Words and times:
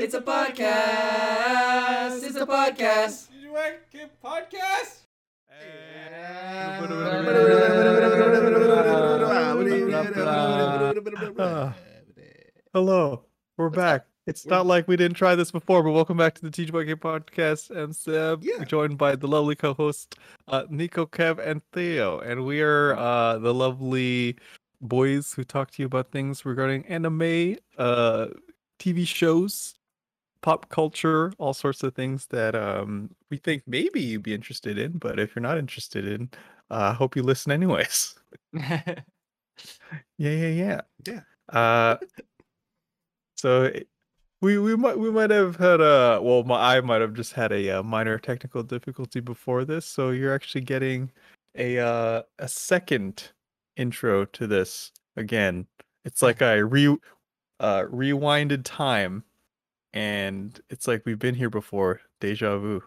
It's 0.00 0.14
a 0.14 0.22
podcast. 0.22 0.64
It's 2.24 2.36
a 2.36 2.46
podcast. 2.46 3.28
podcast. 4.24 5.00
Ah. 5.52 6.80
Hello, 12.72 13.24
we're 13.58 13.68
back. 13.68 14.06
It's 14.26 14.46
not 14.46 14.64
like 14.64 14.88
we 14.88 14.96
didn't 14.96 15.18
try 15.18 15.34
this 15.34 15.50
before, 15.50 15.82
but 15.82 15.90
welcome 15.90 16.16
back 16.16 16.34
to 16.36 16.40
the 16.40 16.50
Teach 16.50 16.72
Boy 16.72 16.84
Game 16.84 16.96
podcast. 16.96 17.68
I'm 17.76 17.92
Seb, 17.92 18.42
Yeah. 18.42 18.64
joined 18.64 18.96
by 18.96 19.16
the 19.16 19.28
lovely 19.28 19.54
co-host 19.54 20.14
uh, 20.48 20.62
Nico, 20.70 21.04
Kev, 21.04 21.38
and 21.46 21.60
Theo, 21.74 22.20
and 22.20 22.46
we 22.46 22.62
are 22.62 22.96
uh, 22.96 23.36
the 23.36 23.52
lovely 23.52 24.36
boys 24.80 25.34
who 25.34 25.44
talk 25.44 25.70
to 25.72 25.82
you 25.82 25.86
about 25.86 26.10
things 26.10 26.46
regarding 26.46 26.86
anime, 26.86 27.56
uh, 27.76 28.28
TV 28.78 29.06
shows, 29.06 29.74
pop 30.42 30.68
culture, 30.70 31.32
all 31.38 31.54
sorts 31.54 31.82
of 31.82 31.94
things 31.94 32.26
that 32.28 32.54
um, 32.54 33.10
we 33.30 33.36
think 33.38 33.62
maybe 33.66 34.00
you'd 34.00 34.22
be 34.22 34.34
interested 34.34 34.78
in. 34.78 34.98
But 34.98 35.18
if 35.18 35.34
you're 35.36 35.42
not 35.42 35.58
interested 35.58 36.06
in, 36.06 36.30
I 36.70 36.88
uh, 36.88 36.94
hope 36.94 37.16
you 37.16 37.22
listen 37.22 37.52
anyways. 37.52 38.14
Yeah, 40.18 40.30
yeah, 40.30 40.48
yeah. 40.48 40.80
Yeah. 41.06 41.20
Uh, 41.48 41.96
so 43.36 43.70
we 44.42 44.58
we 44.58 44.76
might 44.76 44.98
we 44.98 45.10
might 45.10 45.30
have 45.30 45.56
had 45.56 45.80
a 45.80 46.20
well, 46.22 46.44
my 46.44 46.76
I 46.76 46.80
might 46.80 47.00
have 47.00 47.14
just 47.14 47.32
had 47.34 47.52
a, 47.52 47.78
uh 47.80 47.82
minor 47.82 48.18
technical 48.18 48.62
difficulty 48.62 49.20
before 49.20 49.64
this. 49.64 49.86
So 49.86 50.10
you're 50.10 50.34
actually 50.34 50.62
getting 50.62 51.10
a 51.56 51.78
uh 51.78 52.22
a 52.38 52.48
second 52.48 53.32
intro 53.76 54.24
to 54.26 54.46
this 54.46 54.92
again. 55.16 55.66
It's 56.04 56.22
like 56.24 56.42
I 56.42 56.56
re 56.56 56.96
uh 57.60 57.84
rewinded 57.84 58.62
time, 58.64 59.24
and 59.92 60.60
it's 60.70 60.86
like 60.86 61.04
we've 61.04 61.18
been 61.18 61.34
here 61.34 61.50
before. 61.50 62.00
Deja 62.20 62.58
vu. 62.58 62.82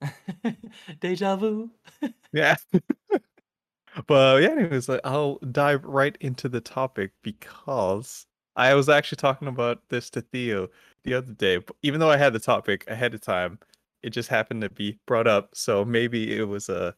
Deja 1.00 1.36
vu. 1.36 1.70
Yeah. 2.32 2.56
but 4.08 4.42
yeah, 4.42 4.50
anyways, 4.50 4.88
like, 4.88 5.00
I'll 5.04 5.38
dive 5.52 5.84
right 5.84 6.18
into 6.20 6.48
the 6.48 6.60
topic 6.60 7.12
because 7.22 8.26
I 8.56 8.74
was 8.74 8.88
actually 8.88 9.16
talking 9.16 9.46
about 9.46 9.82
this 9.88 10.10
to 10.10 10.20
Theo 10.20 10.68
the 11.04 11.14
other 11.14 11.32
day. 11.32 11.60
Even 11.82 12.00
though 12.00 12.10
I 12.10 12.16
had 12.16 12.32
the 12.32 12.40
topic 12.40 12.84
ahead 12.88 13.14
of 13.14 13.20
time, 13.20 13.60
it 14.02 14.10
just 14.10 14.28
happened 14.28 14.62
to 14.62 14.70
be 14.70 14.98
brought 15.06 15.28
up. 15.28 15.50
So 15.54 15.84
maybe 15.84 16.36
it 16.36 16.48
was 16.48 16.68
a 16.68 16.92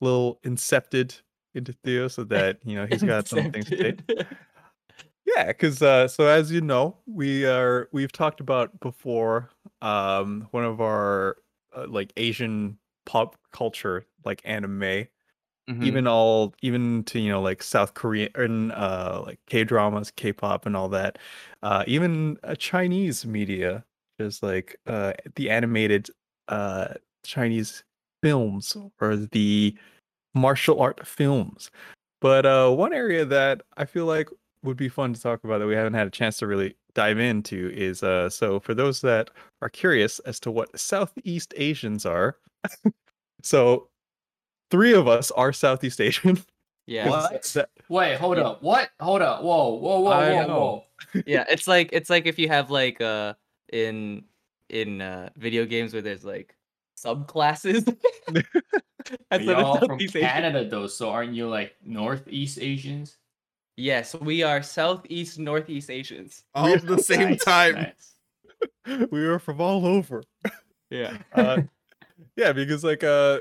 little 0.00 0.40
incepted 0.44 1.20
into 1.54 1.74
Theo 1.84 2.08
so 2.08 2.24
that, 2.24 2.58
you 2.64 2.74
know, 2.74 2.86
he's 2.86 3.04
got 3.04 3.28
some 3.28 3.52
things 3.52 3.68
to 3.68 3.76
say. 3.76 3.96
Yeah, 5.36 5.46
because 5.46 5.82
uh, 5.82 6.08
so 6.08 6.26
as 6.26 6.50
you 6.52 6.60
know, 6.60 6.96
we 7.06 7.44
are 7.46 7.88
we've 7.92 8.12
talked 8.12 8.40
about 8.40 8.78
before 8.80 9.50
um 9.80 10.48
one 10.50 10.64
of 10.64 10.80
our 10.80 11.36
uh, 11.76 11.86
like 11.88 12.12
Asian 12.16 12.78
pop 13.06 13.36
culture 13.52 14.06
like 14.24 14.40
anime 14.44 15.06
Mhm. 15.68 15.82
even 15.84 16.06
all 16.06 16.54
even 16.62 17.04
to 17.04 17.20
you 17.20 17.30
know 17.30 17.42
like 17.42 17.62
south 17.62 17.94
korean 17.94 18.70
uh 18.72 19.22
like 19.26 19.38
k 19.46 19.64
dramas 19.64 20.10
k-pop 20.12 20.66
and 20.66 20.76
all 20.76 20.88
that 20.88 21.18
uh 21.62 21.84
even 21.86 22.36
uh, 22.44 22.54
chinese 22.56 23.26
media 23.26 23.84
just 24.20 24.42
like 24.42 24.76
uh 24.88 25.12
the 25.36 25.50
animated 25.50 26.10
uh 26.48 26.88
chinese 27.24 27.84
films 28.22 28.76
or 29.00 29.16
the 29.16 29.76
martial 30.34 30.80
art 30.80 31.06
films 31.06 31.70
but 32.20 32.46
uh 32.46 32.70
one 32.70 32.92
area 32.92 33.24
that 33.24 33.62
i 33.76 33.84
feel 33.84 34.06
like 34.06 34.28
would 34.62 34.76
be 34.76 34.88
fun 34.88 35.12
to 35.12 35.20
talk 35.20 35.42
about 35.44 35.58
that 35.58 35.66
we 35.66 35.74
haven't 35.74 35.94
had 35.94 36.06
a 36.06 36.10
chance 36.10 36.36
to 36.38 36.46
really 36.46 36.76
dive 36.94 37.18
into 37.18 37.70
is 37.74 38.02
uh 38.02 38.28
so 38.30 38.60
for 38.60 38.74
those 38.74 39.00
that 39.00 39.30
are 39.62 39.68
curious 39.68 40.18
as 40.20 40.38
to 40.40 40.50
what 40.50 40.78
southeast 40.78 41.52
asians 41.56 42.04
are 42.06 42.36
so 43.42 43.88
three 44.70 44.94
of 44.94 45.06
us 45.06 45.30
are 45.32 45.52
Southeast 45.52 46.00
Asian. 46.00 46.42
Yeah. 46.86 47.08
What? 47.10 47.42
That- 47.54 47.68
Wait, 47.90 48.16
hold 48.16 48.38
Yeah. 48.38 48.44
up. 48.44 48.62
What? 48.62 48.90
Hold 49.00 49.20
up. 49.22 49.42
Whoa, 49.42 49.74
whoa, 49.74 50.00
whoa, 50.00 50.10
I 50.10 50.32
whoa, 50.32 50.46
know. 50.46 50.84
whoa. 51.14 51.22
yeah, 51.26 51.44
it's 51.48 51.68
like 51.68 51.90
it's 51.92 52.08
like 52.10 52.26
if 52.26 52.38
you 52.38 52.48
have 52.48 52.70
like 52.70 53.00
uh 53.00 53.34
in 53.72 54.24
in 54.70 55.00
uh 55.02 55.28
video 55.36 55.64
games 55.66 55.92
where 55.92 56.02
there's 56.02 56.24
like 56.24 56.56
subclasses. 56.98 57.86
Instead 59.30 59.56
of 59.56 59.60
Y'all 59.60 59.78
from 59.78 60.00
Asian. 60.00 60.22
Canada 60.22 60.68
though, 60.68 60.86
so 60.86 61.10
aren't 61.10 61.34
you 61.34 61.48
like 61.48 61.74
Northeast 61.84 62.58
Asians? 62.60 63.18
Yes, 63.76 64.14
we 64.14 64.42
are 64.42 64.62
Southeast 64.62 65.38
Northeast 65.38 65.90
Asians. 65.90 66.44
All 66.54 66.68
at 66.74 66.86
the 66.86 66.98
same 66.98 67.30
Nice, 67.30 67.44
time. 67.44 67.74
nice. 67.74 68.14
we 69.10 69.24
are 69.24 69.38
from 69.38 69.60
all 69.60 69.86
over. 69.86 70.22
Yeah. 70.90 71.16
Uh, 71.32 71.62
yeah, 72.36 72.52
because 72.52 72.84
like 72.84 73.02
uh 73.02 73.40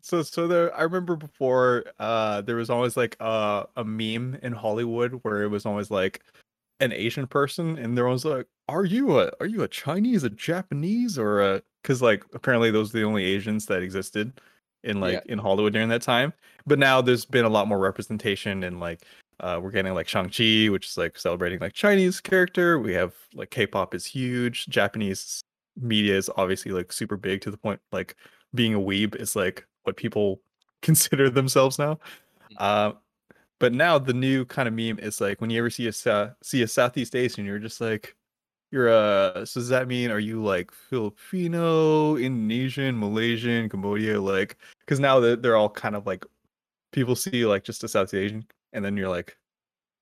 so 0.00 0.22
so 0.22 0.46
there 0.46 0.74
I 0.76 0.82
remember 0.82 1.16
before 1.16 1.84
uh 1.98 2.40
there 2.42 2.56
was 2.56 2.70
always 2.70 2.96
like 2.96 3.16
uh, 3.20 3.64
a 3.76 3.84
meme 3.84 4.38
in 4.42 4.52
Hollywood 4.52 5.18
where 5.22 5.42
it 5.42 5.48
was 5.48 5.66
always 5.66 5.90
like 5.90 6.20
an 6.80 6.92
Asian 6.92 7.26
person 7.26 7.76
and 7.78 7.96
there 7.98 8.06
was 8.06 8.24
like 8.24 8.46
are 8.68 8.84
you 8.84 9.18
a 9.18 9.30
are 9.40 9.46
you 9.46 9.62
a 9.64 9.68
Chinese, 9.68 10.22
a 10.22 10.30
Japanese 10.30 11.18
or 11.18 11.40
a 11.40 11.62
cuz 11.82 12.00
like 12.00 12.24
apparently 12.32 12.70
those 12.70 12.94
are 12.94 12.98
the 12.98 13.04
only 13.04 13.24
Asians 13.24 13.66
that 13.66 13.82
existed 13.82 14.40
in 14.84 15.00
like 15.00 15.14
Yeah. 15.14 15.32
in 15.32 15.38
Hollywood 15.38 15.72
during 15.72 15.88
that 15.90 16.02
time. 16.02 16.32
But 16.64 16.78
now 16.78 17.00
there's 17.02 17.24
been 17.24 17.44
a 17.44 17.48
lot 17.50 17.66
more 17.68 17.78
representation 17.78 18.62
and 18.62 18.78
like 18.80 19.02
uh 19.42 19.60
we're 19.62 19.70
getting 19.70 19.94
like 19.94 20.08
Shang-Chi 20.08 20.68
which 20.70 20.88
is 20.88 20.96
like 20.96 21.18
celebrating 21.18 21.60
like 21.60 21.74
Chinese 21.74 22.20
character. 22.20 22.78
We 22.78 22.94
have 22.94 23.14
like 23.34 23.50
K-pop 23.50 23.94
is 23.94 24.06
huge, 24.06 24.66
Japanese 24.66 25.42
media 25.80 26.16
is 26.16 26.30
obviously 26.36 26.70
like 26.72 26.92
super 26.92 27.16
big 27.16 27.40
to 27.42 27.50
the 27.50 27.56
point 27.56 27.80
like 27.92 28.16
being 28.54 28.74
a 28.74 28.80
weeb 28.80 29.16
is 29.16 29.34
like 29.34 29.66
what 29.84 29.96
people 29.96 30.40
consider 30.82 31.30
themselves 31.30 31.78
now. 31.78 31.98
Uh, 32.58 32.92
but 33.58 33.72
now 33.72 33.98
the 33.98 34.12
new 34.12 34.44
kind 34.44 34.66
of 34.66 34.74
meme 34.74 34.98
is 34.98 35.20
like 35.20 35.40
when 35.40 35.48
you 35.50 35.58
ever 35.58 35.70
see 35.70 35.86
a 35.86 36.34
see 36.42 36.62
a 36.62 36.68
Southeast 36.68 37.14
Asian, 37.14 37.44
you're 37.44 37.58
just 37.58 37.80
like, 37.80 38.16
you're 38.72 38.88
uh. 38.88 39.44
So 39.44 39.60
does 39.60 39.68
that 39.68 39.86
mean 39.86 40.10
are 40.10 40.18
you 40.18 40.42
like 40.42 40.72
Filipino, 40.72 42.16
Indonesian, 42.16 42.98
Malaysian, 42.98 43.68
Cambodia? 43.68 44.20
Like, 44.20 44.56
because 44.80 44.98
now 44.98 45.20
they're, 45.20 45.36
they're 45.36 45.56
all 45.56 45.70
kind 45.70 45.94
of 45.94 46.06
like 46.06 46.24
people 46.90 47.14
see 47.14 47.46
like 47.46 47.62
just 47.62 47.84
a 47.84 47.88
Southeast 47.88 48.14
Asian, 48.14 48.46
and 48.72 48.84
then 48.84 48.96
you're 48.96 49.08
like, 49.08 49.36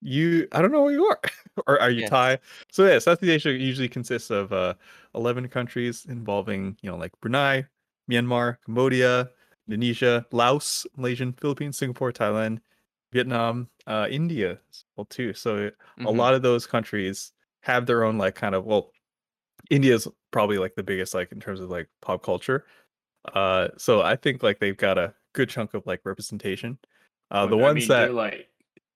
you 0.02 0.48
I 0.52 0.62
don't 0.62 0.72
know 0.72 0.82
where 0.82 0.92
you 0.92 1.04
are, 1.06 1.20
or 1.66 1.80
are 1.80 1.90
you. 1.90 2.02
Thai? 2.02 2.38
So 2.72 2.86
yeah, 2.86 2.98
Southeast 2.98 3.30
Asia 3.30 3.52
usually 3.52 3.88
consists 3.88 4.30
of 4.30 4.52
uh 4.52 4.74
11 5.14 5.48
countries 5.48 6.06
involving, 6.06 6.76
you 6.82 6.90
know, 6.90 6.96
like 6.96 7.12
Brunei, 7.20 7.64
Myanmar, 8.10 8.58
Cambodia, 8.64 9.30
Indonesia, 9.68 10.26
Laos, 10.32 10.86
Malaysian, 10.96 11.32
Philippines, 11.34 11.76
Singapore, 11.78 12.12
Thailand, 12.12 12.60
Vietnam, 13.12 13.68
uh, 13.86 14.06
India 14.10 14.60
well 14.96 15.04
too. 15.06 15.34
So 15.34 15.70
a 16.04 16.10
Mhm. 16.10 16.16
lot 16.16 16.34
of 16.34 16.42
those 16.42 16.66
countries 16.66 17.32
have 17.62 17.86
their 17.86 18.04
own 18.04 18.18
like 18.18 18.34
kind 18.34 18.54
of 18.54 18.64
well, 18.64 18.92
India's 19.70 20.08
probably 20.30 20.58
like 20.58 20.74
the 20.74 20.82
biggest 20.82 21.14
like 21.14 21.32
in 21.32 21.40
terms 21.40 21.60
of 21.60 21.70
like 21.70 21.88
pop 22.02 22.22
culture. 22.22 22.66
Uh, 23.34 23.68
so 23.78 24.02
I 24.02 24.16
think 24.16 24.42
like 24.42 24.60
they've 24.60 24.76
got 24.76 24.98
a 24.98 25.14
good 25.34 25.48
chunk 25.50 25.74
of 25.74 25.86
like 25.86 26.02
representation. 26.04 26.78
Uh, 27.30 27.46
the 27.46 27.56
I 27.58 27.58
ones 27.58 27.74
mean, 27.74 27.88
that 27.88 28.16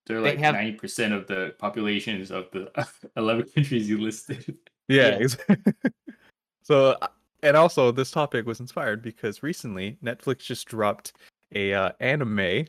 they're 0.07 0.21
like 0.21 0.23
they're 0.23 0.23
They 0.23 0.29
like 0.31 0.39
have- 0.45 0.55
ninety 0.55 0.73
percent 0.79 1.13
of 1.15 1.27
the 1.27 1.55
populations 1.59 2.31
of 2.31 2.51
the 2.53 2.71
eleven 3.17 3.47
countries 3.55 3.89
you 3.89 4.01
listed. 4.01 4.57
Yeah. 4.89 5.19
Yeah. 5.19 5.25
ex- 5.25 5.37
so, 6.63 6.97
uh, 7.03 7.09
and 7.43 7.57
also 7.57 7.91
this 7.93 8.11
topic 8.11 8.47
was 8.47 8.61
inspired 8.61 9.03
because 9.03 9.43
recently 9.43 9.99
Netflix 10.03 10.39
just 10.39 10.67
dropped 10.69 11.13
a 11.55 11.73
uh, 11.73 11.91
anime 12.01 12.67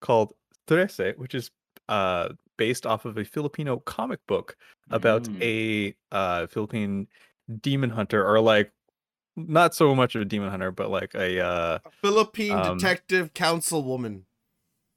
called 0.00 0.32
Trese, 0.68 1.16
which 1.18 1.34
is 1.34 1.50
uh 1.88 2.30
based 2.56 2.86
off 2.86 3.04
of 3.04 3.18
a 3.18 3.24
Filipino 3.24 3.78
comic 3.80 4.18
book 4.26 4.56
about 4.90 5.24
Mm. 5.24 5.42
a 5.42 5.94
uh 6.16 6.46
Philippine 6.48 7.06
demon 7.60 7.90
hunter 7.90 8.26
or 8.26 8.40
like 8.40 8.72
not 9.36 9.74
so 9.74 9.94
much 9.94 10.14
of 10.16 10.22
a 10.22 10.24
demon 10.24 10.50
hunter 10.50 10.72
but 10.72 10.90
like 10.90 11.14
a 11.14 11.38
uh 11.40 11.78
A 11.84 11.90
Philippine 12.02 12.52
Um, 12.52 12.76
detective 12.78 13.32
councilwoman. 13.34 14.22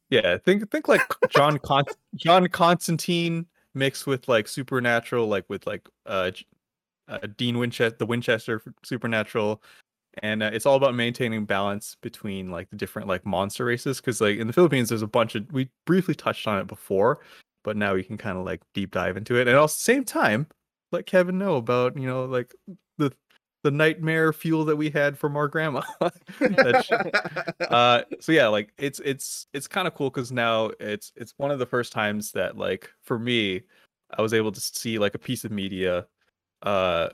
Yeah 0.10 0.38
think 0.38 0.70
think 0.72 0.88
like 0.88 1.02
John 1.30 1.60
Con- 1.60 1.86
John 2.16 2.48
Constantine 2.48 3.46
mixed 3.74 4.08
with 4.08 4.28
like 4.28 4.48
supernatural 4.48 5.28
like 5.28 5.46
with 5.50 5.66
like 5.68 5.88
uh, 6.06 6.32
uh 7.08 7.20
Dean 7.38 7.58
Winchester 7.58 7.96
the 7.98 8.06
Winchester 8.06 8.62
supernatural 8.84 9.62
and 10.22 10.44
uh, 10.44 10.50
it's 10.52 10.66
all 10.66 10.76
about 10.76 10.96
maintaining 10.96 11.46
balance 11.46 11.96
between 12.02 12.50
like 12.50 12.70
the 12.70 12.76
different 12.76 13.08
like 13.08 13.26
monster 13.26 13.66
races 13.66 13.98
because 13.98 14.20
like 14.22 14.38
in 14.38 14.48
the 14.48 14.54
Philippines 14.54 14.90
there's 14.90 15.02
a 15.02 15.08
bunch 15.08 15.36
of 15.36 15.50
we 15.52 15.70
briefly 15.86 16.16
touched 16.16 16.48
on 16.48 16.60
it 16.60 16.68
before 16.68 17.20
but 17.64 17.78
now 17.78 17.94
we 17.94 18.04
can 18.04 18.18
kind 18.18 18.38
of 18.38 18.46
like 18.46 18.62
deep 18.74 18.92
dive 18.92 19.18
into 19.18 19.36
it 19.36 19.48
and 19.48 19.56
at 19.58 19.62
the 19.62 19.68
same 19.68 20.04
time 20.04 20.48
let 20.92 21.06
Kevin 21.06 21.38
know 21.38 21.56
about 21.56 21.98
you 21.98 22.08
know 22.08 22.26
like 22.26 22.54
the 23.64 23.72
nightmare 23.72 24.32
fuel 24.32 24.64
that 24.66 24.76
we 24.76 24.90
had 24.90 25.18
from 25.18 25.36
our 25.36 25.48
grandma 25.48 25.82
uh 27.70 28.02
so 28.20 28.32
yeah 28.32 28.48
like 28.48 28.72
it's 28.78 29.00
it's 29.04 29.48
it's 29.54 29.68
kind 29.68 29.88
of 29.88 29.94
cool 29.96 30.10
because 30.10 30.32
now 30.32 30.72
it's 30.80 31.12
it's 31.16 31.34
one 31.38 31.52
of 31.52 31.60
the 31.60 31.66
first 31.66 31.92
times 31.92 32.32
that 32.32 32.58
like 32.58 32.90
for 33.04 33.20
me 33.20 33.62
i 34.18 34.22
was 34.22 34.34
able 34.34 34.52
to 34.52 34.62
see 34.62 34.98
like 34.98 35.14
a 35.14 35.20
piece 35.20 35.44
of 35.44 35.52
media 35.52 36.06
uh 36.64 37.10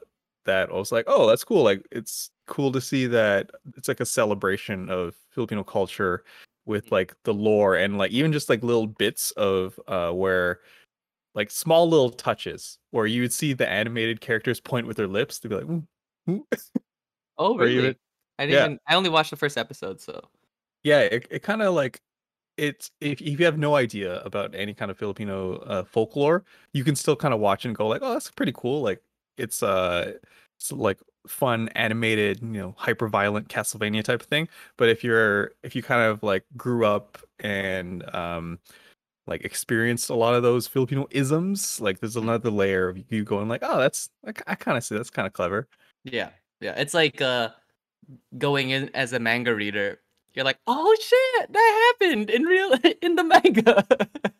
that 0.45 0.69
I 0.69 0.73
was 0.73 0.91
like, 0.91 1.05
oh, 1.07 1.27
that's 1.27 1.43
cool. 1.43 1.63
Like 1.63 1.85
it's 1.91 2.31
cool 2.47 2.71
to 2.71 2.79
see 2.79 3.07
that 3.07 3.51
it's 3.75 3.87
like 3.87 3.99
a 3.99 4.05
celebration 4.05 4.89
of 4.89 5.15
Filipino 5.31 5.63
culture 5.63 6.23
with 6.65 6.91
like 6.91 7.15
the 7.23 7.33
lore 7.33 7.75
and 7.75 7.97
like 7.97 8.11
even 8.11 8.31
just 8.31 8.49
like 8.49 8.63
little 8.63 8.87
bits 8.87 9.31
of 9.31 9.79
uh 9.87 10.09
where 10.11 10.61
like 11.35 11.51
small 11.51 11.87
little 11.87 12.09
touches 12.09 12.79
where 12.91 13.05
you 13.05 13.21
would 13.21 13.33
see 13.33 13.53
the 13.53 13.67
animated 13.69 14.21
characters 14.21 14.59
point 14.59 14.87
with 14.87 14.97
their 14.97 15.07
lips 15.07 15.39
to 15.39 15.49
be 15.49 15.55
like. 15.55 15.81
Oh, 17.37 17.57
really? 17.57 17.73
even- 17.75 17.95
I 18.37 18.45
didn't. 18.45 18.55
yeah. 18.57 18.65
Even, 18.65 18.79
I 18.87 18.95
only 18.95 19.09
watched 19.09 19.29
the 19.31 19.37
first 19.37 19.57
episode, 19.57 20.01
so 20.01 20.21
yeah, 20.83 20.99
it, 21.01 21.27
it 21.31 21.43
kind 21.43 21.61
of 21.61 21.73
like 21.73 22.01
it's 22.57 22.91
if, 23.01 23.21
if 23.21 23.39
you 23.39 23.45
have 23.45 23.57
no 23.57 23.75
idea 23.75 24.21
about 24.23 24.53
any 24.55 24.73
kind 24.73 24.91
of 24.91 24.97
Filipino 24.97 25.57
uh, 25.59 25.83
folklore, 25.85 26.43
you 26.73 26.83
can 26.83 26.95
still 26.95 27.15
kind 27.15 27.33
of 27.33 27.39
watch 27.39 27.65
and 27.65 27.75
go 27.75 27.87
like, 27.87 28.01
oh, 28.03 28.13
that's 28.13 28.31
pretty 28.31 28.53
cool. 28.55 28.81
Like 28.81 29.01
it's 29.37 29.63
uh, 29.63 30.13
it's 30.57 30.71
like 30.71 30.99
fun 31.27 31.69
animated, 31.69 32.41
you 32.41 32.47
know, 32.49 32.75
hyper 32.77 33.07
violent 33.07 33.47
Castlevania 33.49 34.03
type 34.03 34.21
of 34.21 34.27
thing. 34.27 34.47
But 34.77 34.89
if 34.89 35.03
you're 35.03 35.51
if 35.63 35.75
you 35.75 35.83
kind 35.83 36.01
of 36.03 36.23
like 36.23 36.43
grew 36.57 36.85
up 36.85 37.17
and 37.39 38.03
um 38.15 38.59
like 39.27 39.43
experienced 39.45 40.09
a 40.09 40.15
lot 40.15 40.35
of 40.35 40.43
those 40.43 40.67
Filipino 40.67 41.07
isms, 41.11 41.81
like 41.81 41.99
there's 41.99 42.15
another 42.17 42.51
layer 42.51 42.89
of 42.89 42.99
you 43.11 43.23
going 43.23 43.47
like, 43.49 43.61
oh, 43.63 43.79
that's 43.79 44.09
I, 44.27 44.33
I 44.47 44.55
kind 44.55 44.77
of 44.77 44.83
see 44.83 44.95
that's 44.95 45.09
kind 45.09 45.25
of 45.27 45.33
clever. 45.33 45.67
Yeah, 46.05 46.29
yeah. 46.61 46.73
It's 46.77 46.93
like 46.93 47.21
uh, 47.21 47.49
going 48.37 48.69
in 48.69 48.89
as 48.95 49.11
a 49.11 49.19
manga 49.19 49.53
reader. 49.53 49.99
You're 50.33 50.45
like, 50.45 50.59
oh 50.67 50.95
shit, 51.01 51.51
that 51.51 51.93
happened 52.01 52.29
in 52.29 52.43
real 52.43 52.73
in 53.01 53.15
the 53.17 53.23
manga. 53.23 53.85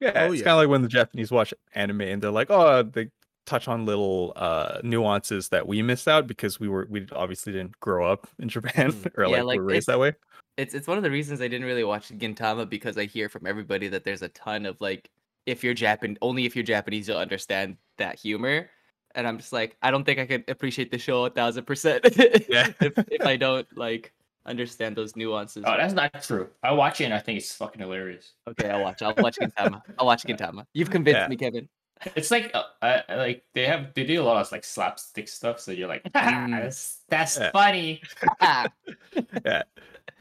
Yeah, 0.00 0.24
Oh, 0.26 0.32
it's 0.32 0.40
yeah. 0.40 0.44
kind 0.44 0.54
of 0.54 0.58
like 0.58 0.68
when 0.68 0.82
the 0.82 0.88
Japanese 0.88 1.30
watch 1.30 1.54
anime 1.74 2.02
and 2.02 2.20
they're 2.20 2.30
like, 2.30 2.50
oh, 2.50 2.82
they 2.82 3.10
touch 3.46 3.68
on 3.68 3.86
little 3.86 4.32
uh 4.36 4.78
nuances 4.82 5.48
that 5.50 5.66
we 5.68 5.80
missed 5.82 6.08
out 6.08 6.26
because 6.26 6.58
we 6.58 6.68
were 6.68 6.86
we 6.90 7.06
obviously 7.12 7.52
didn't 7.52 7.78
grow 7.80 8.06
up 8.10 8.26
in 8.38 8.48
Japan 8.48 8.92
Mm. 8.92 9.12
or 9.18 9.24
Yeah, 9.24 9.36
like, 9.38 9.44
like, 9.44 9.58
were 9.60 9.64
raised 9.64 9.86
that 9.86 9.98
way. 10.00 10.12
it's 10.58 10.74
it's 10.74 10.86
one 10.88 10.96
of 10.98 11.04
the 11.04 11.10
reasons 11.10 11.40
I 11.40 11.48
didn't 11.48 11.66
really 11.66 11.84
watch 11.84 12.08
Gintama 12.10 12.68
because 12.68 12.98
I 12.98 13.04
hear 13.06 13.28
from 13.28 13.46
everybody 13.46 13.88
that 13.88 14.04
there's 14.04 14.22
a 14.22 14.28
ton 14.30 14.66
of 14.66 14.78
like 14.80 15.08
if 15.46 15.62
you're 15.64 15.74
Japan 15.74 16.18
only 16.22 16.44
if 16.44 16.54
you're 16.56 16.64
Japanese 16.64 17.08
you'll 17.08 17.18
understand 17.18 17.76
that 17.98 18.18
humor. 18.18 18.68
And 19.14 19.26
I'm 19.28 19.38
just 19.38 19.52
like, 19.52 19.76
I 19.82 19.90
don't 19.90 20.04
think 20.04 20.18
I 20.18 20.26
could 20.26 20.44
appreciate 20.48 20.90
the 20.90 20.98
show 20.98 21.24
a 21.24 21.30
thousand 21.30 21.64
percent 21.66 22.04
Yeah. 22.48 22.72
if 22.80 22.98
if 23.10 23.22
I 23.26 23.36
don't 23.36 23.66
like 23.76 24.12
understand 24.46 24.96
those 24.96 25.16
nuances. 25.16 25.64
Oh, 25.66 25.74
that's 25.76 25.94
not 25.94 26.22
true. 26.22 26.48
I 26.62 26.72
watch 26.72 27.00
it 27.00 27.04
and 27.04 27.14
I 27.14 27.18
think 27.20 27.38
it's 27.38 27.54
fucking 27.54 27.80
hilarious. 27.80 28.32
Okay, 28.48 28.68
I'll 28.68 28.82
watch. 28.82 29.00
I'll 29.02 29.14
watch 29.16 29.36
Gintama. 29.40 29.80
I'll 29.98 30.06
watch 30.06 30.24
Gintama. 30.24 30.66
You've 30.74 30.90
convinced 30.90 31.20
Yeah. 31.20 31.28
me, 31.28 31.36
Kevin. 31.36 31.68
It's 32.16 32.30
like 32.30 32.50
uh, 32.54 33.00
like 33.08 33.44
they 33.54 33.66
have 33.66 33.94
they 33.94 34.04
do 34.04 34.20
a 34.20 34.24
lot 34.24 34.36
of 34.44 34.50
like 34.52 34.64
slapstick 34.64 35.28
stuff, 35.28 35.60
so 35.60 35.70
you're 35.70 35.88
like, 35.88 36.02
Mm. 36.12 36.50
that's 36.62 37.00
that's 37.08 37.38
Yeah. 37.38 37.50
funny. 37.52 38.02
Ah, 38.40 38.66
yeah 39.46 39.62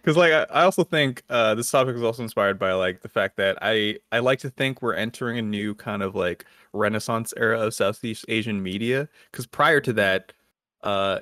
because 0.04 0.18
like 0.18 0.34
I, 0.34 0.44
I 0.50 0.64
also 0.64 0.84
think 0.84 1.24
uh 1.30 1.56
this 1.56 1.72
topic 1.72 1.96
is 1.96 2.04
also 2.04 2.24
inspired 2.24 2.60
by 2.60 2.74
like 2.74 3.02
the 3.02 3.10
fact 3.10 3.38
that 3.38 3.58
i 3.62 3.98
i 4.12 4.20
like 4.20 4.40
to 4.40 4.50
think 4.50 4.82
we're 4.82 4.94
entering 4.96 5.38
a 5.38 5.42
new 5.42 5.74
kind 5.76 6.04
of 6.04 6.14
like 6.16 6.46
renaissance 6.74 7.34
era 7.38 7.60
of 7.60 7.74
southeast 7.74 8.26
asian 8.28 8.62
media 8.62 9.08
because 9.32 9.46
prior 9.46 9.80
to 9.82 9.94
that 9.94 10.34
uh 10.84 11.20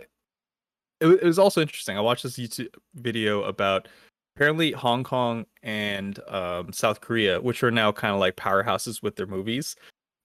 it, 1.00 1.08
it 1.08 1.24
was 1.24 1.40
also 1.40 1.62
interesting 1.62 1.98
i 1.98 2.02
watched 2.02 2.24
this 2.24 2.38
youtube 2.38 2.74
video 2.96 3.44
about 3.44 3.88
apparently 4.36 4.72
hong 4.72 5.04
kong 5.04 5.46
and 5.64 6.20
um 6.28 6.72
south 6.74 7.02
korea 7.02 7.40
which 7.42 7.64
are 7.64 7.72
now 7.72 7.92
kind 7.92 8.14
of 8.14 8.20
like 8.20 8.36
powerhouses 8.36 9.04
with 9.04 9.16
their 9.16 9.28
movies 9.28 9.76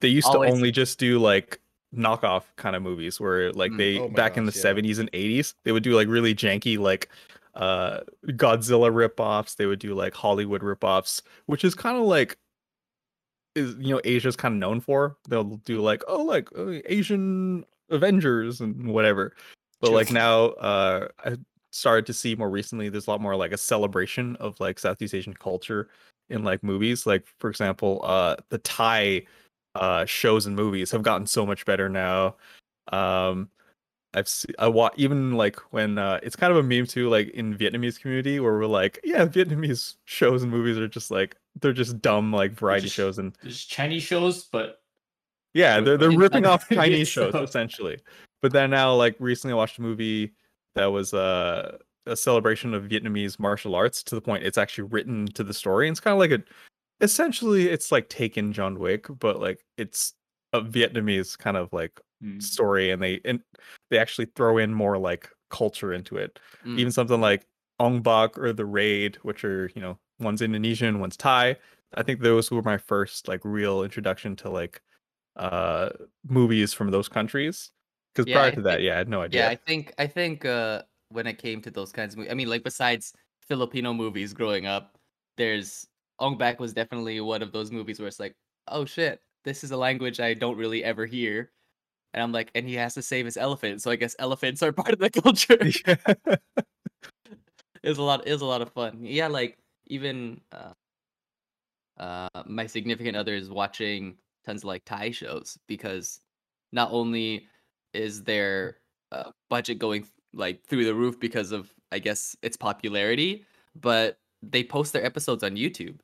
they 0.00 0.08
used 0.08 0.26
Always. 0.28 0.48
to 0.50 0.54
only 0.54 0.70
just 0.70 0.98
do 0.98 1.18
like 1.18 1.60
knockoff 1.94 2.42
kind 2.56 2.76
of 2.76 2.82
movies 2.82 3.20
where 3.20 3.52
like 3.52 3.72
Mm. 3.72 3.78
they 3.78 3.98
Oh 3.98 4.08
back 4.08 4.36
in 4.36 4.44
the 4.44 4.52
yeah. 4.52 4.62
70s 4.62 4.98
and 4.98 5.10
80s 5.12 5.54
they 5.64 5.72
would 5.72 5.82
do 5.82 5.94
like 5.94 6.08
really 6.08 6.34
janky 6.34 6.78
like 6.78 7.08
uh 7.56 8.00
Godzilla 8.28 8.90
ripoffs. 8.92 9.56
They 9.56 9.66
would 9.66 9.78
do 9.78 9.94
like 9.94 10.14
Hollywood 10.14 10.62
ripoffs, 10.62 11.22
which 11.46 11.64
is 11.64 11.74
kind 11.74 11.96
of 11.96 12.04
like 12.04 12.38
is 13.56 13.74
you 13.78 13.94
know 13.94 14.00
Asia's 14.04 14.36
kind 14.36 14.54
of 14.54 14.58
known 14.60 14.80
for. 14.80 15.16
They'll 15.28 15.56
do 15.64 15.80
like 15.80 16.02
oh 16.06 16.22
like 16.22 16.48
uh, 16.56 16.80
Asian 16.86 17.64
Avengers 17.90 18.60
and 18.60 18.88
whatever. 18.88 19.34
But 19.80 19.92
like 19.92 20.12
now 20.12 20.46
uh 20.46 21.08
I 21.24 21.36
started 21.72 22.06
to 22.06 22.12
see 22.12 22.34
more 22.34 22.50
recently 22.50 22.88
there's 22.88 23.06
a 23.06 23.10
lot 23.10 23.20
more 23.20 23.36
like 23.36 23.52
a 23.52 23.58
celebration 23.58 24.36
of 24.36 24.58
like 24.60 24.78
Southeast 24.78 25.14
Asian 25.14 25.34
culture 25.34 25.88
in 26.28 26.44
like 26.44 26.62
movies. 26.62 27.06
Like 27.06 27.26
for 27.38 27.50
example, 27.50 28.00
uh 28.04 28.36
the 28.50 28.58
Thai 28.58 29.22
uh 29.74 30.04
shows 30.04 30.46
and 30.46 30.56
movies 30.56 30.90
have 30.90 31.02
gotten 31.02 31.26
so 31.26 31.46
much 31.46 31.64
better 31.64 31.88
now. 31.88 32.36
Um 32.92 33.48
I've 34.16 34.28
seen 34.28 34.54
I 34.58 34.66
wa- 34.66 34.90
even 34.96 35.32
like 35.34 35.60
when 35.72 35.98
uh 35.98 36.18
it's 36.22 36.34
kind 36.34 36.50
of 36.50 36.56
a 36.56 36.62
meme 36.62 36.86
too, 36.86 37.08
like 37.08 37.28
in 37.30 37.56
Vietnamese 37.56 38.00
community 38.00 38.40
where 38.40 38.54
we're 38.54 38.66
like, 38.66 38.98
yeah, 39.04 39.26
Vietnamese 39.26 39.96
shows 40.06 40.42
and 40.42 40.50
movies 40.50 40.78
are 40.78 40.88
just 40.88 41.10
like 41.10 41.36
they're 41.60 41.72
just 41.72 42.00
dumb 42.00 42.32
like 42.32 42.52
variety 42.52 42.84
just- 42.86 42.96
shows 42.96 43.18
and 43.18 43.36
There's 43.42 43.64
Chinese 43.64 44.02
shows, 44.02 44.44
but 44.44 44.80
yeah, 45.54 45.80
they're 45.80 45.96
they're 45.96 46.10
ripping 46.10 46.46
off 46.46 46.68
Chinese 46.68 46.78
Chinese 46.84 47.08
shows 47.08 47.34
essentially. 47.34 47.98
But 48.42 48.52
then 48.52 48.70
now, 48.70 48.94
like 48.94 49.16
recently, 49.18 49.52
I 49.52 49.56
watched 49.56 49.78
a 49.78 49.82
movie 49.82 50.32
that 50.74 50.86
was 50.86 51.14
uh, 51.14 51.78
a 52.04 52.16
celebration 52.16 52.74
of 52.74 52.84
Vietnamese 52.84 53.38
martial 53.38 53.74
arts 53.74 54.02
to 54.04 54.14
the 54.14 54.20
point 54.20 54.44
it's 54.44 54.58
actually 54.58 54.88
written 54.88 55.26
to 55.28 55.42
the 55.42 55.54
story. 55.54 55.88
And 55.88 55.94
it's 55.94 56.00
kind 56.00 56.12
of 56.12 56.18
like 56.18 56.30
a, 56.30 56.42
essentially, 57.02 57.68
it's 57.70 57.90
like 57.90 58.08
taken 58.10 58.52
John 58.52 58.78
Wick, 58.78 59.06
but 59.18 59.40
like 59.40 59.64
it's 59.78 60.12
a 60.52 60.60
Vietnamese 60.60 61.36
kind 61.38 61.56
of 61.56 61.72
like 61.72 61.98
mm, 62.22 62.42
story, 62.42 62.90
and 62.90 63.02
they 63.02 63.20
and 63.24 63.40
they 63.90 63.98
actually 63.98 64.26
throw 64.36 64.58
in 64.58 64.74
more 64.74 64.98
like 64.98 65.28
culture 65.50 65.92
into 65.92 66.16
it. 66.16 66.38
Mm. 66.64 66.78
Even 66.78 66.92
something 66.92 67.20
like 67.20 67.46
Ong 67.78 68.02
Bak 68.02 68.38
or 68.38 68.52
The 68.52 68.66
Raid, 68.66 69.16
which 69.22 69.44
are 69.44 69.70
you 69.74 69.82
know 69.82 69.98
one's 70.18 70.42
Indonesian, 70.42 71.00
one's 71.00 71.16
Thai. 71.16 71.56
I 71.94 72.02
think 72.02 72.20
those 72.20 72.50
were 72.50 72.62
my 72.62 72.78
first 72.78 73.28
like 73.28 73.40
real 73.44 73.82
introduction 73.82 74.36
to 74.36 74.50
like 74.50 74.82
uh 75.36 75.90
movies 76.26 76.72
from 76.72 76.90
those 76.90 77.08
countries. 77.08 77.70
Because 78.14 78.28
Yeah, 78.28 78.36
prior 78.36 78.46
I 78.48 78.54
to 78.54 78.62
that, 78.62 78.82
yeah, 78.82 78.94
I 78.94 78.98
had 78.98 79.08
no 79.08 79.22
idea. 79.22 79.42
Yeah. 79.42 79.48
I 79.50 79.56
think 79.56 79.94
I 79.98 80.06
think 80.06 80.44
uh 80.44 80.82
when 81.10 81.26
it 81.26 81.38
came 81.38 81.60
to 81.62 81.70
those 81.70 81.92
kinds 81.92 82.14
of 82.14 82.18
movies, 82.18 82.32
I 82.32 82.34
mean, 82.34 82.48
like 82.48 82.64
besides 82.64 83.12
Filipino 83.46 83.92
movies 83.92 84.32
growing 84.32 84.66
up, 84.66 84.98
there's 85.36 85.86
Ong 86.18 86.38
Bak 86.38 86.58
was 86.58 86.72
definitely 86.72 87.20
one 87.20 87.42
of 87.42 87.52
those 87.52 87.70
movies 87.70 88.00
where 88.00 88.08
it's 88.08 88.18
like, 88.18 88.34
oh 88.68 88.84
shit, 88.84 89.20
this 89.44 89.62
is 89.62 89.70
a 89.70 89.76
language 89.76 90.18
I 90.18 90.34
don't 90.34 90.56
really 90.56 90.82
ever 90.82 91.06
hear. 91.06 91.52
And 92.16 92.24
I'm 92.24 92.32
like, 92.32 92.50
and 92.56 92.66
he 92.68 92.74
has 92.76 92.94
to 92.94 93.02
save 93.02 93.26
his 93.26 93.36
elephant, 93.36 93.82
so 93.82 93.90
I 93.92 93.96
guess 93.96 94.16
elephants 94.18 94.62
are 94.62 94.72
part 94.72 94.92
of 94.94 94.98
the 95.00 95.10
culture. 95.10 95.58
Yeah. 95.86 96.14
it 97.82 97.88
was 97.88 97.98
a 97.98 98.02
lot 98.02 98.26
it 98.26 98.32
was 98.32 98.42
a 98.42 98.46
lot 98.46 98.62
of 98.62 98.72
fun 98.72 98.98
yeah 99.02 99.28
like 99.28 99.58
even 99.86 100.40
uh 100.52 100.72
uh 101.98 102.28
my 102.46 102.66
significant 102.66 103.16
other 103.16 103.34
is 103.34 103.50
watching 103.50 104.16
tons 104.44 104.62
of 104.62 104.68
like 104.68 104.84
thai 104.84 105.10
shows 105.10 105.58
because 105.66 106.20
not 106.72 106.90
only 106.92 107.46
is 107.94 108.24
their 108.24 108.78
uh, 109.12 109.30
budget 109.48 109.78
going 109.78 110.06
like 110.34 110.64
through 110.66 110.84
the 110.84 110.94
roof 110.94 111.18
because 111.20 111.52
of 111.52 111.72
i 111.92 111.98
guess 111.98 112.36
its 112.42 112.56
popularity 112.56 113.44
but 113.74 114.18
they 114.42 114.62
post 114.64 114.92
their 114.92 115.04
episodes 115.04 115.42
on 115.42 115.56
youtube 115.56 115.98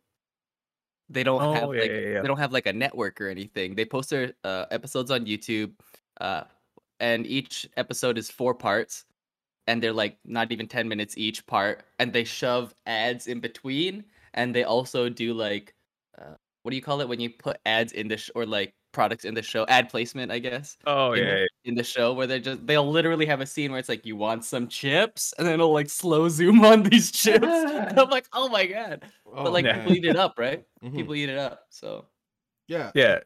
they 1.09 1.23
don't 1.25 1.43
Oh, 1.43 1.53
have 1.53 1.73
yeah, 1.73 1.83
like 1.83 1.91
yeah, 1.91 1.99
yeah. 1.99 2.23
they 2.23 2.29
don't 2.29 2.39
have 2.39 2.53
like 2.53 2.67
a 2.67 2.73
network 2.73 3.21
or 3.21 3.29
anything 3.29 3.75
they 3.75 3.85
post 3.85 4.11
their 4.11 4.33
uh, 4.45 4.67
episodes 4.71 5.11
on 5.11 5.27
youtube 5.27 5.73
uh 6.21 6.43
and 7.01 7.27
each 7.27 7.69
episode 7.77 8.19
is 8.19 8.31
four 8.31 8.55
parts 8.55 9.05
and 9.67 9.83
they're 9.83 9.93
like 9.93 10.19
not 10.25 10.53
even 10.53 10.67
10 10.69 10.89
minutes 10.89 11.15
each 11.17 11.45
part 11.47 11.85
and 11.99 12.13
they 12.13 12.25
shove 12.25 12.75
ads 12.87 13.27
in 13.27 13.41
between 13.41 14.05
and 14.35 14.55
they 14.55 14.65
also 14.65 15.09
do 15.09 15.33
like 15.35 15.75
uh, 16.19 16.35
what 16.63 16.71
do 16.71 16.77
you 16.77 16.83
call 16.83 17.01
it 17.01 17.09
when 17.09 17.21
you 17.21 17.31
put 17.31 17.57
ads 17.67 17.93
in 17.93 18.09
the 18.09 18.17
sh- 18.17 18.31
or 18.35 18.45
like 18.47 18.75
products 18.93 19.25
in 19.25 19.33
the 19.35 19.41
show 19.43 19.65
ad 19.69 19.89
placement 19.89 20.31
i 20.31 20.39
guess 20.39 20.77
oh 20.87 21.13
in, 21.13 21.25
yeah, 21.27 21.37
yeah. 21.39 21.47
in 21.65 21.75
the 21.75 21.83
show 21.83 22.13
where 22.13 22.27
they're 22.27 22.39
just 22.39 22.65
they'll 22.67 22.89
literally 22.91 23.25
have 23.25 23.41
a 23.41 23.47
scene 23.47 23.71
where 23.71 23.81
it's 23.81 23.89
like 23.89 24.05
you 24.05 24.15
want 24.17 24.45
some 24.45 24.69
chips 24.69 25.33
and 25.39 25.47
then 25.47 25.55
it'll 25.55 25.73
like 25.73 25.89
slow 25.89 26.29
zoom 26.29 26.63
on 26.65 26.83
these 26.91 27.11
chips 27.11 27.43
and 27.47 27.99
i'm 27.99 28.11
like 28.11 28.27
oh 28.35 28.49
my 28.51 28.67
god 28.67 29.03
Oh, 29.35 29.45
but 29.45 29.53
like 29.55 29.65
yeah. 29.65 29.79
people 29.79 29.97
eat 29.97 30.05
it 30.05 30.17
up 30.17 30.35
right 30.39 30.63
mhm. 30.85 30.95
people 30.95 31.15
eat 31.15 31.31
it 31.31 31.39
up 31.39 31.65
so 31.71 32.05
yeah, 32.69 32.91
yeah. 32.95 33.19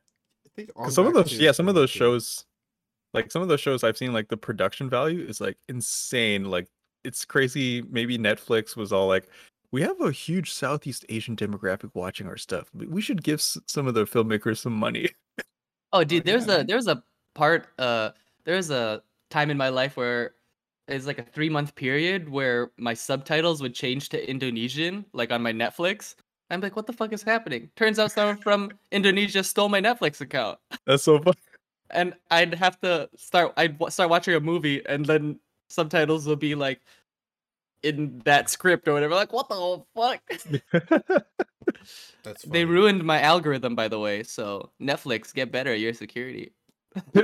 I 0.47 0.49
think 0.55 0.73
'Cause 0.73 0.87
on 0.87 0.91
some 0.93 1.07
of 1.09 1.15
those, 1.15 1.33
yeah, 1.39 1.53
some 1.53 1.69
of 1.69 1.75
those 1.75 1.91
to- 1.93 1.99
shows, 1.99 2.45
like 3.17 3.33
some 3.33 3.43
of 3.43 3.49
those 3.49 3.61
shows 3.61 3.83
I've 3.83 3.97
seen, 3.97 4.13
like 4.13 4.29
the 4.29 4.37
production 4.37 4.89
value 4.89 5.27
is 5.27 5.41
like 5.41 5.57
insane. 5.69 6.45
Like 6.45 6.69
it's 7.03 7.25
crazy. 7.25 7.83
Maybe 7.91 8.19
Netflix 8.19 8.77
was 8.77 8.93
all 8.93 9.09
like, 9.09 9.29
we 9.73 9.83
have 9.83 10.01
a 10.01 10.13
huge 10.13 10.53
Southeast 10.53 11.05
Asian 11.09 11.35
demographic 11.35 11.91
watching 11.95 12.29
our 12.29 12.37
stuff. 12.37 12.71
We 12.75 13.01
should 13.01 13.23
give 13.23 13.41
s- 13.41 13.59
some 13.67 13.87
of 13.87 13.95
the 13.95 14.05
filmmakers 14.05 14.59
some 14.59 14.75
money. 14.75 15.11
Oh, 15.93 16.05
dude, 16.05 16.25
there's 16.25 16.47
yeah. 16.47 16.59
a 16.59 16.65
there's 16.65 16.87
a 16.87 17.03
part 17.35 17.67
uh 17.79 18.11
there's 18.45 18.71
a 18.71 19.03
time 19.31 19.51
in 19.51 19.57
my 19.57 19.69
life 19.69 19.97
where 19.97 20.35
it's 20.89 21.07
like 21.07 21.19
a 21.19 21.25
three 21.25 21.49
month 21.49 21.75
period 21.75 22.29
where 22.29 22.71
my 22.77 22.95
subtitles 22.95 23.61
would 23.61 23.75
change 23.75 24.09
to 24.11 24.31
Indonesian, 24.31 25.05
like 25.13 25.33
on 25.33 25.43
my 25.43 25.53
Netflix. 25.53 26.15
I'm 26.49 26.61
like, 26.61 26.77
what 26.77 26.87
the 26.87 26.93
fuck 26.93 27.13
is 27.13 27.25
happening? 27.25 27.71
Turns 27.75 27.99
out 27.99 28.13
someone 28.13 28.37
from 28.37 28.71
Indonesia 28.93 29.43
stole 29.43 29.69
my 29.69 29.81
Netflix 29.81 30.21
account. 30.21 30.59
That's 30.87 31.03
so 31.03 31.19
fun. 31.19 31.35
And 31.91 32.15
I'd 32.31 32.55
have 32.55 32.81
to 32.81 33.09
start. 33.17 33.53
I'd 33.57 33.79
wa- 33.79 33.89
start 33.89 34.11
watching 34.11 34.35
a 34.35 34.41
movie, 34.41 34.85
and 34.87 35.05
then 35.05 35.41
subtitles 35.69 36.27
would 36.27 36.39
be 36.39 36.55
like 36.55 36.81
in 37.83 38.21
that 38.25 38.51
script 38.51 38.89
or 38.89 38.93
whatever. 38.93 39.15
Like, 39.15 39.33
what 39.33 39.49
the 39.49 39.85
fuck? 39.95 40.21
That's 42.23 42.43
they 42.43 42.65
ruined 42.65 43.05
my 43.05 43.21
algorithm, 43.21 43.75
by 43.75 43.89
the 43.89 43.99
way. 43.99 44.23
So 44.23 44.71
Netflix, 44.81 45.33
get 45.33 45.53
better 45.53 45.73
at 45.73 45.81
your 45.81 45.95
security. 45.95 46.53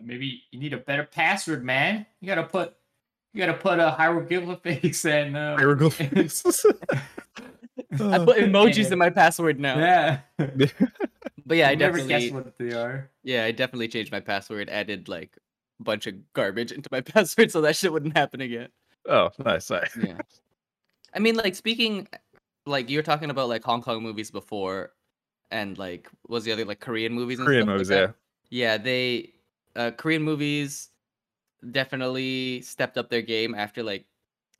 Maybe 0.00 0.42
you 0.50 0.58
need 0.58 0.72
a 0.72 0.78
better 0.78 1.04
password, 1.04 1.64
man. 1.64 2.06
You 2.20 2.26
gotta 2.26 2.44
put 2.44 2.74
you 3.32 3.40
gotta 3.40 3.58
put 3.58 3.78
a 3.78 3.90
hieroglyphics 3.98 5.04
and 5.04 5.36
uh, 5.36 5.56
Hieroglyphics. 5.56 6.64
I 7.78 8.18
put 8.18 8.36
emojis 8.38 8.90
in 8.92 8.98
my 8.98 9.10
password 9.10 9.58
now. 9.60 9.78
Yeah. 9.78 10.20
But 11.44 11.56
yeah, 11.56 11.68
I 11.68 11.72
You 11.72 11.76
never 11.76 11.98
guess 11.98 12.24
definitely, 12.24 12.30
what 12.30 12.58
they 12.58 12.72
are. 12.72 13.10
yeah, 13.24 13.44
I 13.44 13.50
definitely 13.50 13.88
changed 13.88 14.12
my 14.12 14.20
password. 14.20 14.70
Added 14.70 15.08
like 15.08 15.36
a 15.80 15.82
bunch 15.82 16.06
of 16.06 16.14
garbage 16.34 16.70
into 16.70 16.88
my 16.92 17.00
password 17.12 17.50
so 17.50 17.60
that 17.62 17.74
shit 17.74 17.92
wouldn't 17.92 18.16
happen 18.16 18.40
again. 18.40 18.68
oh, 19.08 19.30
nice, 19.44 19.68
nice. 19.68 19.96
Yeah. 19.96 20.18
I 21.14 21.18
mean, 21.18 21.34
like 21.34 21.56
speaking, 21.56 22.06
like 22.64 22.88
you 22.88 22.96
were 22.98 23.02
talking 23.02 23.28
about 23.30 23.48
like 23.48 23.64
Hong 23.64 23.82
Kong 23.82 24.02
movies 24.02 24.30
before, 24.30 24.92
and 25.50 25.76
like 25.78 26.08
what 26.22 26.36
was 26.36 26.44
the 26.44 26.52
other 26.52 26.64
like 26.64 26.78
Korean 26.80 27.12
movies 27.12 27.38
and 27.40 27.46
Korean 27.46 27.64
stuff 27.64 27.72
movies, 27.72 27.90
like 27.90 27.98
yeah. 27.98 28.06
that? 28.06 28.14
Yeah, 28.50 28.78
they 28.78 29.32
uh 29.74 29.90
Korean 29.90 30.22
movies 30.22 30.90
definitely 31.72 32.60
stepped 32.62 32.98
up 32.98 33.10
their 33.10 33.22
game 33.22 33.54
after 33.54 33.82
like 33.82 34.06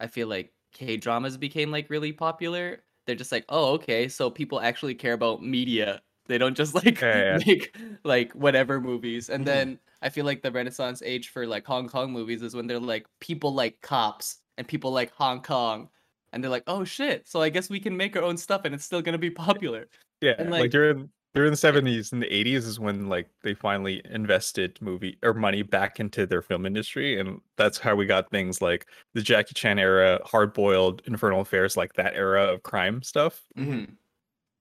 I 0.01 0.09
feel 0.09 0.27
like 0.29 0.53
K 0.73 0.97
dramas 0.97 1.37
became 1.37 1.71
like 1.71 1.91
really 1.91 2.13
popular. 2.13 2.81
They're 3.07 3.17
just 3.17 3.33
like, 3.33 3.45
oh, 3.49 3.73
okay, 3.75 4.09
so 4.09 4.31
people 4.31 4.61
actually 4.61 4.95
care 4.95 5.13
about 5.15 5.43
media. 5.43 6.01
They 6.27 6.39
don't 6.39 6.57
just 6.57 6.75
like 6.85 7.01
Yeah, 7.01 7.37
yeah. 7.37 7.39
make 7.47 7.77
like 8.05 8.33
whatever 8.33 8.81
movies. 8.81 9.29
And 9.29 9.43
Mhm. 9.43 9.47
then 9.47 9.79
I 10.03 10.09
feel 10.09 10.25
like 10.25 10.43
the 10.43 10.51
renaissance 10.53 11.03
age 11.05 11.29
for 11.31 11.47
like 11.47 11.67
Hong 11.67 11.89
Kong 11.89 12.13
movies 12.13 12.43
is 12.43 12.55
when 12.55 12.67
they're 12.67 12.79
like 12.79 13.07
people 13.21 13.53
like 13.55 13.81
cops 13.81 14.37
and 14.59 14.67
people 14.67 14.93
like 14.93 15.13
Hong 15.15 15.43
Kong. 15.43 15.89
And 16.33 16.43
they're 16.43 16.51
like, 16.51 16.65
oh 16.67 16.85
shit, 16.85 17.29
so 17.29 17.43
I 17.43 17.51
guess 17.51 17.69
we 17.69 17.79
can 17.81 17.95
make 17.97 18.17
our 18.17 18.23
own 18.23 18.37
stuff 18.39 18.63
and 18.65 18.75
it's 18.75 18.85
still 18.85 19.03
gonna 19.03 19.19
be 19.19 19.31
popular. 19.31 19.89
Yeah, 20.23 20.35
And, 20.39 20.51
like, 20.51 20.61
like- 20.63 20.71
during 20.71 21.11
during 21.35 21.51
the 21.51 21.57
seventies 21.57 22.13
and 22.13 22.23
the 22.23 22.33
eighties 22.33 22.67
is 22.67 22.79
when 22.79 23.09
like 23.09 23.29
they 23.43 23.55
finally 23.55 24.03
invested 24.11 24.79
movie 24.81 25.19
or 25.23 25.33
money 25.33 25.63
back 25.63 26.01
into 26.01 26.27
their 26.27 26.43
film 26.43 26.67
industry, 26.67 27.19
and 27.19 27.41
that's 27.57 27.79
how 27.79 27.95
we 27.95 28.07
got 28.07 28.31
things 28.31 28.61
like 28.61 28.87
the 29.15 29.23
Jackie 29.23 29.55
Chan 29.55 29.79
era, 29.79 30.21
Hard 30.25 30.53
Boiled, 30.53 31.03
Infernal 31.07 31.41
Affairs, 31.41 31.77
like 31.77 31.95
that 31.95 32.15
era 32.15 32.45
of 32.45 32.63
crime 32.63 33.03
stuff. 33.03 33.43
Mm-hmm. 33.57 33.93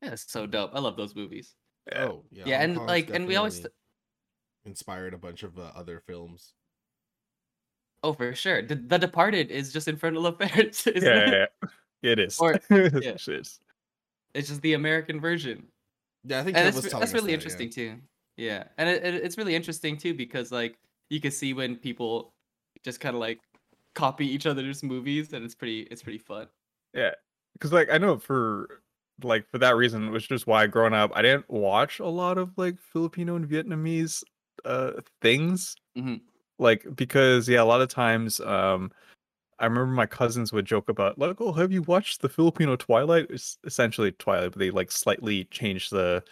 Yeah, 0.01 0.12
it's 0.13 0.32
so 0.32 0.46
dope. 0.46 0.72
I 0.74 0.80
love 0.80 0.98
those 0.98 1.16
movies. 1.16 1.56
Oh 1.96 2.24
yeah. 2.32 2.44
Yeah, 2.46 2.58
Hong 2.58 2.63
and 2.66 2.78
Kong's 2.78 2.88
like, 2.88 3.10
and 3.10 3.28
we 3.28 3.36
always 3.36 3.56
definitely 3.56 3.75
inspired 4.66 5.13
a 5.13 5.18
bunch 5.18 5.44
of 5.44 5.58
uh, 5.58 5.72
other 5.75 6.01
films. 6.06 6.54
Oh, 8.04 8.13
for 8.13 8.34
sure. 8.34 8.62
The, 8.62 8.75
the 8.75 8.98
Departed 8.98 9.51
is 9.51 9.72
just 9.72 9.88
Infernal 9.88 10.25
Affairs. 10.28 10.84
Yeah, 10.88 10.94
isn't 10.96 11.04
yeah, 11.04 11.44
it? 11.44 11.51
yeah. 12.01 12.12
it 12.12 12.20
is. 12.20 12.40
Or- 12.40 12.60
yeah. 12.70 13.16
is. 13.28 13.60
It's 14.34 14.48
just 14.48 14.62
the 14.62 14.74
American 14.74 15.20
version. 15.20 15.68
Yeah, 16.24 16.40
I 16.40 16.44
think 16.44 16.58
And 16.58 16.68
Kev 16.70 16.74
that's, 16.74 16.84
was 16.84 16.94
that's 16.94 17.13
really 17.13 17.25
that, 17.25 17.32
yeah. 17.32 17.34
interesting 17.34 17.70
too. 17.70 17.98
Yeah. 18.38 18.63
And 18.78 18.90
it, 18.90 19.04
it, 19.04 19.16
it's 19.16 19.38
really 19.38 19.56
interesting 19.56 19.98
too 19.98 20.13
because 20.13 20.51
like 20.51 20.78
you 21.10 21.20
can 21.20 21.32
see 21.32 21.54
when 21.54 21.75
people 21.75 22.34
just 22.84 23.00
kind 23.00 23.16
of 23.16 23.20
like 23.20 23.40
copy 23.94 24.25
each 24.25 24.46
other's 24.46 24.84
movies 24.84 25.34
and 25.34 25.44
it's 25.44 25.56
pretty 25.56 25.82
it's 25.92 26.01
pretty 26.01 26.18
fun. 26.20 26.48
Yeah, 26.94 27.12
because 27.54 27.72
like 27.74 27.90
I 27.92 27.98
know 27.98 28.18
for 28.18 28.82
like 29.24 29.48
for 29.50 29.58
that 29.60 29.75
reason, 29.75 30.12
which 30.12 30.32
is 30.32 30.48
why 30.48 30.68
growing 30.68 30.94
up 30.94 31.12
I 31.13 31.22
didn't 31.22 31.50
watch 31.50 32.00
a 32.00 32.08
lot 32.08 32.38
of 32.38 32.51
like 32.58 32.80
Filipino 32.80 33.36
and 33.36 33.48
Vietnamese 33.48 34.24
uh 34.66 34.94
things. 35.22 35.75
Mhm. 35.98 36.22
Like 36.60 36.86
because 36.96 37.50
yeah, 37.50 37.62
a 37.62 37.66
lot 37.66 37.82
of 37.82 37.90
times 37.90 38.40
um 38.40 38.92
I 39.62 39.65
remember 39.65 39.94
my 39.94 40.08
cousins 40.08 40.51
would 40.51 40.65
joke 40.65 40.89
about 40.89 41.20
like, 41.20 41.39
oh, 41.39 41.51
have 41.53 41.72
you 41.72 41.84
watched 41.84 42.22
the 42.22 42.30
Filipino 42.30 42.75
Twilight? 42.75 43.27
It's 43.30 43.58
essentially 43.63 44.12
Twilight, 44.12 44.51
but 44.51 44.60
they 44.60 44.72
like 44.72 44.91
slightly 44.91 45.46
changed 45.46 45.91
the 45.91 46.24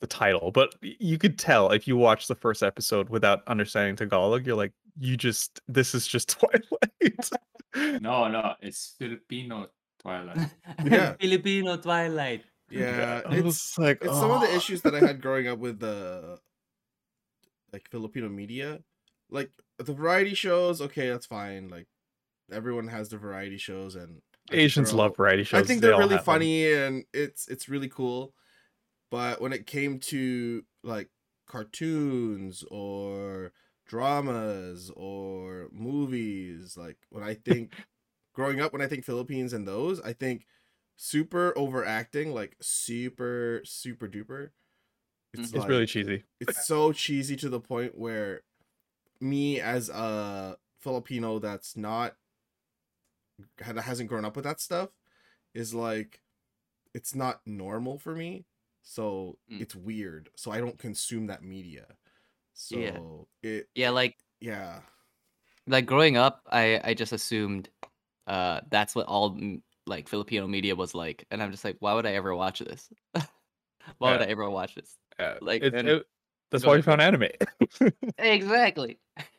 the 0.00 0.06
title. 0.08 0.50
But 0.50 0.74
you 0.82 1.16
could 1.16 1.38
tell 1.38 1.70
if 1.70 1.86
you 1.86 1.96
watch 1.96 2.26
the 2.26 2.34
first 2.34 2.62
episode 2.62 3.08
without 3.08 3.46
understanding 3.46 3.96
Tagalog, 3.96 4.44
you're 4.46 4.56
like, 4.56 4.72
you 4.98 5.16
just 5.16 5.60
this 5.68 5.94
is 5.94 6.06
just 6.06 6.28
Twilight. 6.38 7.30
No, 8.00 8.28
no, 8.28 8.54
it's 8.60 8.94
Filipino 9.00 9.66
Twilight. 9.98 10.48
Yeah. 10.84 11.14
Filipino 11.20 11.76
Twilight. 11.76 12.44
Yeah, 12.70 13.20
I 13.26 13.34
it's 13.36 13.44
was 13.44 13.74
like 13.78 13.98
it's 14.00 14.14
some 14.14 14.30
of 14.30 14.40
the 14.42 14.48
"Oh." 14.48 14.56
issues 14.56 14.82
that 14.82 14.94
I 14.94 15.00
had 15.00 15.20
growing 15.20 15.48
up 15.48 15.58
with 15.58 15.80
the 15.80 16.38
like 17.72 17.88
Filipino 17.90 18.28
media. 18.28 18.78
Like 19.28 19.50
the 19.78 19.92
variety 19.92 20.34
shows, 20.34 20.80
okay, 20.82 21.10
that's 21.10 21.26
fine. 21.26 21.68
Like 21.68 21.88
everyone 22.52 22.88
has 22.88 23.08
the 23.08 23.18
variety 23.18 23.58
shows 23.58 23.94
and 23.96 24.20
Asians 24.52 24.92
all- 24.92 24.98
love 24.98 25.16
variety 25.16 25.44
shows. 25.44 25.62
I 25.62 25.66
think 25.66 25.80
they 25.80 25.86
they're 25.88 25.94
all 25.94 26.00
really 26.00 26.16
have 26.16 26.24
them. 26.24 26.34
funny 26.34 26.72
and 26.72 27.04
it's 27.14 27.48
it's 27.48 27.68
really 27.68 27.88
cool. 27.88 28.34
But 29.10 29.40
when 29.40 29.52
it 29.52 29.66
came 29.66 29.98
to 30.00 30.64
like 30.82 31.08
cartoons 31.46 32.64
or 32.70 33.52
dramas 33.86 34.90
or 34.96 35.68
movies, 35.72 36.76
like 36.76 36.96
when 37.10 37.22
I 37.22 37.34
think 37.46 37.72
growing 38.34 38.60
up 38.60 38.72
when 38.72 38.82
I 38.82 38.86
think 38.86 39.04
Philippines 39.04 39.52
and 39.52 39.66
those, 39.66 40.00
I 40.00 40.12
think 40.12 40.46
super 40.96 41.56
overacting, 41.56 42.32
like 42.34 42.56
super 42.60 43.62
super 43.64 44.08
duper. 44.08 44.50
It's, 45.32 45.52
It's 45.52 45.54
like, 45.54 45.68
really 45.68 45.86
cheesy. 45.86 46.22
it's 46.40 46.66
so 46.66 46.92
cheesy 46.92 47.34
to 47.36 47.48
the 47.48 47.60
point 47.60 47.98
where 47.98 48.42
me 49.20 49.60
as 49.60 49.88
a 49.88 50.56
Filipino 50.80 51.38
that's 51.38 51.76
not 51.76 52.14
that 53.58 53.78
hasn't 53.78 54.08
grown 54.08 54.24
up 54.24 54.36
with 54.36 54.44
that 54.44 54.60
stuff 54.60 54.90
is 55.54 55.74
like 55.74 56.20
it's 56.94 57.14
not 57.14 57.40
normal 57.46 57.98
for 57.98 58.14
me. 58.14 58.46
So 58.82 59.38
Mm. 59.50 59.60
it's 59.62 59.74
weird. 59.74 60.30
So 60.36 60.50
I 60.50 60.58
don't 60.58 60.78
consume 60.78 61.26
that 61.28 61.42
media. 61.42 61.86
So 62.52 63.28
Yeah. 63.42 63.50
it 63.50 63.68
Yeah, 63.74 63.90
like 63.90 64.16
yeah. 64.40 64.82
like 65.66 65.86
growing 65.86 66.16
up, 66.16 66.42
I 66.50 66.80
I 66.84 66.94
just 66.94 67.12
assumed 67.12 67.68
uh 68.26 68.60
that's 68.70 68.94
what 68.94 69.06
all 69.06 69.38
like 69.86 70.08
Filipino 70.08 70.46
media 70.46 70.74
was 70.76 70.94
like, 70.94 71.26
and 71.30 71.42
I'm 71.42 71.50
just 71.50 71.64
like, 71.64 71.76
why 71.80 71.94
would 71.94 72.06
I 72.06 72.12
ever 72.14 72.34
watch 72.34 72.60
this? 72.60 72.88
why 73.98 74.12
would 74.12 74.20
Yeah. 74.20 74.26
I 74.26 74.30
ever 74.30 74.48
watch 74.50 74.74
this? 74.74 74.96
Yeah, 75.18 75.38
Like, 75.42 75.62
it- 75.62 75.74
and- 75.74 75.88
it- 75.88 76.06
that's 76.50 76.64
why 76.64 76.76
we 76.76 76.82
found 76.82 77.00
anime. 77.02 77.28
Exactly, 78.18 79.00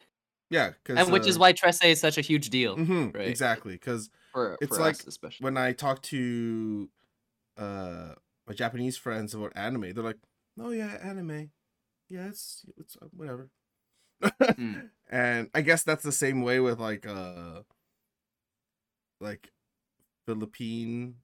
Yeah, 0.49 0.73
cuz 0.83 0.99
and 0.99 1.11
which 1.11 1.27
is 1.27 1.37
why 1.37 1.53
Trese 1.53 1.85
is 1.85 1.99
such 1.99 2.17
a 2.17 2.21
huge 2.21 2.49
deal 2.49 2.77
Mhm, 2.77 3.13
right. 3.13 3.27
exactly 3.27 3.77
cuz 3.77 4.09
for 4.33 4.57
It's 4.61 4.71
for 4.71 4.79
like 4.79 5.01
us 5.01 5.07
especially. 5.07 5.45
when 5.45 5.57
I 5.57 5.73
talk 5.73 6.01
to 6.03 6.89
uh 7.57 8.15
my 8.47 8.53
Japanese 8.53 8.97
friends 8.97 9.33
about 9.35 9.53
anime, 9.57 9.93
they're 9.93 10.03
like, 10.03 10.19
"Oh 10.59 10.71
yeah, 10.71 10.95
anime. 11.03 11.51
Yeah, 12.09 12.27
it's 12.29 12.65
it's 12.77 12.97
uh, 13.01 13.07
whatever." 13.13 13.51
Mm. 14.57 14.81
And 15.09 15.49
I 15.53 15.61
guess 15.61 15.83
that's 15.83 16.03
the 16.03 16.11
same 16.11 16.41
way 16.41 16.59
with 16.59 16.79
like 16.79 17.05
uh 17.07 17.63
like 19.19 19.51
Philippine 20.27 21.21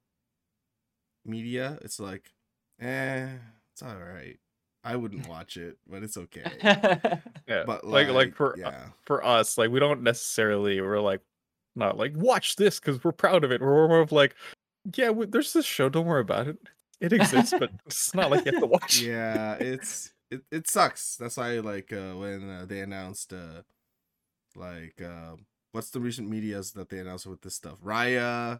media. 1.25 1.77
It's 1.81 1.99
like, 1.99 2.33
eh, 2.79 3.37
it's 3.73 3.81
all 3.83 3.97
right. 3.97 4.39
I 4.83 4.95
wouldn't 4.95 5.27
watch 5.27 5.57
it, 5.57 5.77
but 5.87 6.01
it's 6.03 6.17
okay. 6.25 6.43
yeah, 7.47 7.63
But 7.65 7.85
like 7.85 8.07
like, 8.07 8.15
like 8.15 8.35
for 8.35 8.53
uh, 8.53 8.57
yeah, 8.57 8.85
for 9.05 9.23
us, 9.23 9.57
like 9.57 9.69
we 9.69 9.79
don't 9.79 10.01
necessarily 10.03 10.81
we're 10.81 10.99
like 10.99 11.21
not 11.75 11.97
like 11.97 12.13
watch 12.15 12.55
this 12.55 12.79
because 12.79 13.03
we're 13.03 13.11
proud 13.11 13.43
of 13.43 13.51
it. 13.51 13.61
We're 13.61 13.87
more 13.87 13.99
of 13.99 14.11
like, 14.11 14.35
yeah, 14.95 15.07
w- 15.07 15.29
there's 15.29 15.53
this 15.53 15.65
show. 15.65 15.87
Don't 15.89 16.05
worry 16.07 16.21
about 16.21 16.47
it. 16.47 16.57
It 16.99 17.13
exists, 17.13 17.53
but 17.57 17.71
it's 17.85 18.13
not 18.15 18.31
like 18.31 18.45
you 18.45 18.51
have 18.53 18.61
to 18.61 18.67
watch. 18.67 19.01
it. 19.01 19.07
yeah, 19.07 19.53
it's 19.55 20.11
it, 20.29 20.41
it 20.51 20.67
sucks. 20.69 21.15
That's 21.15 21.37
why 21.37 21.59
like 21.59 21.93
uh, 21.93 22.13
when 22.13 22.49
uh, 22.49 22.65
they 22.67 22.79
announced 22.79 23.33
uh 23.33 23.61
like 24.55 25.01
uh, 25.01 25.35
what's 25.71 25.91
the 25.91 25.99
recent 25.99 26.29
medias 26.29 26.71
that 26.73 26.89
they 26.89 26.99
announced 26.99 27.27
with 27.27 27.41
this 27.41 27.55
stuff? 27.55 27.77
Raya, 27.83 28.59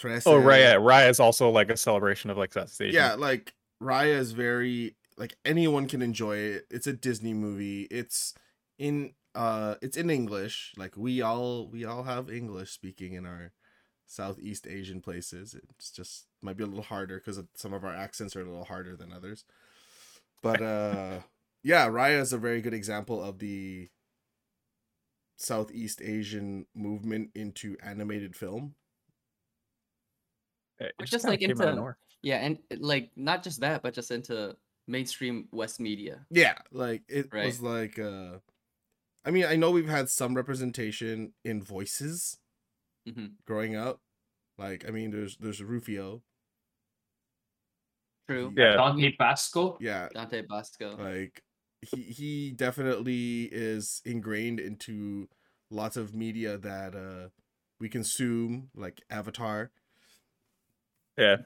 Trese. 0.00 0.22
Oh, 0.26 0.40
Raya. 0.40 0.76
Raya 0.80 1.10
is 1.10 1.20
also 1.20 1.50
like 1.50 1.70
a 1.70 1.76
celebration 1.76 2.30
of 2.30 2.36
like 2.38 2.52
that 2.52 2.70
Asia. 2.80 2.92
Yeah, 2.94 3.14
like 3.14 3.54
Raya 3.82 4.16
is 4.16 4.32
very 4.32 4.94
like 5.18 5.36
anyone 5.44 5.86
can 5.88 6.00
enjoy 6.00 6.36
it. 6.36 6.66
It's 6.70 6.86
a 6.86 6.92
Disney 6.92 7.34
movie. 7.34 7.82
It's 7.90 8.34
in 8.78 9.14
uh 9.34 9.74
it's 9.82 9.96
in 9.96 10.10
English. 10.10 10.72
Like 10.76 10.96
we 10.96 11.20
all 11.20 11.68
we 11.68 11.84
all 11.84 12.04
have 12.04 12.30
English 12.30 12.70
speaking 12.70 13.12
in 13.14 13.26
our 13.26 13.52
Southeast 14.06 14.66
Asian 14.66 15.00
places. 15.00 15.54
It's 15.76 15.90
just 15.90 16.26
might 16.40 16.56
be 16.56 16.64
a 16.64 16.66
little 16.68 16.82
harder 16.84 17.18
because 17.18 17.42
some 17.54 17.72
of 17.74 17.84
our 17.84 17.94
accents 17.94 18.34
are 18.36 18.40
a 18.42 18.44
little 18.44 18.64
harder 18.64 18.96
than 18.96 19.12
others. 19.12 19.44
But 20.42 20.62
uh 20.62 21.20
yeah, 21.62 21.88
Raya 21.88 22.20
is 22.20 22.32
a 22.32 22.38
very 22.38 22.60
good 22.62 22.74
example 22.74 23.22
of 23.22 23.38
the 23.40 23.88
Southeast 25.36 26.00
Asian 26.02 26.66
movement 26.74 27.30
into 27.34 27.76
animated 27.82 28.34
film. 28.34 28.74
Yeah, 30.80 30.86
it 30.88 30.94
Or 31.00 31.06
just, 31.06 31.24
like, 31.24 31.40
came 31.40 31.50
out 31.60 31.68
of 31.68 31.78
into- 31.78 31.96
yeah, 32.22 32.36
and 32.38 32.58
like 32.78 33.10
not 33.16 33.42
just 33.42 33.60
that, 33.60 33.82
but 33.82 33.94
just 33.94 34.10
into 34.10 34.56
mainstream 34.88 35.48
West 35.52 35.80
media. 35.80 36.26
Yeah, 36.30 36.58
like 36.72 37.04
it 37.08 37.32
Right. 37.32 37.46
was 37.46 37.60
like 37.60 37.98
uh 37.98 38.38
I 39.24 39.30
mean, 39.30 39.44
I 39.46 39.56
know 39.56 39.70
we've 39.70 39.88
had 39.88 40.08
some 40.10 40.34
representation 40.34 41.34
in 41.44 41.62
voices 41.62 42.38
Mhm. 43.06 43.38
growing 43.46 43.74
up. 43.76 44.00
Like, 44.58 44.86
I 44.86 44.90
mean, 44.90 45.10
there's 45.10 45.36
there's 45.38 45.62
Rufio. 45.62 46.22
True. 48.28 48.52
Yeah. 48.56 48.74
Dante 48.76 49.16
Basco. 49.18 49.78
Yeah, 49.80 50.08
Dante 50.12 50.42
Basco. 50.42 50.96
like 50.98 51.42
he 51.80 52.02
he 52.02 52.50
definitely 52.52 53.44
is 53.44 54.02
ingrained 54.04 54.60
into 54.60 55.28
lots 55.70 55.96
of 55.96 56.14
media 56.14 56.58
that 56.58 56.94
uh 56.94 57.28
we 57.80 57.88
consume, 57.88 58.70
like 58.74 59.00
Avatar. 59.08 59.70
Yeah, 61.16 61.36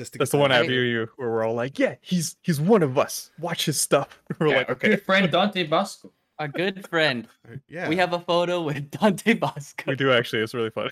Just 0.00 0.12
to 0.14 0.18
that's 0.18 0.30
get 0.30 0.38
the 0.38 0.40
one 0.40 0.50
that- 0.50 0.62
after 0.62 0.72
you 0.72 1.08
where 1.16 1.28
we're 1.30 1.44
all 1.46 1.52
like, 1.54 1.78
yeah, 1.78 1.96
he's 2.00 2.36
he's 2.40 2.58
one 2.58 2.82
of 2.82 2.96
us. 2.96 3.30
Watch 3.38 3.66
his 3.66 3.78
stuff. 3.78 4.08
We're 4.38 4.46
Yeah, 4.48 4.56
like, 4.56 4.70
okay, 4.70 4.88
good 4.88 5.02
friend 5.02 5.30
Dante 5.30 5.64
Basco. 5.66 6.10
Our 6.38 6.48
good 6.48 6.88
friend. 6.88 7.28
Yeah, 7.68 7.86
We 7.86 7.96
have 7.96 8.14
a 8.14 8.20
photo 8.20 8.62
with 8.62 8.90
Dante 8.90 9.34
Basco. 9.34 9.84
we 9.88 9.96
do 9.96 10.10
actually. 10.10 10.40
It's 10.42 10.54
really 10.54 10.70
funny. 10.70 10.90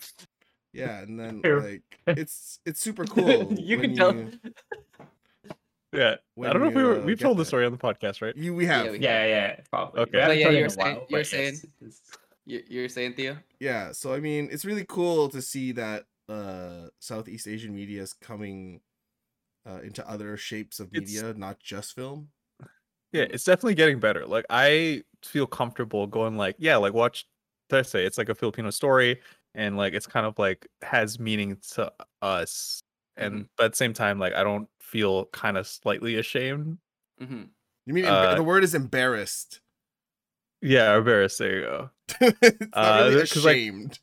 yeah, 0.74 1.00
and 1.00 1.18
then 1.18 1.40
like 1.64 1.82
it's 2.06 2.60
it's 2.66 2.80
super 2.80 3.06
cool. 3.06 3.50
you 3.54 3.78
can 3.78 3.96
tell. 3.96 4.14
you- 4.14 4.30
Yeah, 5.94 6.16
when 6.34 6.50
I 6.50 6.52
don't 6.52 6.60
know 6.62 6.68
if 6.68 6.74
we 6.74 6.82
you, 6.82 6.86
were, 6.88 7.00
uh, 7.00 7.04
we've 7.04 7.16
get 7.18 7.24
told 7.24 7.38
the 7.38 7.46
story 7.46 7.64
on 7.64 7.72
the 7.72 7.78
podcast, 7.78 8.20
right? 8.20 8.36
You 8.36 8.54
we 8.54 8.66
have 8.66 8.84
Yeah, 8.84 8.90
we- 8.92 8.98
Yeah, 8.98 9.24
yeah, 9.26 9.56
probably. 9.70 10.02
Okay. 10.02 10.10
We 10.12 10.18
haven't 10.20 10.36
But 10.36 10.38
yeah, 10.40 10.48
you 10.50 10.56
in 10.56 10.60
were 10.62 10.66
a 10.66 10.70
saying- 10.70 10.84
while, 10.84 10.94
you 10.94 11.00
were 11.00 11.06
but 11.10 11.16
yes, 11.18 11.30
saying- 11.30 11.54
it's- 11.80 12.02
You, 12.44 12.62
you're 12.68 12.88
saying 12.88 13.14
Theo? 13.14 13.36
yeah 13.60 13.92
so 13.92 14.14
i 14.14 14.20
mean 14.20 14.48
it's 14.50 14.64
really 14.64 14.86
cool 14.88 15.28
to 15.28 15.42
see 15.42 15.72
that 15.72 16.04
uh 16.30 16.88
southeast 16.98 17.46
asian 17.46 17.74
media 17.74 18.00
is 18.00 18.14
coming 18.14 18.80
uh 19.68 19.80
into 19.82 20.08
other 20.08 20.36
shapes 20.36 20.80
of 20.80 20.88
It's- 20.94 21.10
media 21.12 21.34
not 21.34 21.60
just 21.60 21.94
film 21.94 22.28
Yeah, 23.12 23.22
it's 23.30 23.44
definitely 23.44 23.74
getting 23.74 24.00
better. 24.00 24.26
Like 24.26 24.44
I 24.50 25.02
feel 25.24 25.46
comfortable 25.46 26.06
going 26.06 26.36
like, 26.36 26.56
yeah, 26.58 26.76
like 26.76 26.92
watch 26.92 27.26
did 27.70 27.78
I 27.78 27.82
say 27.82 28.04
it's 28.04 28.18
like 28.18 28.28
a 28.28 28.34
Filipino 28.34 28.70
story 28.70 29.20
and 29.54 29.76
like 29.78 29.94
it's 29.94 30.06
kind 30.06 30.26
of 30.26 30.38
like 30.38 30.66
has 30.82 31.18
meaning 31.18 31.56
to 31.72 31.90
us. 32.22 32.80
And 33.16 33.48
but 33.56 33.64
at 33.64 33.72
the 33.72 33.76
same 33.76 33.94
time, 33.94 34.18
like 34.18 34.34
I 34.34 34.42
don't 34.44 34.68
feel 34.80 35.26
kind 35.26 35.56
of 35.58 35.66
slightly 35.66 36.16
ashamed. 36.16 36.78
hmm 37.18 37.44
you 37.86 37.94
mean 37.94 38.04
Uh, 38.04 38.34
the 38.34 38.42
word 38.42 38.62
is 38.64 38.74
embarrassed 38.74 39.60
Yeah, 40.60 40.96
embarrassed. 40.98 41.38
There 41.38 41.54
you 41.56 41.62
go. 41.62 41.90
it's 42.20 42.60
not 42.60 42.68
Uh, 42.74 43.00
really 43.04 43.14
there- 43.16 43.26
'cause, 43.26 43.44
like, 43.44 43.56
ashamed 43.56 43.98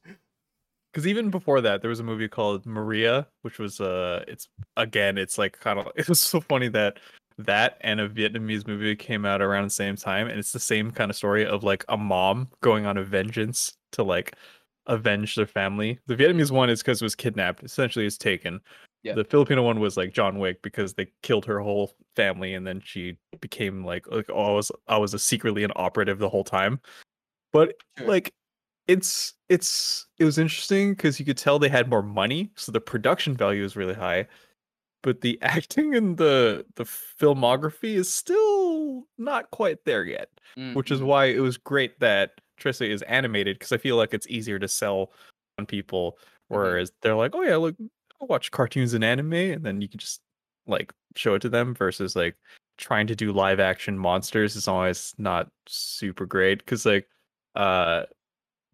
Because 0.96 1.08
even 1.08 1.30
before 1.30 1.60
that, 1.60 1.82
there 1.82 1.90
was 1.90 2.00
a 2.00 2.06
movie 2.06 2.30
called 2.30 2.66
Maria, 2.66 3.28
which 3.42 3.60
was 3.60 3.82
uh, 3.82 4.24
it's 4.30 4.48
again, 4.78 5.18
it's 5.18 5.38
like 5.38 5.60
kind 5.60 5.78
of 5.78 5.88
it 5.98 6.08
was 6.08 6.22
so 6.22 6.40
funny 6.40 6.70
that 6.70 7.00
that 7.38 7.78
and 7.82 8.00
a 8.00 8.08
Vietnamese 8.08 8.66
movie 8.66 8.96
came 8.96 9.26
out 9.26 9.42
around 9.42 9.66
the 9.66 9.72
same 9.72 9.98
time, 9.98 10.30
and 10.30 10.40
it's 10.40 10.54
the 10.54 10.60
same 10.60 10.92
kind 10.92 11.12
of 11.12 11.18
story 11.18 11.46
of 11.46 11.66
like 11.66 11.84
a 11.90 11.98
mom 11.98 12.48
going 12.62 12.86
on 12.86 12.96
a 12.96 13.04
vengeance 13.04 13.74
to 13.92 14.04
like 14.04 14.38
avenge 14.86 15.36
their 15.36 15.46
family. 15.46 16.00
The 16.08 16.16
Vietnamese 16.16 16.50
one 16.50 16.70
is 16.70 16.82
because 16.82 17.02
it 17.02 17.06
was 17.06 17.14
kidnapped, 17.14 17.62
essentially, 17.62 18.06
it's 18.06 18.18
taken. 18.18 18.62
Yeah. 19.04 19.16
The 19.16 19.26
Filipino 19.26 19.64
one 19.64 19.82
was 19.82 19.98
like 19.98 20.14
John 20.14 20.40
Wick 20.40 20.62
because 20.62 20.94
they 20.94 21.08
killed 21.24 21.44
her 21.44 21.60
whole 21.60 21.92
family, 22.16 22.54
and 22.54 22.66
then 22.66 22.80
she 22.82 23.18
became 23.42 23.84
like 23.84 24.08
like 24.08 24.30
oh, 24.30 24.46
I 24.46 24.52
was 24.52 24.72
I 24.88 24.98
was 24.98 25.14
a 25.14 25.20
secretly 25.20 25.66
an 25.66 25.74
operative 25.76 26.20
the 26.20 26.30
whole 26.30 26.46
time. 26.46 26.80
But 27.52 27.74
Sure. 27.98 28.08
like 28.08 28.34
it's 28.88 29.34
it's 29.50 30.08
it 30.20 30.26
was 30.26 30.38
interesting 30.38 30.94
because 30.94 31.20
you 31.20 31.26
could 31.26 31.38
tell 31.38 31.60
they 31.60 31.70
had 31.70 31.90
more 31.90 32.04
money, 32.04 32.52
so 32.56 32.72
the 32.72 32.82
production 32.82 33.36
value 33.36 33.64
is 33.64 33.76
really 33.76 33.94
high, 33.94 34.28
but 35.04 35.22
the 35.22 35.40
acting 35.44 35.96
and 35.96 36.18
the 36.18 36.66
the 36.76 36.84
filmography 36.86 37.96
is 37.96 38.14
still 38.14 39.08
not 39.18 39.52
quite 39.52 39.86
there 39.86 40.06
yet. 40.06 40.30
Which 40.74 40.92
is 40.92 41.02
Mhm. 41.02 41.06
why 41.08 41.26
it 41.28 41.40
was 41.40 41.58
great 41.58 42.00
that 42.02 42.42
Trese 42.60 42.90
is 42.90 43.02
animated 43.04 43.58
because 43.60 43.72
I 43.74 43.78
feel 43.78 43.98
like 43.98 44.14
it's 44.14 44.28
easier 44.28 44.60
to 44.60 44.68
sell 44.68 45.14
on 45.60 45.66
people, 45.66 46.18
whereas 46.50 46.92
they're 47.02 47.16
like, 47.16 47.36
oh 47.36 47.42
yeah, 47.44 47.56
look, 47.58 47.76
I'll 48.22 48.28
watch 48.28 48.52
cartoons 48.52 48.94
and 48.94 49.04
anime, 49.04 49.34
and 49.34 49.64
then 49.66 49.82
you 49.82 49.88
can 49.90 50.00
just 50.00 50.22
like 50.68 50.94
show 51.16 51.36
it 51.36 51.42
to 51.44 51.50
them 51.50 51.74
versus 51.76 52.16
like 52.16 52.36
trying 52.78 53.08
to 53.08 53.16
do 53.16 53.32
live 53.32 53.60
action 53.60 53.98
monsters 53.98 54.56
is 54.56 54.68
always 54.68 55.14
not 55.18 55.50
super 55.68 56.26
great 56.26 56.60
because 56.60 56.86
like 56.86 57.08
uh 57.56 58.04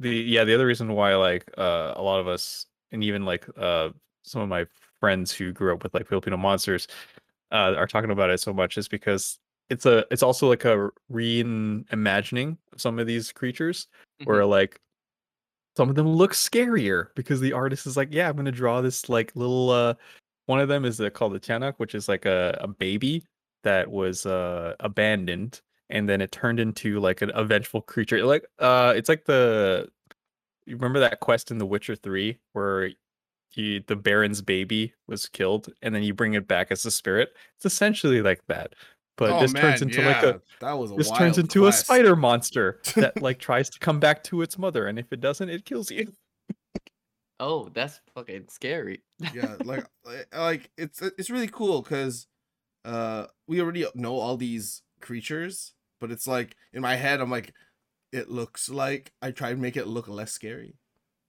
the 0.01 0.09
yeah 0.09 0.43
the 0.43 0.53
other 0.53 0.65
reason 0.65 0.93
why 0.93 1.15
like 1.15 1.49
uh 1.57 1.93
a 1.95 2.01
lot 2.01 2.19
of 2.19 2.27
us 2.27 2.65
and 2.91 3.03
even 3.03 3.23
like 3.23 3.47
uh 3.57 3.89
some 4.23 4.41
of 4.41 4.49
my 4.49 4.65
friends 4.99 5.31
who 5.31 5.51
grew 5.51 5.73
up 5.73 5.83
with 5.83 5.93
like 5.93 6.07
Filipino 6.07 6.37
monsters 6.37 6.87
uh 7.51 7.73
are 7.77 7.87
talking 7.87 8.11
about 8.11 8.29
it 8.29 8.39
so 8.39 8.53
much 8.53 8.77
is 8.77 8.87
because 8.87 9.39
it's 9.69 9.85
a 9.85 10.05
it's 10.11 10.23
also 10.23 10.49
like 10.49 10.65
a 10.65 10.89
reimagining 11.11 12.57
of 12.73 12.81
some 12.81 12.99
of 12.99 13.07
these 13.07 13.31
creatures 13.31 13.87
where 14.25 14.45
like 14.45 14.79
some 15.77 15.89
of 15.89 15.95
them 15.95 16.07
look 16.07 16.33
scarier 16.33 17.07
because 17.15 17.39
the 17.39 17.53
artist 17.53 17.85
is 17.85 17.95
like 17.95 18.09
yeah 18.11 18.27
i'm 18.27 18.35
gonna 18.35 18.51
draw 18.51 18.81
this 18.81 19.07
like 19.07 19.31
little 19.35 19.69
uh 19.69 19.93
one 20.47 20.59
of 20.59 20.67
them 20.67 20.83
is 20.83 20.99
uh, 20.99 21.09
called 21.09 21.33
the 21.33 21.39
Tianak, 21.39 21.75
which 21.77 21.95
is 21.95 22.09
like 22.09 22.25
a, 22.25 22.57
a 22.59 22.67
baby 22.67 23.23
that 23.63 23.89
was 23.89 24.25
uh 24.25 24.75
abandoned 24.79 25.61
and 25.91 26.08
then 26.10 26.21
it 26.21 26.32
turned 26.32 26.60
into 26.60 26.99
like 26.99 27.21
an 27.21 27.32
a 27.36 27.43
vengeful 27.43 27.82
creature 27.82 28.23
like 28.25 28.45
uh 28.60 28.93
it's 28.95 29.10
like 29.10 29.25
the 29.25 29.88
you 30.65 30.75
remember 30.75 30.99
that 30.99 31.19
quest 31.19 31.51
in 31.51 31.58
the 31.58 31.65
witcher 31.65 31.95
3 31.95 32.38
where 32.54 32.91
you, 33.54 33.84
the 33.88 33.95
baron's 33.95 34.41
baby 34.41 34.93
was 35.08 35.27
killed 35.27 35.67
and 35.82 35.93
then 35.93 36.04
you 36.04 36.13
bring 36.13 36.34
it 36.36 36.47
back 36.47 36.71
as 36.71 36.86
a 36.86 36.91
spirit 36.91 37.30
it's 37.58 37.65
essentially 37.65 38.21
like 38.21 38.41
that 38.47 38.73
but 39.17 39.32
Oh, 39.32 39.39
this 39.41 39.51
turns 39.54 39.82
man, 39.82 39.89
into 39.89 40.01
like 40.04 40.23
a 40.23 40.41
that 40.62 40.71
was 40.73 40.91
a 40.91 40.95
this 40.95 41.08
wild 41.10 41.19
turns 41.19 41.38
into 41.38 41.62
quest. 41.62 41.82
a 41.82 41.86
spider 41.86 42.15
monster 42.15 42.80
that 42.95 43.21
like 43.21 43.39
tries 43.47 43.69
to 43.71 43.80
come 43.80 43.99
back 43.99 44.23
to 44.25 44.41
its 44.41 44.58
mother 44.58 44.88
and 44.88 44.97
if 44.97 45.12
it 45.12 45.19
doesn't 45.19 45.49
it 45.49 45.65
kills 45.65 45.91
you 45.91 46.12
Oh, 47.43 47.69
that's 47.73 47.99
fucking 48.13 48.45
scary. 48.49 49.01
yeah 49.34 49.56
like 49.65 49.86
like- 50.06 50.27
like 50.36 50.69
it's 50.77 51.01
it's 51.01 51.30
really 51.32 51.47
cool 51.47 51.82
because 51.82 52.27
uh 52.86 53.25
we 53.47 53.60
already 53.62 53.86
know 53.95 54.15
all 54.17 54.38
these 54.38 54.84
creatures 55.01 55.73
but 56.01 56.11
it's 56.11 56.27
like 56.27 56.57
in 56.73 56.81
my 56.81 56.95
head 56.95 57.21
i'm 57.21 57.31
like 57.31 57.53
it 58.11 58.29
looks 58.29 58.69
like 58.69 59.13
i 59.21 59.31
try 59.31 59.51
to 59.51 59.57
make 59.57 59.77
it 59.77 59.87
look 59.87 60.09
less 60.09 60.33
scary 60.33 60.75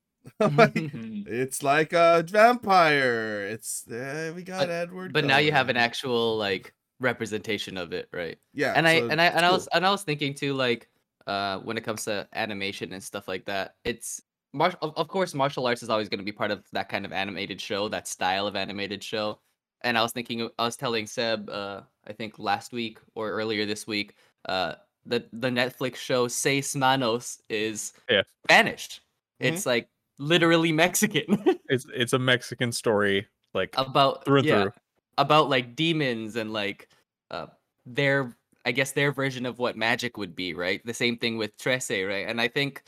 like, 0.41 0.73
it's 0.75 1.63
like 1.63 1.93
a 1.93 2.25
vampire 2.29 3.47
it's 3.47 3.89
uh, 3.89 4.33
we 4.35 4.43
got 4.43 4.61
But- 4.67 4.71
edward 4.71 5.13
but 5.13 5.25
now 5.25 5.39
you 5.39 5.53
have 5.53 5.69
an 5.69 5.77
actual 5.77 6.37
like 6.37 6.75
representation 7.01 7.77
of 7.77 7.93
it, 7.93 8.09
right? 8.13 8.39
yeah 8.55 8.75
and 8.77 8.87
I 8.87 8.93
and 8.93 9.21
I 9.21 9.27
and 9.27 9.45
I 9.45 9.51
was 9.51 9.67
and 9.75 9.85
I 9.85 9.91
was 9.91 10.05
thinking 10.05 10.35
too, 10.35 10.55
like, 10.55 10.89
uh, 11.27 11.59
when 11.59 11.77
it 11.77 11.83
comes 11.83 12.05
to 12.05 12.29
animation 12.33 12.93
and 12.93 13.03
stuff 13.03 13.27
like 13.27 13.45
that, 13.47 13.75
it's 13.85 14.23
mar- 14.53 14.79
of, 14.81 14.93
of 14.97 15.09
course 15.09 15.35
martial 15.35 15.67
arts 15.67 15.83
is 15.83 15.91
always 15.91 16.09
going 16.09 16.21
to 16.21 16.25
be 16.25 16.31
part 16.31 16.53
of 16.53 16.63
that 16.73 16.89
kind 16.89 17.05
of 17.05 17.13
animated 17.13 17.61
show, 17.61 17.89
that 17.89 18.07
style 18.07 18.47
of 18.47 18.55
animated 18.55 19.03
show. 19.03 19.41
And 19.83 19.99
I 19.99 20.03
was 20.03 20.13
thinking, 20.13 20.49
I 20.61 20.65
was 20.65 20.77
telling 20.77 21.09
Seb, 21.09 21.51
uh, 21.51 21.81
I 22.07 22.13
think 22.13 22.39
last 22.39 22.73
week 22.73 22.99
or 23.17 23.31
earlier 23.33 23.67
this 23.67 23.85
week, 23.85 24.15
uh, 24.47 24.75
the 25.07 25.25
the 25.33 25.49
Netflix 25.49 25.97
show 25.97 26.29
Seis 26.29 26.75
Manos 26.77 27.41
is 27.49 27.93
Yeah. 28.09 28.23
Spanish. 28.45 29.01
Mhm. 29.41 29.49
It's 29.49 29.67
like 29.67 29.89
literally 30.19 30.73
Mexican 30.73 31.25
it's 31.69 31.87
it's 31.95 32.13
a 32.13 32.19
mexican 32.19 32.71
story 32.71 33.27
like 33.55 33.75
about 33.77 34.25
through 34.25 34.39
and 34.39 34.47
yeah, 34.47 34.63
through 34.63 34.73
about 35.19 35.49
like 35.49 35.75
demons 35.75 36.37
and 36.37 36.53
like 36.53 36.89
uh 37.31 37.47
their 37.87 38.37
I 38.65 38.71
guess 38.71 38.93
their 38.93 39.11
version 39.11 39.45
of 39.45 39.59
what 39.59 39.77
magic 39.77 40.17
would 40.17 40.37
be, 40.37 40.55
right? 40.55 40.81
The 40.87 40.95
same 40.95 41.19
thing 41.19 41.37
with 41.37 41.59
Trese, 41.59 42.09
right? 42.09 42.29
And 42.29 42.41
I 42.41 42.49
think 42.49 42.83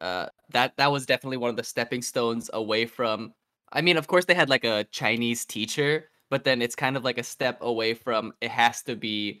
uh 0.00 0.26
that 0.50 0.76
that 0.76 0.92
was 0.92 1.06
definitely 1.06 1.38
one 1.38 1.50
of 1.50 1.56
the 1.56 1.64
stepping 1.64 2.02
stones 2.02 2.50
away 2.52 2.84
from 2.86 3.32
I 3.72 3.80
mean, 3.80 3.96
of 3.96 4.06
course 4.06 4.26
they 4.26 4.34
had 4.34 4.48
like 4.50 4.64
a 4.64 4.84
Chinese 4.90 5.44
teacher, 5.44 6.10
but 6.30 6.44
then 6.44 6.60
it's 6.62 6.76
kind 6.76 6.96
of 6.96 7.04
like 7.04 7.18
a 7.18 7.22
step 7.22 7.58
away 7.62 7.94
from 7.94 8.32
it 8.40 8.50
has 8.50 8.82
to 8.82 8.96
be 8.96 9.40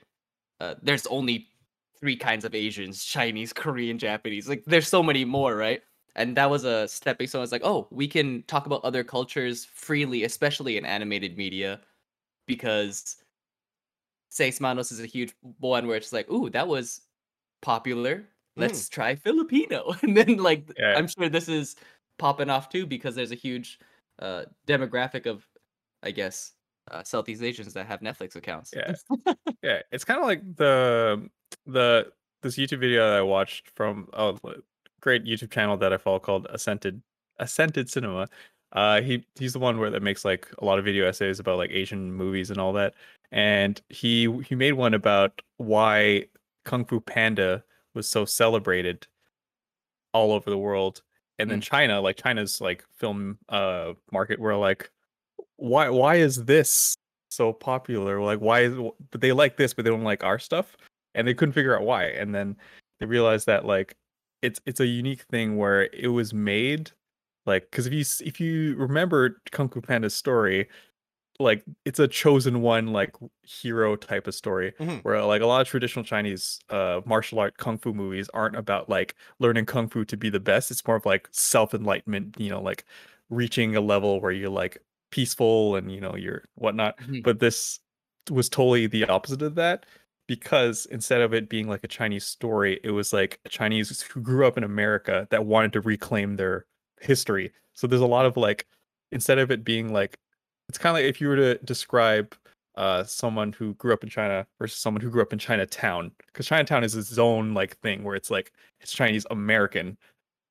uh 0.60 0.74
there's 0.82 1.06
only 1.08 1.48
three 2.00 2.16
kinds 2.16 2.44
of 2.44 2.54
Asians, 2.54 3.04
Chinese, 3.04 3.52
Korean, 3.52 3.98
Japanese. 3.98 4.48
Like 4.48 4.64
there's 4.66 4.88
so 4.88 5.02
many 5.02 5.24
more, 5.24 5.56
right? 5.56 5.82
And 6.14 6.36
that 6.36 6.50
was 6.50 6.64
a 6.64 6.88
stepping 6.88 7.26
stone. 7.26 7.42
It's 7.42 7.52
like, 7.52 7.64
oh, 7.64 7.88
we 7.90 8.08
can 8.08 8.42
talk 8.44 8.66
about 8.66 8.84
other 8.84 9.04
cultures 9.04 9.64
freely, 9.66 10.24
especially 10.24 10.76
in 10.78 10.84
animated 10.86 11.36
media, 11.36 11.80
because 12.46 13.16
Seis 14.28 14.60
Manos 14.60 14.92
is 14.92 15.00
a 15.00 15.06
huge 15.06 15.34
one 15.60 15.86
where 15.86 15.96
it's 15.96 16.12
like, 16.12 16.30
ooh, 16.30 16.50
that 16.50 16.68
was 16.68 17.02
popular. 17.62 18.28
Let's 18.56 18.88
try 18.88 19.14
Filipino. 19.16 19.94
And 20.02 20.16
then 20.16 20.38
like 20.38 20.72
Yeah. 20.78 20.94
I'm 20.96 21.08
sure 21.08 21.28
this 21.28 21.48
is 21.48 21.76
popping 22.18 22.50
off 22.50 22.68
too 22.70 22.86
because 22.86 23.14
there's 23.14 23.32
a 23.32 23.36
huge 23.36 23.78
uh 24.20 24.46
demographic 24.66 25.26
of 25.26 25.46
I 26.02 26.10
guess 26.12 26.54
uh, 26.90 27.02
Southeast 27.02 27.42
Asians 27.42 27.72
that 27.74 27.86
have 27.86 28.00
Netflix 28.00 28.36
accounts. 28.36 28.72
Yeah. 28.74 28.94
yeah 29.62 29.80
it's 29.90 30.04
kind 30.04 30.20
of 30.20 30.26
like 30.26 30.42
the 30.56 31.28
the 31.66 32.10
this 32.42 32.56
youtube 32.56 32.80
video 32.80 33.08
that 33.08 33.16
i 33.18 33.22
watched 33.22 33.70
from 33.74 34.08
a 34.12 34.34
great 35.00 35.24
youtube 35.24 35.50
channel 35.50 35.76
that 35.76 35.92
i 35.92 35.96
follow 35.96 36.18
called 36.18 36.46
accented 36.52 37.02
accented 37.40 37.90
cinema 37.90 38.28
Uh, 38.72 39.00
he 39.00 39.24
he's 39.36 39.52
the 39.52 39.58
one 39.58 39.78
where 39.78 39.90
that 39.90 40.02
makes 40.02 40.24
like 40.24 40.48
a 40.58 40.64
lot 40.64 40.78
of 40.78 40.84
video 40.84 41.06
essays 41.06 41.38
about 41.40 41.56
like 41.56 41.70
Asian 41.70 42.12
movies 42.12 42.50
and 42.50 42.58
all 42.60 42.72
that. 42.74 42.94
And 43.32 43.80
he 43.88 44.30
he 44.42 44.54
made 44.54 44.72
one 44.72 44.92
about 44.94 45.40
why 45.56 46.26
Kung 46.64 46.84
Fu 46.84 47.00
Panda 47.00 47.64
was 47.94 48.08
so 48.08 48.24
celebrated 48.26 49.06
all 50.12 50.32
over 50.32 50.50
the 50.50 50.58
world. 50.58 51.02
And 51.38 51.50
then 51.50 51.60
China, 51.60 52.00
like 52.00 52.16
China's 52.22 52.60
like 52.60 52.84
film 52.98 53.38
uh 53.48 53.94
market, 54.12 54.40
where 54.40 54.56
like, 54.56 54.90
why 55.56 55.88
why 55.88 56.16
is 56.16 56.44
this 56.44 56.94
so 57.30 57.52
popular? 57.52 58.20
Like 58.20 58.40
why 58.40 58.60
is 58.62 58.74
but 59.10 59.20
they 59.20 59.32
like 59.32 59.56
this, 59.56 59.74
but 59.74 59.84
they 59.84 59.90
don't 59.90 60.04
like 60.04 60.24
our 60.24 60.38
stuff, 60.38 60.76
and 61.14 61.26
they 61.26 61.34
couldn't 61.34 61.52
figure 61.54 61.76
out 61.76 61.84
why. 61.86 62.06
And 62.06 62.34
then 62.34 62.56
they 63.00 63.06
realized 63.06 63.46
that 63.46 63.64
like 63.66 63.96
it's 64.42 64.60
it's 64.66 64.80
a 64.80 64.86
unique 64.86 65.22
thing 65.22 65.56
where 65.56 65.84
it 65.92 66.08
was 66.08 66.34
made 66.34 66.90
like 67.46 67.70
because 67.70 67.86
if 67.86 67.92
you 67.92 68.04
if 68.26 68.40
you 68.40 68.76
remember 68.76 69.40
Kung 69.52 69.68
Fu 69.68 69.80
Panda's 69.80 70.14
story, 70.14 70.68
like 71.38 71.62
it's 71.84 71.98
a 72.00 72.08
chosen 72.08 72.62
one 72.62 72.88
like 72.92 73.14
hero 73.42 73.94
type 73.96 74.26
of 74.26 74.34
story 74.34 74.72
Mhm. 74.80 75.02
where 75.04 75.22
like 75.24 75.42
a 75.42 75.46
lot 75.46 75.60
of 75.60 75.68
traditional 75.68 76.04
Chinese 76.04 76.60
uh 76.70 77.02
martial 77.04 77.38
art 77.40 77.58
kung 77.58 77.76
fu 77.78 77.92
movies 77.92 78.28
aren't 78.34 78.56
about 78.56 78.88
like 78.88 79.14
learning 79.38 79.66
kung 79.66 79.88
fu 79.88 80.04
to 80.06 80.16
be 80.16 80.30
the 80.30 80.40
best. 80.40 80.70
It's 80.70 80.86
more 80.86 80.96
of 80.96 81.04
like 81.06 81.28
self 81.32 81.74
enlightenment, 81.74 82.36
you 82.38 82.48
know, 82.50 82.62
like 82.62 82.84
reaching 83.30 83.76
a 83.76 83.80
level 83.80 84.20
where 84.20 84.32
you're 84.32 84.48
like 84.50 84.78
peaceful 85.10 85.76
and 85.76 85.92
you 85.92 86.00
know 86.00 86.16
you're 86.16 86.44
whatnot. 86.56 86.98
Mhm. 86.98 87.22
But 87.22 87.40
this 87.40 87.80
was 88.30 88.48
totally 88.48 88.86
the 88.86 89.04
opposite 89.06 89.42
of 89.42 89.54
that 89.56 89.86
because 90.26 90.86
instead 90.86 91.20
of 91.20 91.32
it 91.32 91.48
being 91.48 91.68
like 91.68 91.84
a 91.84 91.88
Chinese 91.88 92.24
story, 92.26 92.80
it 92.82 92.90
was 92.90 93.12
like 93.12 93.38
a 93.44 93.48
Chinese 93.48 94.00
who 94.02 94.20
grew 94.20 94.46
up 94.46 94.58
in 94.58 94.64
America 94.64 95.28
that 95.30 95.46
wanted 95.46 95.72
to 95.74 95.80
reclaim 95.80 96.36
their 96.36 96.66
history. 97.00 97.52
So 97.74 97.86
there's 97.86 98.02
a 98.02 98.06
lot 98.06 98.26
of 98.26 98.36
like 98.36 98.66
instead 99.12 99.38
of 99.38 99.50
it 99.50 99.64
being 99.64 99.92
like 99.92 100.18
it's 100.68 100.78
kind 100.78 100.96
of 100.96 101.02
like 101.02 101.08
if 101.08 101.20
you 101.20 101.28
were 101.28 101.36
to 101.36 101.54
describe 101.64 102.34
uh 102.76 103.04
someone 103.04 103.52
who 103.52 103.74
grew 103.74 103.92
up 103.92 104.02
in 104.02 104.10
China 104.10 104.46
versus 104.58 104.78
someone 104.80 105.00
who 105.00 105.10
grew 105.10 105.22
up 105.22 105.32
in 105.32 105.38
Chinatown 105.38 106.10
because 106.26 106.46
Chinatown 106.46 106.84
is 106.84 106.94
its 106.94 107.18
own 107.18 107.54
like 107.54 107.78
thing 107.78 108.02
where 108.04 108.16
it's 108.16 108.30
like 108.30 108.52
it's 108.80 108.92
Chinese 108.92 109.26
American 109.30 109.96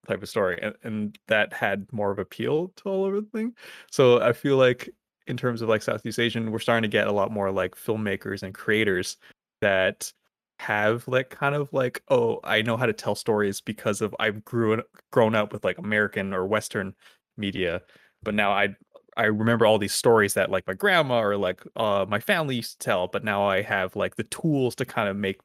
type 0.06 0.24
of 0.24 0.30
story 0.30 0.60
and, 0.62 0.76
and 0.84 1.20
that 1.28 1.54
had 1.54 1.92
more 1.92 2.12
of 2.12 2.20
appeal 2.20 2.72
to 2.78 2.84
all 2.90 3.06
over 3.06 3.22
the 3.22 3.28
thing. 3.28 3.54
So 3.92 4.22
I 4.22 4.34
feel 4.34 4.58
like 4.58 4.90
in 5.28 5.38
terms 5.38 5.62
of 5.62 5.70
like 5.70 5.82
Southeast 5.82 6.20
Asian, 6.20 6.52
we're 6.52 6.60
starting 6.60 6.84
to 6.84 6.88
get 6.88 7.08
a 7.08 7.12
lot 7.12 7.32
more 7.32 7.52
like 7.52 7.76
filmmakers 7.76 8.44
and 8.44 8.54
creators 8.54 9.18
that 9.62 10.12
have 10.60 11.08
like 11.08 11.30
kind 11.30 11.54
of 11.54 11.72
like 11.74 12.02
oh 12.10 12.40
I 12.44 12.62
know 12.62 12.78
how 12.78 12.86
to 12.86 12.94
tell 12.94 13.16
stories 13.16 13.60
because 13.60 14.02
of 14.02 14.16
I've 14.20 14.46
grew 14.46 14.82
grown 15.12 15.36
up 15.36 15.52
with 15.52 15.66
like 15.66 15.78
American 15.78 16.34
or 16.34 16.46
Western 16.46 16.96
media, 17.38 17.82
but 18.24 18.34
now 18.34 18.52
I 18.52 18.76
I 19.18 19.26
remember 19.26 19.66
all 19.66 19.78
these 19.78 19.94
stories 19.94 20.34
that 20.34 20.52
like 20.52 20.68
my 20.68 20.74
grandma 20.74 21.20
or 21.22 21.38
like 21.38 21.64
uh 21.76 22.06
my 22.08 22.20
family 22.20 22.56
used 22.58 22.74
to 22.74 22.86
tell, 22.86 23.08
but 23.08 23.24
now 23.24 23.44
I 23.48 23.62
have 23.62 23.96
like 23.96 24.16
the 24.16 24.24
tools 24.26 24.76
to 24.76 24.86
kind 24.86 25.10
of 25.10 25.16
make 25.18 25.40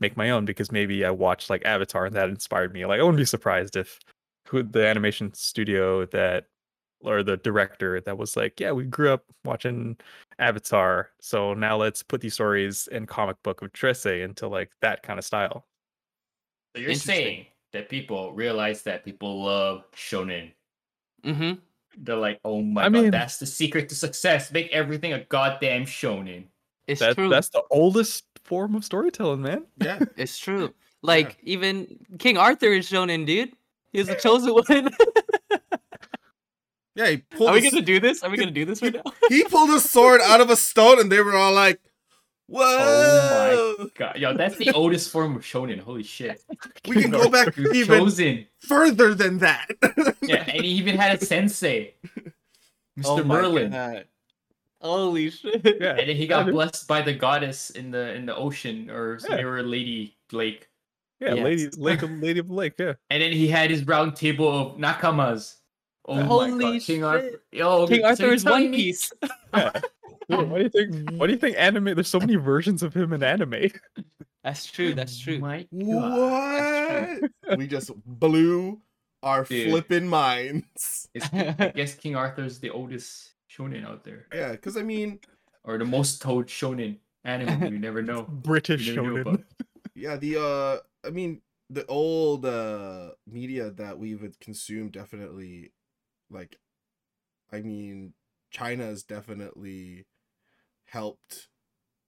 make 0.00 0.16
my 0.16 0.30
own 0.30 0.44
because 0.44 0.70
maybe 0.72 1.04
I 1.04 1.10
watched 1.10 1.50
like 1.50 1.64
Avatar 1.64 2.06
and 2.06 2.14
that 2.16 2.28
inspired 2.28 2.72
me. 2.72 2.86
Like 2.86 3.00
I 3.00 3.02
wouldn't 3.02 3.18
be 3.18 3.24
surprised 3.24 3.76
if 3.76 3.98
who 4.48 4.62
the 4.62 4.86
animation 4.86 5.34
studio 5.34 6.06
that 6.06 6.46
or 7.02 7.22
the 7.22 7.36
director 7.38 8.00
that 8.00 8.18
was 8.18 8.36
like, 8.36 8.58
yeah, 8.60 8.72
we 8.72 8.84
grew 8.84 9.12
up 9.12 9.24
watching 9.44 9.96
Avatar, 10.38 11.10
so 11.20 11.54
now 11.54 11.76
let's 11.76 12.02
put 12.02 12.20
these 12.20 12.34
stories 12.34 12.88
in 12.88 13.06
comic 13.06 13.42
book 13.42 13.62
of 13.62 13.72
Trese 13.72 14.24
into 14.24 14.48
like 14.48 14.70
that 14.80 15.02
kind 15.02 15.18
of 15.18 15.24
style. 15.24 15.66
So 16.74 16.82
you're 16.82 16.94
saying 16.94 17.46
that 17.72 17.88
people 17.88 18.32
realize 18.32 18.82
that 18.82 19.04
people 19.04 19.42
love 19.44 19.84
shonen. 19.92 20.52
hmm 21.24 21.58
They're 21.96 22.16
like, 22.16 22.40
oh 22.44 22.60
my 22.62 22.82
I 22.82 22.84
god, 22.84 22.92
mean- 22.92 23.10
that's 23.10 23.38
the 23.38 23.46
secret 23.46 23.88
to 23.88 23.94
success. 23.94 24.52
Make 24.52 24.70
everything 24.72 25.12
a 25.14 25.20
goddamn 25.24 25.84
shonen. 25.86 26.44
It's 26.86 27.00
That 27.00 27.14
true. 27.16 27.28
that's 27.28 27.48
the 27.48 27.62
oldest 27.70 28.24
form 28.44 28.74
of 28.74 28.84
storytelling, 28.84 29.42
man. 29.42 29.64
Yeah. 29.82 30.00
It's 30.16 30.38
true. 30.38 30.72
Like 31.02 31.38
even 31.42 31.98
King 32.18 32.36
Arthur 32.38 32.66
is 32.72 32.88
shonen, 32.90 33.26
dude. 33.26 33.52
He's 33.92 34.06
the 34.08 34.14
chosen 34.14 34.52
one. 34.54 34.90
Yeah, 36.94 37.08
he 37.10 37.16
pulled 37.18 37.50
Are 37.50 37.52
we 37.52 37.62
a 37.62 37.66
s- 37.66 37.72
gonna 37.72 37.84
do 37.84 38.00
this? 38.00 38.22
Are 38.22 38.30
we 38.30 38.38
gonna 38.38 38.50
do 38.50 38.64
this 38.64 38.80
right 38.80 38.94
now? 38.94 39.02
he 39.28 39.44
pulled 39.44 39.68
a 39.70 39.80
sword 39.80 40.22
out 40.22 40.40
of 40.40 40.48
a 40.48 40.56
stone 40.56 40.98
and 40.98 41.12
they 41.12 41.20
were 41.20 41.34
all 41.36 41.52
like, 41.52 41.78
Oh 42.48 42.54
Whoa! 42.54 43.76
Oh 43.80 43.90
God, 43.96 44.16
yo, 44.18 44.36
that's 44.36 44.56
the 44.56 44.70
oldest 44.70 45.10
form 45.10 45.34
of 45.36 45.42
shonen. 45.42 45.80
Holy 45.80 46.02
shit. 46.04 46.42
we 46.86 47.02
can 47.02 47.10
go 47.10 47.28
back 47.28 47.56
even 47.58 47.98
chosen. 47.98 48.46
further 48.60 49.14
than 49.14 49.38
that. 49.38 49.66
Yeah, 50.22 50.44
and 50.48 50.64
he 50.64 50.70
even 50.72 50.96
had 50.96 51.20
a 51.20 51.24
sensei, 51.24 51.94
Mr. 52.98 53.04
Oh 53.04 53.24
Merlin. 53.24 53.70
God. 53.72 54.04
Holy 54.80 55.30
shit. 55.30 55.60
Yeah. 55.80 55.96
And 55.96 56.08
then 56.08 56.16
he 56.16 56.26
got 56.28 56.46
blessed 56.46 56.86
by 56.86 57.02
the 57.02 57.12
goddess 57.14 57.70
in 57.70 57.90
the 57.90 58.14
in 58.14 58.26
the 58.26 58.36
ocean, 58.36 58.90
or 58.90 59.18
Yeah. 59.28 59.36
they 59.36 59.44
were 59.44 59.62
lady 59.62 60.16
lake. 60.30 60.68
Yeah, 61.20 61.34
Yes. 61.34 61.44
lady 61.44 61.68
lake 61.78 62.02
of 62.02 62.10
lady 62.10 62.38
of 62.40 62.48
the 62.48 62.54
lake, 62.54 62.74
yeah. 62.78 62.92
And 63.10 63.20
then 63.22 63.32
he 63.32 63.48
had 63.48 63.70
his 63.70 63.84
round 63.86 64.14
table 64.14 64.48
of 64.48 64.76
nakamas. 64.78 65.56
Oh 66.08 66.14
my 66.14 66.22
Holy 66.22 66.50
god, 66.50 66.72
King 66.72 66.80
shit. 66.80 67.02
Arthur! 67.02 67.40
Yo, 67.50 67.86
King 67.88 68.04
Arthur 68.04 68.24
you're 68.26 68.34
is 68.34 68.44
telling 68.44 68.64
One 68.70 68.72
Piece. 68.72 69.12
yeah. 69.54 69.72
Why 70.50 70.58
do 70.58 70.62
you 70.64 70.68
think 70.70 71.10
why 71.12 71.26
do 71.28 71.32
you 71.32 71.38
think 71.38 71.56
anime 71.58 71.84
there's 71.94 72.08
so 72.08 72.18
many 72.18 72.34
versions 72.36 72.82
of 72.82 72.94
him 72.94 73.12
in 73.12 73.22
anime? 73.22 73.70
That's 74.42 74.66
true. 74.66 74.92
That's 74.94 75.18
true. 75.18 75.36
Oh 75.36 75.40
My 75.40 75.66
God. 75.72 77.20
what? 77.44 77.58
we 77.58 77.66
just 77.66 77.90
blew 78.04 78.80
our 79.22 79.44
Dude. 79.44 79.70
flipping 79.70 80.08
minds. 80.08 81.08
It's- 81.14 81.30
I 81.60 81.68
guess 81.74 81.94
King 81.94 82.16
Arthur's 82.16 82.58
the 82.58 82.70
oldest 82.70 83.34
shonen 83.50 83.86
out 83.86 84.04
there, 84.04 84.26
Yeah, 84.34 84.52
because 84.52 84.76
I 84.76 84.82
mean, 84.82 85.20
or 85.64 85.78
the 85.78 85.84
most 85.84 86.20
told 86.22 86.46
shonen 86.46 86.98
anime. 87.24 87.62
You 87.72 87.78
never 87.78 88.02
know. 88.02 88.22
British 88.24 88.86
You 88.86 88.96
never 89.02 89.08
shonen. 89.14 89.20
about- 89.22 89.42
yeah, 89.94 90.16
the 90.16 90.38
uh 90.40 90.78
I 91.06 91.10
mean 91.10 91.40
the 91.70 91.86
old 91.86 92.44
uh 92.46 93.10
media 93.26 93.70
that 93.70 93.98
we've 93.98 94.22
consumed 94.40 94.92
definitely 94.92 95.72
like 96.30 96.56
I 97.52 97.60
mean 97.62 98.12
China 98.50 98.84
is 98.86 99.02
definitely 99.04 100.04
helped 100.86 101.48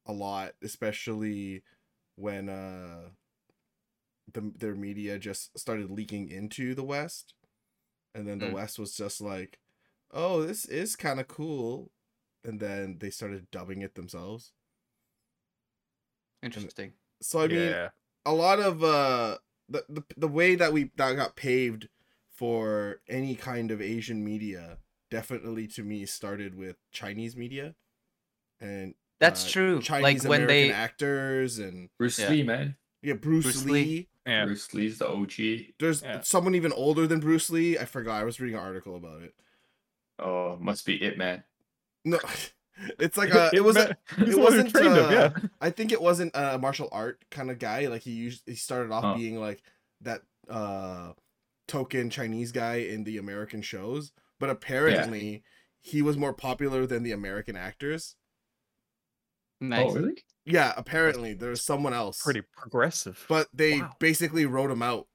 a 0.07 0.13
lot, 0.13 0.55
especially 0.63 1.63
when 2.17 2.49
uh 2.49 3.11
the 4.33 4.53
their 4.57 4.75
media 4.75 5.19
just 5.19 5.59
started 5.59 5.91
leaking 5.91 6.29
into 6.29 6.75
the 6.75 6.85
West. 6.85 7.35
And 8.15 8.27
then 8.29 8.41
the 8.41 8.47
Mm. 8.47 8.53
West 8.53 8.79
was 8.79 8.97
just 8.97 9.21
like, 9.21 9.61
"Oh, 10.13 10.43
this 10.43 10.65
is 10.67 10.97
kind 10.97 11.21
of 11.21 11.29
cool." 11.29 11.93
And 12.45 12.61
then 12.61 12.99
they 13.01 13.11
started 13.11 13.51
dubbing 13.51 13.83
it 13.83 13.95
themselves. 13.95 14.53
Interesting. 16.43 16.93
So 17.21 17.41
I 17.41 17.49
mean, 17.49 17.79
a 18.25 18.33
lot 18.33 18.59
of 18.61 18.83
uh 18.83 19.39
the, 19.69 19.85
the 19.89 20.05
the 20.17 20.29
way 20.29 20.55
that 20.55 20.73
we 20.73 20.91
that 20.97 21.15
got 21.17 21.37
paved 21.37 21.89
for 22.31 23.01
any 23.09 23.35
kind 23.35 23.71
of 23.71 23.83
Asian 23.83 24.25
media 24.25 24.79
definitely 25.11 25.67
to 25.67 25.83
me 25.83 26.07
started 26.07 26.55
with 26.55 26.77
Chinese 26.93 27.37
media 27.37 27.75
and 28.61 28.95
That's 29.21 29.45
uh, 29.47 29.49
true. 29.51 29.81
Chinese 29.83 30.25
like 30.25 30.31
when 30.31 30.43
American 30.45 30.69
they 30.69 30.73
actors 30.73 31.59
and 31.59 31.89
Bruce 31.99 32.19
Yeah. 32.19 32.29
Lee, 32.31 32.43
man. 32.43 32.77
yeah 33.03 33.15
Bruce, 33.15 33.45
Bruce 33.45 33.65
Lee. 33.65 33.73
Lee. 33.73 34.09
Yeah. 34.27 34.45
Bruce 34.45 34.75
Lee's 34.75 34.99
the 34.99 35.09
OG. 35.09 35.75
There's 35.79 36.03
Yeah. 36.03 36.21
someone 36.21 36.55
even 36.55 36.73
older 36.73 37.07
than 37.07 37.21
Bruce 37.21 37.49
Lee. 37.51 37.79
I 37.79 37.85
forgot. 37.85 38.21
I 38.21 38.25
was 38.25 38.41
reading 38.41 38.57
an 38.59 38.63
article 38.65 38.97
about 38.97 39.23
it. 39.23 39.35
Oh, 40.19 40.57
must 40.61 40.85
be 40.85 40.97
it, 41.03 41.17
man. 41.17 41.45
No, 42.05 42.19
it's 42.99 43.17
like 43.17 43.31
a. 43.31 43.51
It 43.55 43.63
was. 43.65 43.77
A, 43.77 43.97
He's 44.17 44.29
it 44.29 44.31
the 44.33 44.39
one 44.39 44.53
who 44.53 44.59
wasn't, 44.59 44.71
trained 44.71 44.97
him, 44.97 45.05
uh, 45.05 45.11
yeah. 45.11 45.31
I 45.61 45.71
think 45.71 45.93
it 45.93 46.01
wasn't 46.03 46.33
a 46.35 46.59
martial 46.59 46.89
art 46.93 47.25
kind 47.31 47.51
of 47.51 47.59
guy. 47.59 47.87
Like 47.87 48.03
he 48.03 48.11
used. 48.13 48.43
He 48.47 48.55
started 48.55 48.91
off 48.93 49.05
Huh. 49.05 49.15
being 49.15 49.39
like 49.41 49.63
that 50.01 50.23
uh 50.49 51.13
token 51.69 52.09
Chinese 52.11 52.51
guy 52.53 52.77
in 52.77 53.05
the 53.05 53.19
American 53.19 53.63
shows, 53.63 54.13
but 54.41 54.49
apparently 54.51 55.43
he 55.81 56.03
was 56.03 56.17
more 56.17 56.33
popular 56.33 56.87
than 56.87 57.03
the 57.03 57.13
American 57.13 57.57
actors. 57.57 58.17
Nice. 59.61 59.91
Oh, 59.91 59.95
really? 59.95 60.25
Yeah, 60.45 60.73
apparently 60.77 61.35
there's 61.35 61.63
someone 61.63 61.93
else. 61.93 62.23
Pretty 62.23 62.43
progressive. 62.57 63.25
But 63.29 63.49
they 63.53 63.81
Wow. 63.81 63.97
basically 63.99 64.47
wrote 64.47 64.71
him 64.71 64.83
out 64.83 65.07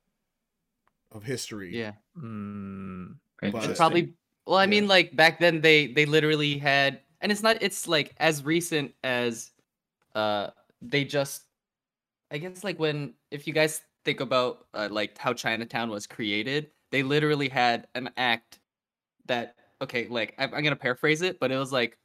of 1.12 1.24
history. 1.24 1.76
Yeah. 1.78 1.94
Mm, 2.18 3.16
Interesting. 3.42 3.76
Probably. 3.76 4.14
Well, 4.46 4.58
I 4.58 4.66
mean, 4.66 4.88
like 4.88 5.16
back 5.16 5.40
then 5.40 5.62
they 5.62 5.88
they 5.88 6.06
literally 6.06 6.58
had, 6.58 7.02
and 7.22 7.32
it's 7.32 7.42
not. 7.42 7.58
It's 7.62 7.88
like 7.88 8.14
as 8.18 8.44
recent 8.44 8.94
as, 9.04 9.52
uh, 10.16 10.50
they 10.82 11.04
just. 11.06 11.44
I 12.32 12.38
guess 12.40 12.64
like 12.64 12.80
when 12.80 13.14
if 13.32 13.48
you 13.48 13.54
guys 13.54 13.82
think 14.06 14.20
about 14.20 14.68
uh, 14.74 14.90
like 14.92 15.18
how 15.18 15.34
Chinatown 15.34 15.90
was 15.90 16.08
created, 16.08 16.72
they 16.92 17.04
literally 17.04 17.48
had 17.48 17.88
an 17.96 18.10
act 18.18 18.60
that 19.26 19.56
okay, 19.82 20.08
like 20.08 20.34
I'm, 20.38 20.54
I'm 20.54 20.64
gonna 20.64 20.76
paraphrase 20.76 21.22
it, 21.22 21.40
but 21.40 21.52
it 21.52 21.58
was 21.58 21.72
like, 21.72 21.98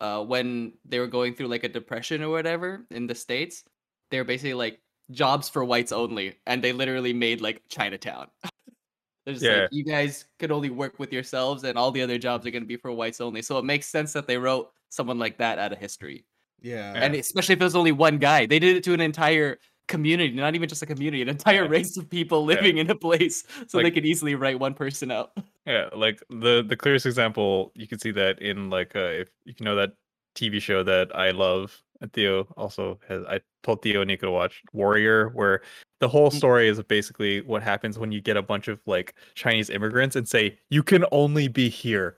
uh, 0.00 0.24
when 0.24 0.72
they 0.84 0.98
were 0.98 1.06
going 1.06 1.34
through 1.34 1.48
like 1.48 1.64
a 1.64 1.68
depression 1.68 2.22
or 2.22 2.30
whatever 2.30 2.86
in 2.90 3.06
the 3.06 3.14
states, 3.14 3.64
they 4.10 4.18
were 4.18 4.24
basically 4.24 4.54
like 4.54 4.80
jobs 5.10 5.48
for 5.48 5.64
whites 5.64 5.92
only, 5.92 6.38
and 6.46 6.62
they 6.62 6.72
literally 6.72 7.12
made 7.12 7.40
like 7.40 7.62
Chinatown. 7.68 8.28
They're 9.24 9.34
just 9.34 9.44
Yeah. 9.44 9.62
like, 9.62 9.68
you 9.72 9.84
guys 9.84 10.24
could 10.38 10.50
only 10.50 10.70
work 10.70 10.98
with 10.98 11.12
yourselves, 11.12 11.64
and 11.64 11.76
all 11.78 11.90
the 11.90 12.02
other 12.02 12.18
jobs 12.18 12.46
are 12.46 12.50
going 12.50 12.62
to 12.62 12.66
be 12.68 12.76
for 12.76 12.90
whites 12.92 13.20
only. 13.20 13.42
So 13.42 13.58
it 13.58 13.64
makes 13.64 13.86
sense 13.86 14.12
that 14.14 14.26
they 14.26 14.38
wrote 14.38 14.70
someone 14.88 15.18
like 15.18 15.38
that 15.38 15.58
out 15.58 15.72
of 15.72 15.78
history, 15.78 16.24
Yeah. 16.60 16.94
and 16.94 17.14
especially 17.14 17.52
if 17.54 17.60
it 17.60 17.64
was 17.64 17.76
only 17.76 17.92
one 17.92 18.18
guy. 18.18 18.46
They 18.46 18.58
did 18.58 18.76
it 18.76 18.84
to 18.84 18.94
an 18.94 19.00
entire 19.00 19.58
community, 19.90 20.32
not 20.34 20.54
even 20.54 20.68
just 20.68 20.82
a 20.82 20.86
community, 20.86 21.20
an 21.22 21.28
entire 21.28 21.64
Yeah. 21.64 21.68
race 21.76 21.96
of 21.98 22.08
people 22.08 22.44
living 22.44 22.78
in 22.78 22.88
a 22.90 22.94
place, 22.94 23.44
so 23.66 23.76
they 23.78 23.84
Like- 23.84 23.94
could 23.94 24.06
easily 24.06 24.34
write 24.34 24.58
one 24.58 24.72
person 24.74 25.10
out. 25.10 25.32
Yeah, 25.66 25.90
like 25.94 26.22
the 26.30 26.64
the 26.66 26.76
clearest 26.76 27.04
example 27.06 27.72
you 27.74 27.86
can 27.86 27.98
see 27.98 28.12
that 28.12 28.40
in 28.40 28.70
like 28.70 28.96
uh, 28.96 29.22
if 29.22 29.28
you 29.44 29.54
know 29.60 29.74
that 29.76 29.92
TV 30.34 30.60
show 30.62 30.82
that 30.84 31.14
I 31.14 31.32
love. 31.32 31.82
And 32.02 32.10
Theo 32.14 32.44
also 32.56 32.98
has. 33.08 33.22
I 33.28 33.40
told 33.62 33.82
Theo 33.82 34.00
and 34.00 34.08
Nico 34.08 34.24
to 34.26 34.32
watch 34.32 34.62
Warrior, 34.72 35.28
where 35.34 35.60
the 35.98 36.08
whole 36.08 36.30
Mm. 36.30 36.34
story 36.40 36.66
is 36.68 36.80
basically 36.84 37.42
what 37.42 37.62
happens 37.62 37.98
when 37.98 38.10
you 38.10 38.22
get 38.22 38.38
a 38.38 38.42
bunch 38.42 38.68
of 38.68 38.80
like 38.86 39.12
Chinese 39.34 39.68
immigrants 39.68 40.16
and 40.16 40.26
say 40.26 40.56
you 40.70 40.82
can 40.82 41.04
only 41.12 41.46
be 41.48 41.68
here, 41.68 42.16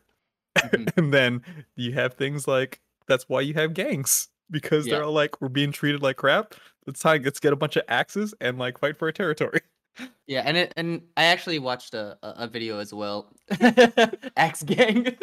Mhm. 0.58 0.92
and 0.96 1.12
then 1.12 1.42
you 1.74 1.92
have 1.94 2.14
things 2.14 2.46
like 2.46 2.80
that's 3.08 3.28
why 3.28 3.40
you 3.40 3.54
have 3.54 3.74
gangs 3.74 4.28
because 4.52 4.86
Yeah. 4.86 4.94
they're 4.96 5.04
all 5.04 5.12
like 5.12 5.40
we're 5.40 5.48
being 5.48 5.72
treated 5.72 6.00
like 6.00 6.16
crap. 6.16 6.54
Let's 6.86 7.00
time 7.00 7.22
let's 7.22 7.40
get 7.40 7.52
a 7.52 7.56
bunch 7.56 7.76
of 7.76 7.84
axes 7.88 8.34
and 8.40 8.58
like 8.58 8.78
fight 8.78 8.96
for 8.96 9.08
a 9.08 9.12
territory. 9.12 9.60
Yeah, 10.26 10.42
and 10.46 10.56
it 10.56 10.72
and 10.78 11.02
I 11.18 11.24
actually 11.24 11.58
watched 11.58 11.92
a 11.92 12.16
a, 12.22 12.46
video 12.48 12.78
as 12.78 12.94
well. 12.94 13.30
Axe 14.38 14.62
Gang. 14.62 15.14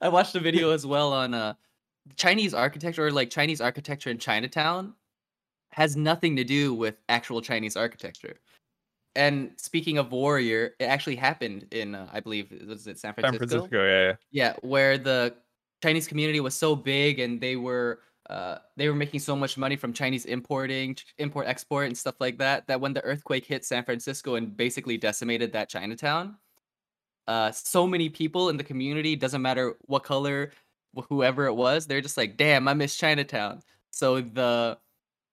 I 0.00 0.08
watched 0.08 0.34
a 0.34 0.40
video 0.40 0.70
as 0.70 0.86
well 0.86 1.12
on 1.12 1.34
uh 1.34 1.54
Chinese 2.16 2.54
architecture 2.54 3.06
or 3.06 3.10
like 3.10 3.28
Chinese 3.28 3.60
architecture 3.60 4.08
in 4.08 4.16
Chinatown 4.16 4.94
has 5.72 5.94
nothing 5.94 6.36
to 6.36 6.44
do 6.44 6.72
with 6.72 6.96
actual 7.10 7.42
Chinese 7.42 7.76
architecture. 7.76 8.36
And 9.14 9.50
speaking 9.56 9.98
of 9.98 10.10
Warrior, 10.10 10.74
it 10.78 10.84
actually 10.84 11.16
happened 11.16 11.66
in 11.70 11.94
uh, 11.94 12.08
I 12.10 12.20
believe 12.20 12.50
was 12.66 12.86
it 12.86 12.98
San 12.98 13.12
Francisco? 13.12 13.32
San 13.32 13.38
Francisco? 13.38 13.68
Francisco, 13.68 13.84
yeah, 13.84 14.06
yeah. 14.06 14.14
Yeah, 14.30 14.54
where 14.62 14.96
the 14.96 15.34
Chinese 15.82 16.08
community 16.08 16.40
was 16.40 16.54
so 16.54 16.74
big 16.74 17.18
and 17.18 17.40
they 17.40 17.56
were 17.56 18.00
uh, 18.30 18.58
they 18.76 18.88
were 18.88 18.94
making 18.94 19.20
so 19.20 19.36
much 19.36 19.56
money 19.56 19.76
from 19.76 19.92
Chinese 19.92 20.24
importing, 20.24 20.96
import 21.18 21.46
export 21.46 21.86
and 21.86 21.96
stuff 21.96 22.16
like 22.20 22.38
that. 22.38 22.66
That 22.66 22.80
when 22.80 22.92
the 22.92 23.04
earthquake 23.04 23.46
hit 23.46 23.64
San 23.64 23.84
Francisco 23.84 24.34
and 24.34 24.56
basically 24.56 24.96
decimated 24.98 25.52
that 25.52 25.68
Chinatown, 25.68 26.36
uh, 27.28 27.52
so 27.52 27.86
many 27.86 28.08
people 28.08 28.48
in 28.48 28.56
the 28.56 28.64
community 28.64 29.16
doesn't 29.16 29.42
matter 29.42 29.74
what 29.82 30.04
color, 30.04 30.52
whoever 31.08 31.46
it 31.46 31.54
was, 31.54 31.86
they're 31.86 32.00
just 32.00 32.16
like, 32.16 32.36
"Damn, 32.36 32.68
I 32.68 32.74
miss 32.74 32.96
Chinatown." 32.96 33.62
So 33.90 34.20
the 34.20 34.78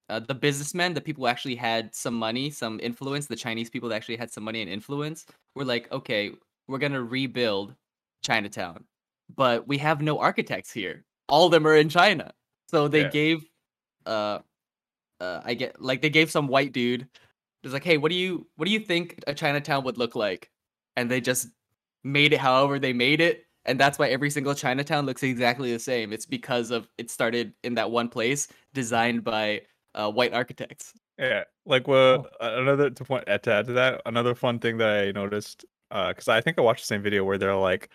uh, 0.10 0.20
the 0.20 0.36
businessmen, 0.36 0.94
the 0.94 1.02
people 1.02 1.24
who 1.24 1.28
actually 1.28 1.56
had 1.56 1.96
some 1.96 2.14
money, 2.16 2.50
some 2.50 2.80
influence, 2.82 3.28
the 3.28 3.36
Chinese 3.36 3.70
people 3.70 3.90
that 3.90 3.96
actually 3.96 4.18
had 4.18 4.32
some 4.32 4.44
money 4.44 4.62
and 4.62 4.70
influence, 4.70 5.26
were 5.56 5.66
like, 5.66 5.92
"Okay, 5.92 6.32
we're 6.68 6.80
gonna 6.80 7.04
rebuild 7.04 7.76
Chinatown." 8.24 8.86
but 9.36 9.68
we 9.68 9.78
have 9.78 10.02
no 10.02 10.20
architects 10.20 10.72
here. 10.72 11.04
All 11.30 11.46
of 11.46 11.52
them 11.52 11.66
are 11.68 11.76
in 11.76 11.90
China. 11.90 12.34
So 12.74 12.88
they 12.88 13.04
Yeah. 13.04 13.10
gave 13.10 13.46
uh 14.06 14.40
uh 15.22 15.42
I 15.46 15.54
get 15.54 15.82
like 15.82 16.02
they 16.02 16.10
gave 16.10 16.32
some 16.32 16.48
white 16.48 16.74
dude 16.74 17.08
was 17.64 17.74
like, 17.74 17.84
"Hey, 17.84 17.98
what 17.98 18.10
do 18.12 18.16
you 18.16 18.48
what 18.58 18.66
do 18.66 18.72
you 18.72 18.80
think 18.80 19.24
a 19.28 19.34
Chinatown 19.34 19.84
would 19.86 19.98
look 19.98 20.16
like?" 20.16 20.52
And 20.98 21.10
they 21.10 21.22
just 21.22 21.48
made 22.04 22.34
it 22.34 22.40
however 22.40 22.80
they 22.80 22.94
made 22.94 23.22
it, 23.22 23.46
and 23.66 23.80
that's 23.80 23.98
why 24.00 24.10
every 24.10 24.30
single 24.30 24.56
Chinatown 24.56 25.06
looks 25.06 25.24
exactly 25.24 25.72
the 25.72 25.80
same. 25.80 26.14
It's 26.14 26.26
because 26.26 26.72
of 26.72 26.90
it 26.98 27.10
started 27.10 27.54
in 27.64 27.76
that 27.76 27.92
one 27.92 28.10
place 28.10 28.48
designed 28.74 29.24
by 29.24 29.62
uh, 29.96 30.12
white 30.12 30.34
architects. 30.34 30.94
Yeah, 31.18 31.44
like 31.66 31.88
well, 31.88 32.28
another 32.42 32.90
to 32.90 33.06
point 33.06 33.26
to 33.28 33.32
add 33.32 33.66
to 33.68 33.74
that, 33.74 34.02
another 34.06 34.36
fun 34.36 34.60
thing 34.60 34.78
that 34.78 34.90
I 34.90 35.12
noticed, 35.12 35.66
because 35.90 36.28
I 36.28 36.42
think 36.42 36.58
I 36.58 36.62
watched 36.62 36.82
the 36.84 36.88
same 36.88 37.04
video 37.04 37.24
where 37.24 37.38
they're 37.38 37.56
like, 37.56 37.90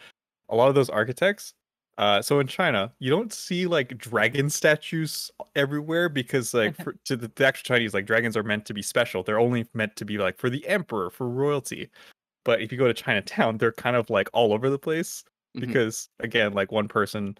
a 0.48 0.56
lot 0.56 0.68
of 0.68 0.74
those 0.74 0.88
architects. 0.88 1.52
Uh, 1.98 2.22
so 2.22 2.38
in 2.38 2.46
China, 2.46 2.92
you 3.00 3.10
don't 3.10 3.32
see 3.32 3.66
like 3.66 3.98
dragon 3.98 4.48
statues 4.48 5.30
everywhere 5.56 6.08
because 6.08 6.54
like 6.54 6.76
for, 6.76 6.94
to 7.04 7.16
the, 7.16 7.30
the 7.34 7.44
actual 7.44 7.64
Chinese, 7.74 7.92
like 7.92 8.06
dragons 8.06 8.36
are 8.36 8.44
meant 8.44 8.64
to 8.66 8.72
be 8.72 8.82
special. 8.82 9.24
They're 9.24 9.40
only 9.40 9.66
meant 9.74 9.96
to 9.96 10.04
be 10.04 10.16
like 10.16 10.38
for 10.38 10.48
the 10.48 10.64
emperor, 10.68 11.10
for 11.10 11.28
royalty. 11.28 11.90
But 12.44 12.62
if 12.62 12.70
you 12.70 12.78
go 12.78 12.86
to 12.86 12.94
Chinatown, 12.94 13.58
they're 13.58 13.72
kind 13.72 13.96
of 13.96 14.08
like 14.10 14.28
all 14.32 14.52
over 14.52 14.70
the 14.70 14.78
place 14.78 15.24
Mhm. 15.56 15.60
because 15.60 16.08
again, 16.20 16.52
like 16.52 16.70
one 16.70 16.86
person 16.88 17.36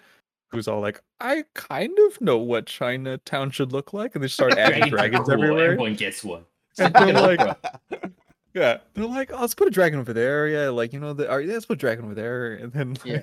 who's 0.51 0.67
all 0.67 0.81
like, 0.81 1.01
I 1.21 1.45
kind 1.55 1.97
of 2.09 2.21
know 2.21 2.39
what 2.39 2.67
Chinatown 2.67 3.51
should 3.51 3.73
look 3.73 3.93
like, 3.93 4.15
and 4.15 4.25
they 4.25 4.29
start 4.29 4.53
adding 4.59 4.89
Dragons 4.89 5.27
cool, 5.27 5.35
everywhere. 5.35 5.65
Everyone 5.73 5.95
gets 5.95 6.25
one. 6.25 6.45
And 6.79 6.95
they're 6.95 7.13
like, 7.37 7.41
yeah, 8.55 8.79
they're 8.95 9.05
like, 9.05 9.31
oh, 9.33 9.41
let's 9.41 9.55
put 9.55 9.69
a 9.69 9.71
dragon 9.71 10.01
over 10.01 10.13
there. 10.13 10.49
Yeah, 10.49 10.69
like 10.71 10.93
you 10.93 11.01
know, 11.01 11.13
the, 11.13 11.29
oh, 11.29 11.37
yeah, 11.39 11.53
let's 11.55 11.67
put 11.67 11.75
a 11.75 11.81
dragon 11.81 12.05
over 12.07 12.15
there, 12.15 12.55
and 12.55 12.73
then 12.73 12.97
Yeah. 13.05 13.23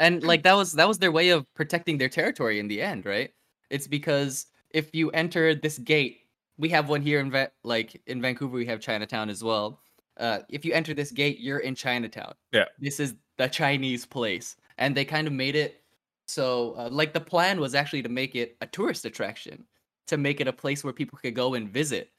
And 0.00 0.24
like 0.24 0.42
that 0.42 0.54
was 0.54 0.72
that 0.72 0.88
was 0.88 0.98
their 0.98 1.12
way 1.12 1.28
of 1.28 1.46
protecting 1.54 1.98
their 1.98 2.08
territory 2.08 2.58
in 2.58 2.66
the 2.66 2.82
end 2.82 3.06
right? 3.06 3.30
It's 3.68 3.86
because 3.86 4.46
if 4.70 4.92
you 4.94 5.10
enter 5.10 5.54
this 5.54 5.78
gate 5.78 6.22
we 6.58 6.68
have 6.70 6.88
one 6.88 7.02
here 7.02 7.20
in 7.20 7.30
Va- 7.30 7.52
like 7.62 8.00
in 8.06 8.20
vancouver 8.20 8.56
we 8.56 8.66
have 8.66 8.80
chinatown 8.80 9.30
as 9.30 9.44
well. 9.44 9.80
Uh 10.16 10.40
if 10.48 10.64
you 10.64 10.72
enter 10.72 10.94
this 10.94 11.12
gate 11.12 11.38
you're 11.38 11.60
in 11.60 11.74
chinatown. 11.74 12.34
Yeah. 12.52 12.64
this 12.80 12.98
is 12.98 13.14
the 13.36 13.48
chinese 13.48 14.04
place. 14.06 14.56
And 14.78 14.96
they 14.96 15.04
kind 15.04 15.26
of 15.26 15.32
made 15.32 15.54
it 15.54 15.82
so 16.26 16.74
uh, 16.78 16.88
like 16.90 17.12
the 17.12 17.20
plan 17.20 17.60
was 17.60 17.74
actually 17.74 18.02
to 18.02 18.08
make 18.08 18.34
it 18.34 18.56
a 18.60 18.66
tourist 18.66 19.04
attraction 19.04 19.64
to 20.06 20.16
make 20.16 20.40
it 20.40 20.48
a 20.48 20.52
place 20.52 20.82
where 20.82 20.92
people 20.92 21.18
could 21.18 21.34
go 21.34 21.54
and 21.54 21.68
visit. 21.68 22.10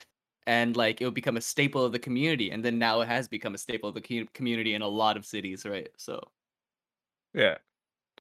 And 0.48 0.78
like 0.78 1.02
it 1.02 1.06
would 1.06 1.14
become 1.14 1.38
a 1.38 1.42
staple 1.42 1.84
of 1.86 1.92
the 1.92 2.00
community. 2.00 2.52
And 2.52 2.64
then 2.64 2.80
now 2.80 3.02
it 3.02 3.08
has 3.08 3.28
become 3.28 3.54
a 3.54 3.58
staple 3.58 3.90
of 3.90 3.96
the 3.96 4.28
community 4.34 4.74
in 4.74 4.82
a 4.82 4.88
lot 4.88 5.18
of 5.18 5.26
cities 5.26 5.66
right? 5.66 5.90
So 5.98 6.22
yeah, 7.34 7.58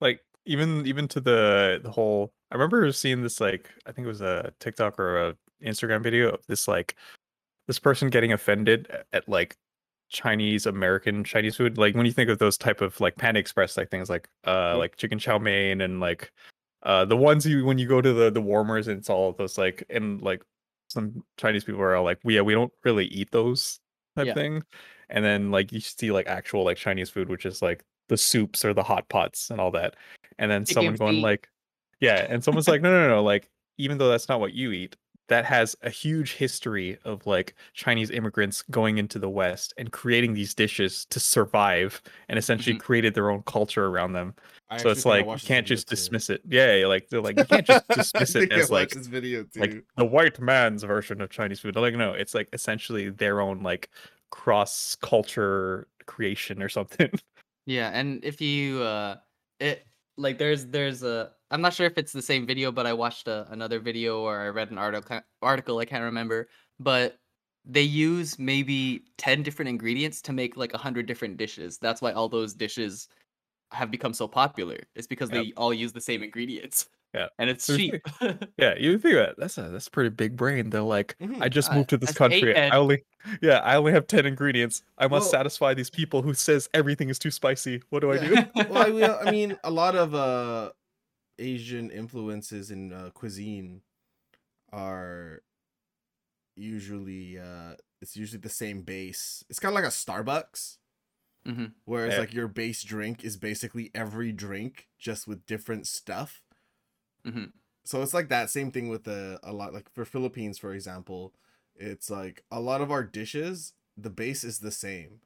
like 0.00 0.20
even 0.46 0.86
even 0.86 1.08
to 1.08 1.20
the 1.20 1.80
the 1.82 1.90
whole. 1.90 2.32
I 2.50 2.54
remember 2.56 2.90
seeing 2.92 3.22
this 3.22 3.40
like 3.40 3.70
I 3.86 3.92
think 3.92 4.06
it 4.06 4.08
was 4.08 4.20
a 4.22 4.52
TikTok 4.60 4.98
or 4.98 5.28
a 5.28 5.36
Instagram 5.64 6.02
video 6.02 6.30
of 6.30 6.46
this 6.46 6.66
like 6.66 6.96
this 7.68 7.78
person 7.78 8.08
getting 8.10 8.32
offended 8.32 8.88
at, 8.90 9.06
at 9.12 9.28
like 9.28 9.56
Chinese 10.08 10.66
American 10.66 11.22
Chinese 11.24 11.56
food. 11.56 11.78
Like 11.78 11.94
when 11.94 12.06
you 12.06 12.12
think 12.12 12.30
of 12.30 12.38
those 12.38 12.58
type 12.58 12.80
of 12.80 12.98
like 13.00 13.16
Panda 13.16 13.38
Express 13.40 13.76
like 13.76 13.90
things 13.90 14.10
like 14.10 14.28
uh 14.44 14.74
Mhm. 14.74 14.78
like 14.78 14.96
chicken 14.96 15.18
chow 15.18 15.38
mein 15.38 15.80
and 15.80 16.00
like 16.00 16.32
uh 16.82 17.04
the 17.04 17.16
ones 17.16 17.46
you 17.46 17.64
when 17.64 17.78
you 17.78 17.86
go 17.86 18.00
to 18.00 18.12
the 18.12 18.30
the 18.30 18.40
warmers 18.40 18.88
and 18.88 18.98
it's 18.98 19.10
all 19.10 19.32
those 19.32 19.58
like 19.58 19.84
and 19.90 20.20
like 20.22 20.42
some 20.88 21.22
Chinese 21.36 21.62
people 21.62 21.80
are 21.80 21.94
all 21.94 22.04
like 22.04 22.18
we 22.24 22.34
yeah 22.34 22.40
we 22.40 22.54
don't 22.54 22.72
really 22.84 23.06
eat 23.06 23.30
those 23.30 23.78
type 24.16 24.26
Yeah. 24.28 24.34
thing. 24.34 24.62
And 25.10 25.24
then 25.24 25.50
like 25.52 25.70
you 25.72 25.80
see 25.80 26.10
like 26.10 26.26
actual 26.26 26.64
like 26.64 26.76
Chinese 26.78 27.10
food 27.10 27.28
which 27.28 27.46
is 27.46 27.62
like 27.62 27.84
the 28.10 28.18
soups 28.18 28.64
or 28.64 28.74
the 28.74 28.82
hot 28.82 29.08
pots 29.08 29.50
and 29.50 29.60
all 29.60 29.70
that. 29.70 29.94
And 30.38 30.50
then 30.50 30.66
someone 30.66 30.96
going 30.96 31.14
feet. 31.16 31.22
like 31.22 31.48
yeah, 32.00 32.26
and 32.28 32.42
someone's 32.44 32.68
like 32.68 32.82
no 32.86 32.90
no 32.90 33.08
no 33.08 33.22
like 33.22 33.48
even 33.78 33.96
though 33.96 34.10
that's 34.10 34.28
not 34.28 34.40
what 34.40 34.52
you 34.52 34.72
eat 34.72 34.96
that 35.28 35.44
has 35.44 35.76
a 35.82 35.90
huge 35.90 36.32
history 36.32 36.98
of 37.04 37.24
like 37.24 37.54
Chinese 37.72 38.10
immigrants 38.10 38.62
going 38.62 38.98
into 38.98 39.16
the 39.16 39.30
West 39.30 39.72
and 39.78 39.92
creating 39.92 40.34
these 40.34 40.54
dishes 40.54 41.06
to 41.08 41.20
survive 41.20 42.02
and 42.28 42.36
essentially 42.36 42.74
Mhm. 42.74 42.80
created 42.80 43.14
their 43.14 43.30
own 43.30 43.42
culture 43.44 43.86
around 43.86 44.12
them. 44.12 44.34
I 44.70 44.78
so 44.78 44.90
it's 44.90 45.04
like 45.06 45.24
you 45.26 45.36
can't 45.46 45.68
just 45.68 45.86
too. 45.86 45.94
dismiss 45.94 46.30
it. 46.30 46.42
Yeah, 46.48 46.74
yeah, 46.74 46.86
like 46.88 47.10
they're 47.10 47.20
like 47.20 47.38
you 47.38 47.44
can't 47.44 47.64
just 47.64 47.86
dismiss 47.94 48.34
it 48.34 48.50
as 48.50 48.72
like 48.72 48.90
this 48.90 49.06
video 49.06 49.44
too. 49.44 49.60
like 49.60 49.84
the 49.96 50.04
white 50.04 50.40
man's 50.40 50.82
version 50.82 51.20
of 51.20 51.30
Chinese 51.30 51.60
food. 51.60 51.76
Like 51.76 51.94
no, 51.94 52.12
it's 52.12 52.34
like 52.34 52.48
essentially 52.52 53.08
their 53.10 53.40
own 53.40 53.62
like 53.62 53.88
cross 54.30 54.96
culture 55.00 55.86
creation 56.06 56.60
or 56.60 56.68
something. 56.68 57.10
Yeah, 57.66 57.90
and 57.90 58.24
if 58.24 58.40
you 58.40 58.82
uh 58.82 59.16
it 59.58 59.86
like 60.16 60.38
there's 60.38 60.66
there's 60.66 61.02
a 61.02 61.32
I'm 61.50 61.60
not 61.60 61.74
sure 61.74 61.86
if 61.86 61.98
it's 61.98 62.12
the 62.12 62.22
same 62.22 62.46
video, 62.46 62.72
but 62.72 62.86
I 62.86 62.92
watched 62.92 63.28
a, 63.28 63.46
another 63.50 63.80
video 63.80 64.20
or 64.22 64.40
I 64.40 64.48
read 64.48 64.70
an 64.70 64.78
article 64.78 65.20
article 65.42 65.78
I 65.78 65.84
can't 65.84 66.04
remember, 66.04 66.48
but 66.78 67.18
they 67.64 67.82
use 67.82 68.38
maybe 68.38 69.04
10 69.18 69.42
different 69.42 69.68
ingredients 69.68 70.22
to 70.22 70.32
make 70.32 70.56
like 70.56 70.72
100 70.72 71.06
different 71.06 71.36
dishes. 71.36 71.78
That's 71.78 72.00
why 72.02 72.12
all 72.12 72.28
those 72.28 72.54
dishes 72.54 73.08
have 73.72 73.90
become 73.90 74.14
so 74.14 74.28
popular. 74.28 74.78
It's 74.96 75.06
because 75.08 75.30
Yep. 75.30 75.46
they 75.46 75.52
all 75.56 75.74
use 75.74 75.92
the 75.92 76.00
same 76.00 76.22
ingredients. 76.22 76.88
Yeah. 77.14 77.26
And 77.38 77.50
it's 77.50 77.66
cheap. 77.66 77.94
yeah, 78.56 78.74
you 78.78 78.96
think 78.98 79.14
that 79.14 79.34
that's 79.36 79.58
a 79.58 79.62
that's 79.62 79.88
a 79.88 79.90
pretty 79.90 80.10
big 80.10 80.36
brain. 80.36 80.70
They're 80.70 80.80
like, 80.82 81.16
Mhm. 81.20 81.42
I 81.42 81.48
just 81.48 81.70
Uh, 81.70 81.74
moved 81.76 81.90
to 81.90 81.96
this 81.96 82.10
that's 82.10 82.18
country. 82.18 82.50
eight-head. 82.50 82.72
I 82.72 82.76
only 82.76 83.02
yeah, 83.42 83.58
I 83.58 83.76
only 83.76 83.92
have 83.92 84.06
ten 84.06 84.26
ingredients. 84.26 84.82
I 84.96 85.08
must 85.08 85.24
Well- 85.24 85.30
satisfy 85.30 85.74
these 85.74 85.90
people 85.90 86.22
who 86.22 86.34
says 86.34 86.68
everything 86.72 87.08
is 87.08 87.18
too 87.18 87.30
spicy. 87.32 87.82
What 87.90 88.00
do 88.00 88.12
I 88.12 88.18
do? 88.18 88.34
well, 88.70 88.76
I, 88.86 88.90
will- 88.90 89.18
I 89.26 89.30
mean, 89.30 89.58
a 89.64 89.70
lot 89.70 89.96
of 89.96 90.14
uh 90.14 90.70
Asian 91.38 91.90
influences 91.90 92.70
in 92.70 92.92
uh, 92.92 93.10
cuisine 93.14 93.80
are 94.72 95.42
usually 96.56 97.38
uh 97.38 97.74
it's 98.00 98.16
usually 98.16 98.40
the 98.40 98.48
same 98.48 98.82
base. 98.82 99.44
It's 99.50 99.58
kind 99.58 99.70
of 99.72 99.74
like 99.74 99.84
a 99.84 99.88
Starbucks, 99.92 100.76
Mm-hmm. 101.46 101.64
whereas 101.86 102.14
Yeah. 102.14 102.20
like 102.20 102.34
your 102.34 102.48
base 102.48 102.82
drink 102.82 103.24
is 103.24 103.36
basically 103.38 103.90
every 103.94 104.30
drink 104.30 104.88
just 104.98 105.26
with 105.26 105.46
different 105.46 105.86
stuff. 105.86 106.42
Mhm. 107.24 107.52
So 107.85 108.02
it's 108.02 108.14
like 108.14 108.28
that 108.28 108.50
same 108.50 108.70
thing 108.70 108.88
with 108.88 109.04
the 109.04 109.38
a 109.42 109.52
lot 109.52 109.72
like 109.72 109.90
for 109.92 110.04
Philippines 110.04 110.59
for 110.59 110.72
example, 110.74 111.35
it's 111.74 112.11
like 112.11 112.44
a 112.50 112.61
lot 112.61 112.80
of 112.80 112.90
our 112.90 113.02
dishes 113.04 113.72
the 113.96 114.11
base 114.11 114.44
is 114.44 114.61
the 114.61 114.70
same. 114.70 115.20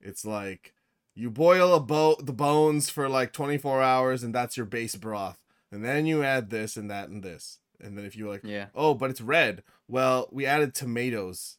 it's 0.00 0.24
like 0.24 0.74
you 1.14 1.30
boil 1.30 1.74
a 1.74 1.80
bo- 1.80 2.16
the 2.20 2.32
bones 2.32 2.88
for 2.90 3.08
like 3.08 3.32
24 3.32 3.82
hours 3.82 4.22
and 4.22 4.34
that's 4.34 4.56
your 4.56 4.66
base 4.66 4.94
broth 4.96 5.40
and 5.72 5.84
then 5.84 6.06
you 6.06 6.22
add 6.22 6.50
this 6.50 6.76
and 6.76 6.88
that 6.90 7.08
and 7.08 7.22
this 7.22 7.58
and 7.80 7.96
then 7.98 8.04
if 8.04 8.14
you're 8.16 8.28
like 8.28 8.42
Yeah. 8.44 8.66
oh 8.74 8.94
but 8.94 9.10
it's 9.10 9.20
red 9.20 9.62
well 9.88 10.28
we 10.30 10.46
added 10.46 10.74
tomatoes 10.74 11.56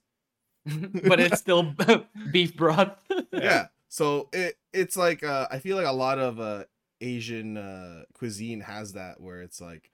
but 0.66 1.20
it's 1.20 1.40
still 1.40 1.74
beef 2.32 2.56
broth. 2.56 2.92
yeah. 3.32 3.68
So 3.88 4.30
it 4.34 4.58
it's 4.74 4.96
like 4.98 5.24
uh 5.24 5.48
I 5.52 5.60
feel 5.60 5.76
like 5.78 5.88
a 5.88 5.92
lot 5.92 6.20
of 6.20 6.40
uh 6.40 6.64
Asian 7.02 7.58
uh 7.58 8.04
cuisine 8.14 8.62
has 8.62 8.94
that 8.94 9.22
where 9.22 9.42
it's 9.42 9.62
like 9.62 9.92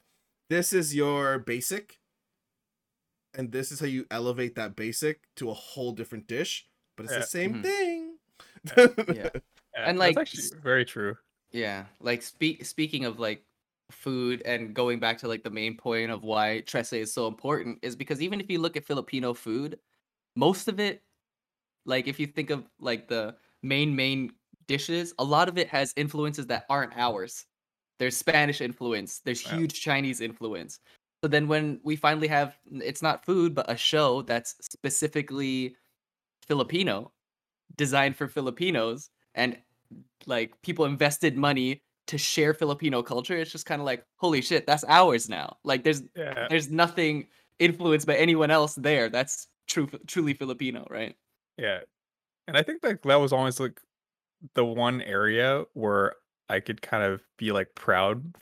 this 0.49 0.73
is 0.73 0.95
your 0.95 1.39
basic 1.39 1.99
and 3.33 3.51
this 3.51 3.71
is 3.71 3.79
how 3.79 3.85
you 3.85 4.05
elevate 4.11 4.55
that 4.55 4.75
basic 4.75 5.21
to 5.35 5.49
a 5.49 5.53
whole 5.53 5.91
different 5.91 6.27
dish, 6.27 6.67
but 6.95 7.05
it's 7.05 7.13
Yeah. 7.13 7.19
the 7.19 7.25
same 7.25 7.53
Mhm. 7.55 7.63
thing. 7.63 8.17
Yeah. 9.07 9.29
Yeah, 9.73 9.89
And, 9.89 9.97
that's 9.99 10.17
like, 10.17 10.17
actually 10.17 10.49
very 10.61 10.85
true. 10.85 11.17
Yeah, 11.51 11.85
like 11.99 12.21
speak 12.21 12.65
speaking 12.65 13.05
of 13.05 13.19
like 13.19 13.45
food 13.91 14.41
and 14.45 14.73
going 14.73 14.99
back 14.99 15.17
to 15.19 15.27
like 15.27 15.43
the 15.43 15.49
main 15.49 15.77
point 15.77 16.11
of 16.11 16.23
why 16.23 16.63
Trese 16.65 16.97
is 16.97 17.13
so 17.13 17.27
important 17.27 17.79
is 17.81 17.95
because 17.95 18.21
even 18.21 18.39
if 18.41 18.49
you 18.49 18.59
look 18.59 18.75
at 18.77 18.85
Filipino 18.85 19.33
food, 19.33 19.79
most 20.35 20.67
of 20.67 20.79
it, 20.79 21.03
like 21.85 22.07
if 22.07 22.19
you 22.19 22.27
think 22.27 22.49
of 22.49 22.65
like 22.79 23.07
the 23.07 23.35
main 23.63 23.95
main 23.95 24.31
dishes, 24.67 25.13
a 25.19 25.23
lot 25.23 25.47
of 25.49 25.58
it 25.58 25.67
has 25.69 25.93
influences 25.97 26.47
that 26.47 26.65
aren't 26.69 26.97
ours. 26.97 27.45
There's 27.99 28.17
Spanish 28.17 28.62
influence, 28.62 29.19
there's 29.19 29.43
Yeah. 29.45 29.58
huge 29.58 29.82
Chinese 29.82 30.21
influence. 30.21 30.80
So 31.23 31.28
then 31.30 31.47
when 31.47 31.80
we 31.84 31.95
finally 31.95 32.28
have 32.28 32.58
it's 32.71 33.01
not 33.01 33.25
food 33.25 33.56
but 33.56 33.69
a 33.71 33.78
show 33.78 34.21
that's 34.21 34.56
specifically 34.62 35.75
Filipino, 36.47 37.12
designed 37.78 38.15
for 38.15 38.28
Filipinos 38.28 39.10
and 39.36 39.58
like 40.25 40.62
people 40.62 40.86
invested 40.86 41.38
money 41.38 41.82
to 42.08 42.17
share 42.17 42.54
Filipino 42.54 43.01
culture, 43.01 43.36
it's 43.38 43.51
just 43.51 43.65
kind 43.65 43.82
of 43.82 43.86
like, 43.86 44.06
holy 44.17 44.41
shit, 44.41 44.67
that's 44.67 44.84
ours 44.88 45.30
now. 45.30 45.58
Like 45.63 45.84
there's 45.84 46.04
Yeah. 46.15 46.47
there's 46.49 46.69
nothing 46.69 47.28
influenced 47.60 48.06
by 48.08 48.15
anyone 48.17 48.51
else 48.51 48.75
there. 48.75 49.10
That's 49.10 49.47
true 49.67 49.88
truly 50.08 50.34
Filipino, 50.34 50.86
right? 50.89 51.15
Yeah. 51.58 51.82
And 52.47 52.58
I 52.58 52.62
think 52.63 52.84
like 52.84 53.01
that 53.04 53.15
was 53.15 53.34
always 53.34 53.60
like 53.60 53.82
the 54.53 54.65
one 54.65 55.01
area 55.01 55.65
where 55.73 56.15
I 56.49 56.60
could 56.60 56.81
kind 56.81 57.03
of 57.03 57.21
be 57.38 57.51
like 57.51 57.73
proud 57.75 58.36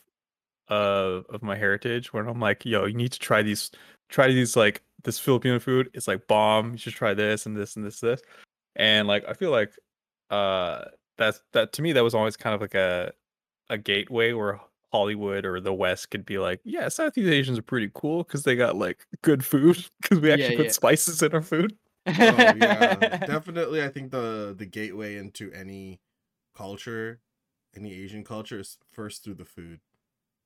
of 0.70 1.26
of 1.30 1.44
my 1.44 1.56
heritage 1.56 2.14
when 2.14 2.28
I'm 2.28 2.40
like, 2.40 2.66
yo, 2.66 2.86
you 2.86 2.94
need 2.96 3.12
to 3.14 3.20
try 3.20 3.42
these 3.42 3.72
try 4.10 4.28
these 4.28 4.56
like 4.56 4.82
this 5.04 5.20
Filipino 5.20 5.60
food. 5.60 5.90
It's 5.94 6.08
like 6.08 6.28
bomb. 6.28 6.72
You 6.74 6.78
should 6.78 6.94
try 6.94 7.14
this 7.14 7.46
and 7.46 7.56
this 7.56 7.76
and 7.76 7.86
this 7.86 8.00
this. 8.00 8.22
And 8.76 9.08
like 9.08 9.26
I 9.28 9.34
feel 9.34 9.52
like 9.52 9.72
uh 10.30 10.86
that's 11.18 11.42
that 11.54 11.74
to 11.74 11.82
me 11.82 11.94
that 11.94 12.04
was 12.04 12.16
always 12.16 12.38
kind 12.38 12.56
of 12.56 12.62
like 12.62 12.76
a 12.76 13.14
a 13.70 13.78
gateway 13.78 14.34
where 14.34 14.60
Hollywood 14.92 15.46
or 15.46 15.60
the 15.60 15.74
West 15.74 16.12
could 16.12 16.26
be 16.26 16.38
like, 16.38 16.60
yeah, 16.64 16.88
Southeast 16.88 17.30
Asians 17.30 17.58
are 17.58 17.64
pretty 17.64 17.90
cool 17.96 18.24
because 18.24 18.44
they 18.44 18.56
got 18.56 18.76
like 18.78 19.06
good 19.24 19.44
food 19.44 19.84
because 20.02 20.20
we 20.20 20.30
Yeah, 20.30 20.36
actually 20.36 20.58
put 20.58 20.66
yeah. 20.68 20.72
spices 20.72 21.22
in 21.24 21.32
our 21.34 21.42
food. 21.42 21.76
Oh 22.08 22.12
yeah. 22.12 22.96
Definitely 23.26 23.84
I 23.84 23.90
think 23.90 24.12
the 24.12 24.54
the 24.58 24.66
gateway 24.66 25.16
into 25.16 25.52
any 25.54 26.02
culture, 26.56 27.22
any 27.76 27.94
Asian 27.94 28.24
culture 28.24 28.60
is 28.60 28.78
first 28.92 29.24
through 29.24 29.36
the 29.36 29.46
food. 29.46 29.80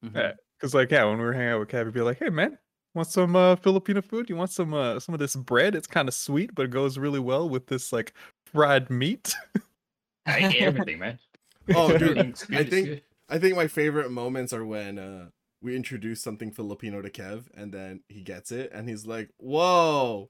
Mhm. 0.05 0.15
Yeah, 0.15 0.31
because 0.59 0.73
like 0.73 0.91
yeah, 0.91 1.05
when 1.05 1.17
we 1.17 1.23
were 1.23 1.33
hanging 1.33 1.49
out 1.53 1.59
with 1.59 1.69
Kev, 1.69 1.85
we'd 1.85 1.93
be 1.93 2.01
like, 2.01 2.19
"Hey 2.19 2.29
man, 2.29 2.57
want 2.93 3.07
some 3.07 3.35
uh, 3.35 3.55
Filipino 3.55 4.01
food? 4.01 4.29
You 4.29 4.35
want 4.35 4.51
some 4.51 4.73
uh, 4.73 4.99
some 4.99 5.13
of 5.13 5.19
this 5.19 5.35
bread? 5.35 5.75
It's 5.75 5.87
kind 5.87 6.07
of 6.07 6.13
sweet, 6.13 6.53
but 6.53 6.65
it 6.65 6.71
goes 6.71 6.97
really 6.97 7.19
well 7.19 7.49
with 7.49 7.67
this 7.67 7.91
like 7.91 8.13
fried 8.45 8.89
meat." 8.89 9.33
I 10.25 10.39
ate 10.47 10.61
everything, 10.61 10.99
man. 10.99 11.19
Oh 11.75 11.89
dude, 11.89 12.15
good, 12.15 12.17
it's 12.27 12.45
good, 12.45 12.59
I 12.59 12.63
think. 12.63 13.03
I 13.27 13.39
think 13.39 13.57
my 13.57 13.67
favorite 13.67 14.09
moments 14.09 14.53
are 14.53 14.63
when 14.63 14.97
uh 14.97 15.31
we 15.61 15.75
introduce 15.75 16.21
something 16.21 16.49
Filipino 16.49 17.01
to 17.01 17.09
Kev 17.09 17.47
and 17.53 17.73
then 17.73 18.03
he 18.07 18.21
gets 18.21 18.53
it 18.53 18.71
and 18.71 18.87
he's 18.87 19.05
like, 19.05 19.31
"Whoa. 19.37 20.29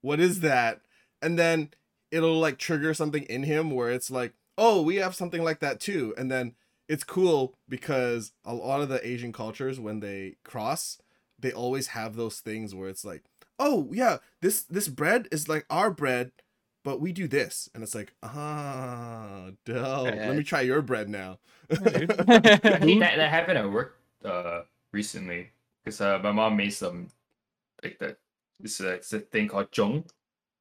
What 0.00 0.20
is 0.20 0.40
that?" 0.40 0.80
And 1.20 1.38
then 1.38 1.70
it'll 2.10 2.38
like 2.38 2.58
trigger 2.58 2.94
something 2.94 3.24
in 3.24 3.42
him 3.42 3.70
where 3.70 3.90
it's 3.90 4.10
like, 4.10 4.34
"Oh, 4.56 4.82
we 4.82 4.96
have 4.96 5.14
something 5.14 5.42
like 5.42 5.60
that 5.60 5.80
too." 5.80 6.14
And 6.16 6.30
then 6.30 6.54
it's 6.88 7.04
cool 7.04 7.54
because 7.68 8.32
a 8.44 8.54
lot 8.54 8.80
of 8.80 8.88
the 8.88 9.06
Asian 9.06 9.32
cultures 9.32 9.78
when 9.78 10.00
they 10.00 10.36
cross, 10.44 10.98
they 11.38 11.52
always 11.52 11.88
have 11.88 12.16
those 12.16 12.40
things 12.40 12.74
where 12.74 12.88
it's 12.88 13.04
like, 13.04 13.24
"Oh, 13.58 13.88
yeah, 13.92 14.18
this 14.40 14.62
this 14.62 14.88
bread 14.88 15.28
is 15.30 15.48
like 15.48 15.66
our 15.70 15.90
bread, 15.90 16.32
but 16.84 17.00
we 17.00 17.12
do 17.12 17.28
this." 17.28 17.68
And 17.74 17.82
it's 17.82 17.94
like, 17.94 18.14
"Ah, 18.22 19.50
dope. 19.64 20.06
Let 20.06 20.36
me 20.36 20.44
try 20.44 20.62
your 20.62 20.82
bread 20.82 21.08
now." 21.08 21.38
dude. 21.68 22.08
That, 22.08 23.16
that 23.16 23.30
happened 23.30 23.58
at 23.58 23.70
work 23.70 23.96
uh 24.24 24.62
recently 24.92 25.50
because 25.84 26.00
uh, 26.00 26.18
my 26.22 26.32
mom 26.32 26.56
made 26.56 26.70
some 26.70 27.08
like 27.82 27.98
that 27.98 28.18
this 28.60 28.80
uh, 28.80 28.88
it's 28.94 29.12
a 29.12 29.20
thing 29.20 29.48
called 29.48 29.70
jong 29.72 30.04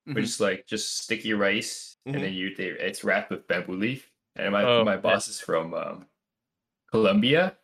Mhm. 0.08 0.16
which 0.16 0.24
is 0.26 0.40
like 0.40 0.66
just 0.68 1.00
sticky 1.04 1.34
rice 1.34 1.98
Mhm. 2.08 2.14
and 2.16 2.24
then 2.24 2.34
you 2.34 2.56
they, 2.56 2.68
it's 2.68 3.04
wrapped 3.04 3.30
with 3.30 3.48
bamboo 3.48 3.74
leaf 3.76 4.10
and 4.36 4.52
my 4.54 4.64
Oh, 4.64 4.84
my 4.86 4.94
yeah. 4.94 4.98
boss 5.02 5.28
is 5.28 5.40
from 5.40 5.74
um 5.74 6.06
Colombia 6.92 7.58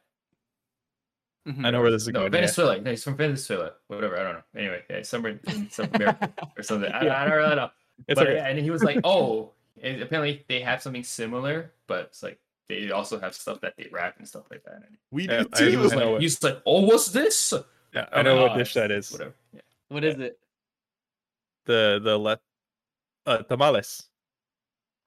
Mhm. 1.48 1.66
I 1.66 1.72
know 1.72 1.82
where 1.82 1.92
this 1.92 2.04
is 2.04 2.08
no 2.10 2.14
going. 2.22 2.26
yeah. 2.34 2.40
Venezuela 2.40 2.80
no 2.82 2.90
he's 2.92 3.04
from 3.04 3.18
Venezuela 3.18 3.74
whatever 3.88 4.18
I 4.18 4.24
don't 4.24 4.34
know 4.36 4.44
anyway 4.60 4.84
yeah 4.90 5.02
somewhere 5.04 5.40
in 5.48 5.70
South 5.70 5.94
America 5.94 6.32
or 6.58 6.64
something 6.64 6.92
I, 6.92 7.00
I 7.00 7.26
don't 7.28 7.38
really 7.38 7.56
know 7.56 7.70
It's 8.08 8.18
but 8.20 8.28
okay. 8.28 8.36
yeah, 8.38 8.48
and 8.48 8.58
he 8.60 8.72
was 8.72 8.84
like 8.84 9.00
oh 9.04 9.52
and 9.82 10.02
apparently 10.02 10.44
they 10.48 10.62
have 10.62 10.82
something 10.82 11.04
similar 11.04 11.72
but 11.88 12.06
it's 12.06 12.24
like 12.24 12.40
they 12.70 12.92
also 12.92 13.20
have 13.20 13.36
stuff 13.36 13.60
that 13.62 13.76
they 13.78 13.88
wrap 13.92 14.18
and 14.20 14.28
stuff 14.28 14.46
like 14.50 14.64
that 14.64 14.76
and 14.88 14.98
We 15.12 15.28
Yeah, 15.28 15.44
do 15.44 15.50
I 15.54 15.58
too. 15.60 15.70
he 15.70 15.78
was 15.78 15.94
like 15.94 16.10
what- 16.10 16.22
he's 16.22 16.42
like 16.44 16.62
oh 16.66 16.82
what's 16.82 17.08
this 17.12 17.54
Yeah, 17.94 18.08
I'm 18.12 18.20
I 18.20 18.22
know 18.24 18.36
like, 18.36 18.42
what 18.50 18.52
"Oh, 18.56 18.58
dish 18.60 18.74
that 18.76 18.86
it's- 18.92 19.08
is. 19.08 19.12
whatever 19.12 19.36
yeah. 19.54 19.62
What 19.94 20.04
is 20.04 20.18
it? 20.20 20.40
The 21.66 22.02
the 22.04 22.18
let 22.18 22.40
uh, 23.26 23.44
tamales. 23.44 24.10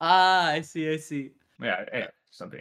Ah, 0.01 0.49
I 0.51 0.61
see, 0.61 0.89
I 0.89 0.97
see. 0.97 1.33
Yeah, 1.61 1.85
yeah, 1.93 2.07
something. 2.31 2.61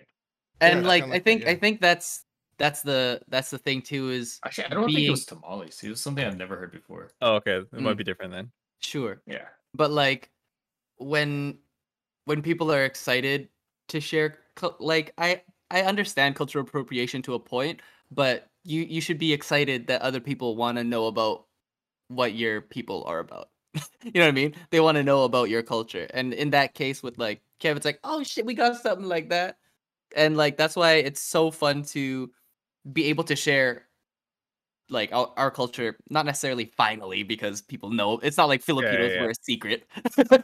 And 0.62 0.84
that 0.84 0.88
like 0.88 1.04
I 1.04 1.20
thing, 1.20 1.22
think 1.22 1.48
I 1.48 1.56
think 1.56 1.82
that's 1.82 2.26
that's 2.58 2.82
the 2.82 3.22
that's 3.28 3.50
the 3.52 3.58
thing 3.58 3.82
too 3.82 4.10
is 4.10 4.40
Actually, 4.46 4.66
I 4.66 4.70
don't 4.70 4.86
think 4.86 5.08
it 5.08 5.12
was 5.12 5.26
tamales. 5.26 5.84
It 5.84 5.90
was 5.90 6.02
something 6.02 6.26
I've 6.26 6.38
never 6.38 6.56
heard 6.56 6.72
before. 6.72 7.12
Oh, 7.22 7.36
okay, 7.36 7.58
it 7.58 7.74
might 7.74 7.96
Mm. 7.96 7.98
be 7.98 8.04
different 8.04 8.32
then. 8.32 8.52
sure. 8.80 9.22
Yeah. 9.28 9.48
but 9.74 9.92
like 9.92 10.32
when 10.98 11.60
when 12.26 12.42
people 12.42 12.72
are 12.72 12.86
excited 12.86 13.50
to 13.90 14.00
share 14.00 14.40
like 14.80 15.14
i 15.18 15.42
i 15.72 15.82
understand 15.84 16.36
cultural 16.36 16.64
appropriation 16.66 17.22
to 17.22 17.34
a 17.36 17.40
point 17.40 17.82
but 18.12 18.50
you 18.64 18.82
you 18.84 19.02
should 19.02 19.20
be 19.20 19.34
excited 19.34 19.88
that 19.88 20.02
other 20.02 20.20
people 20.22 20.56
want 20.56 20.78
to 20.78 20.84
know 20.84 21.08
about 21.08 21.48
what 22.08 22.34
your 22.34 22.62
people 22.62 23.04
are 23.08 23.20
about 23.20 23.50
you 24.04 24.12
know 24.16 24.22
what 24.22 24.28
i 24.28 24.32
mean 24.32 24.54
they 24.70 24.80
want 24.80 24.96
to 24.96 25.04
know 25.04 25.24
about 25.24 25.50
your 25.50 25.64
culture 25.64 26.08
and 26.14 26.34
in 26.34 26.52
that 26.52 26.74
case 26.74 27.04
with 27.04 27.18
like 27.18 27.42
kevin's 27.60 27.86
like 27.86 28.00
oh 28.04 28.24
shit 28.24 28.46
we 28.46 28.54
got 28.54 28.76
something 28.82 29.08
like 29.08 29.30
that 29.30 29.58
and 30.16 30.38
like 30.38 30.58
that's 30.58 30.76
why 30.76 30.94
it's 30.94 31.22
so 31.22 31.52
fun 31.52 31.84
to 31.84 32.32
be 32.92 33.06
able 33.06 33.24
to 33.24 33.36
share 33.36 33.84
like 34.90 35.12
our, 35.12 35.34
our 35.36 35.50
culture 35.50 35.98
not 36.12 36.28
necessarily 36.28 36.72
finally 36.78 37.24
because 37.24 37.62
people 37.62 37.90
know 37.90 38.20
it's 38.20 38.38
not 38.38 38.48
like 38.48 38.62
filipinos 38.62 39.12
yeah. 39.14 39.24
were 39.24 39.32
a 39.32 39.36
secret 39.42 39.88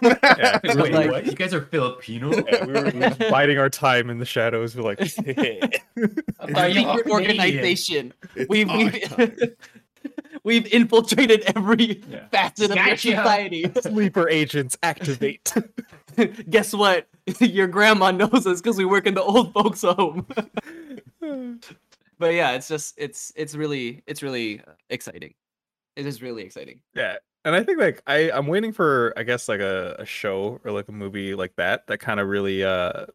Yeah, 0.02 0.60
Wait, 0.76 0.92
like- 0.92 1.12
what? 1.12 1.26
You 1.26 1.34
guys 1.34 1.54
are 1.54 1.62
Filipino? 1.62 2.32
Yeah, 2.32 2.66
we 2.66 2.74
were, 2.74 2.90
we 2.90 3.00
were 3.00 3.16
biding 3.32 3.58
our 3.60 3.70
time 3.70 4.10
in 4.10 4.18
the 4.18 4.26
shadows. 4.26 4.76
We're 4.76 4.84
like, 4.84 5.02
I 5.02 5.08
thought 5.08 6.72
secret 6.72 7.08
organization 7.10 8.14
It's 8.36 8.50
we've 8.50 8.70
our 8.70 8.78
we've, 8.78 9.04
time. 9.04 9.38
We've 10.44 10.66
infiltrated 10.74 11.44
every 11.56 12.02
Yeah. 12.10 12.28
facet 12.32 12.72
of 12.72 12.78
your 12.78 12.98
society. 12.98 13.72
Sleeper 13.82 14.28
agents 14.30 14.78
activate. 14.84 15.54
guess 16.50 16.74
what? 16.74 17.08
Your 17.40 17.68
grandma 17.68 18.12
knows 18.12 18.46
us 18.48 18.62
because 18.62 18.78
we 18.78 18.86
work 18.86 19.06
in 19.08 19.14
the 19.14 19.22
old 19.24 19.54
folks 19.54 19.82
home. 19.84 20.26
But 22.20 22.34
yeah 22.34 22.52
it's 22.52 22.68
just 22.68 22.94
it's 22.98 23.32
it's 23.36 23.56
really 23.56 24.04
it's 24.08 24.22
really 24.22 24.62
exciting. 24.90 25.34
It 25.96 26.06
is 26.06 26.22
really 26.22 26.44
exciting. 26.44 26.82
Yeah, 26.94 27.18
and 27.46 27.56
I 27.56 27.64
think 27.64 27.80
like 27.80 28.02
I 28.08 28.32
I'm 28.32 28.48
waiting 28.48 28.72
for 28.74 29.14
I 29.18 29.24
guess 29.24 29.48
like 29.50 29.60
a, 29.60 29.96
a 30.00 30.06
show 30.06 30.60
or 30.64 30.72
like 30.72 30.88
a 30.88 30.92
movie 30.92 31.34
like 31.36 31.56
that 31.58 31.88
that 31.88 32.00
kind 32.00 32.20
of 32.20 32.28
really 32.28 32.64
uh 32.64 33.06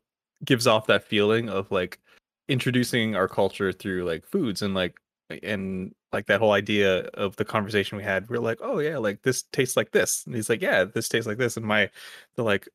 gives 0.44 0.66
off 0.66 0.86
that 0.88 1.04
feeling 1.04 1.48
of 1.48 1.70
like 1.70 2.00
introducing 2.48 3.16
our 3.16 3.28
culture 3.28 3.72
through 3.72 4.04
like 4.04 4.24
foods 4.26 4.62
and 4.62 4.74
like 4.74 4.96
and 5.42 5.94
like 6.12 6.26
that 6.26 6.40
whole 6.40 6.52
idea 6.52 7.00
of 7.14 7.36
the 7.36 7.44
conversation 7.44 7.98
we 7.98 8.04
had 8.04 8.28
we're 8.28 8.38
like 8.38 8.58
oh 8.62 8.78
yeah 8.78 8.96
like 8.98 9.22
this 9.22 9.42
tastes 9.52 9.76
like 9.76 9.90
this. 9.92 10.24
And 10.26 10.34
he's 10.34 10.48
like 10.48 10.62
yeah 10.62 10.84
this 10.84 11.08
tastes 11.08 11.26
like 11.26 11.38
this. 11.38 11.56
And 11.56 11.66
my 11.66 11.90
they're 12.34 12.44
like 12.44 12.68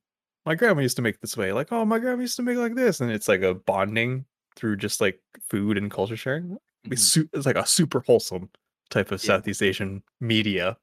my 0.46 0.56
grandma 0.56 0.82
used 0.82 0.96
to 0.98 1.02
make 1.02 1.16
it 1.16 1.22
this 1.22 1.38
way. 1.38 1.54
Like 1.54 1.72
oh 1.72 1.86
my 1.86 2.00
grandma 2.00 2.22
used 2.22 2.36
to 2.38 2.42
make 2.42 2.58
like 2.58 2.76
this. 2.76 3.00
And 3.00 3.12
it's 3.12 3.28
like 3.28 3.42
a 3.42 3.54
bonding 3.56 4.26
through 4.56 4.78
just 4.78 5.00
like 5.02 5.20
food 5.50 5.78
and 5.78 5.90
culture 5.90 6.18
sharing. 6.18 6.58
It's, 6.86 7.10
mm-hmm. 7.10 7.22
su- 7.22 7.30
it's 7.34 7.46
like 7.46 7.56
a 7.56 7.66
super 7.66 8.02
wholesome 8.02 8.50
type 8.90 9.12
of 9.12 9.24
Yeah. 9.24 9.28
southeast 9.28 9.62
asian 9.64 10.04
media. 10.20 10.78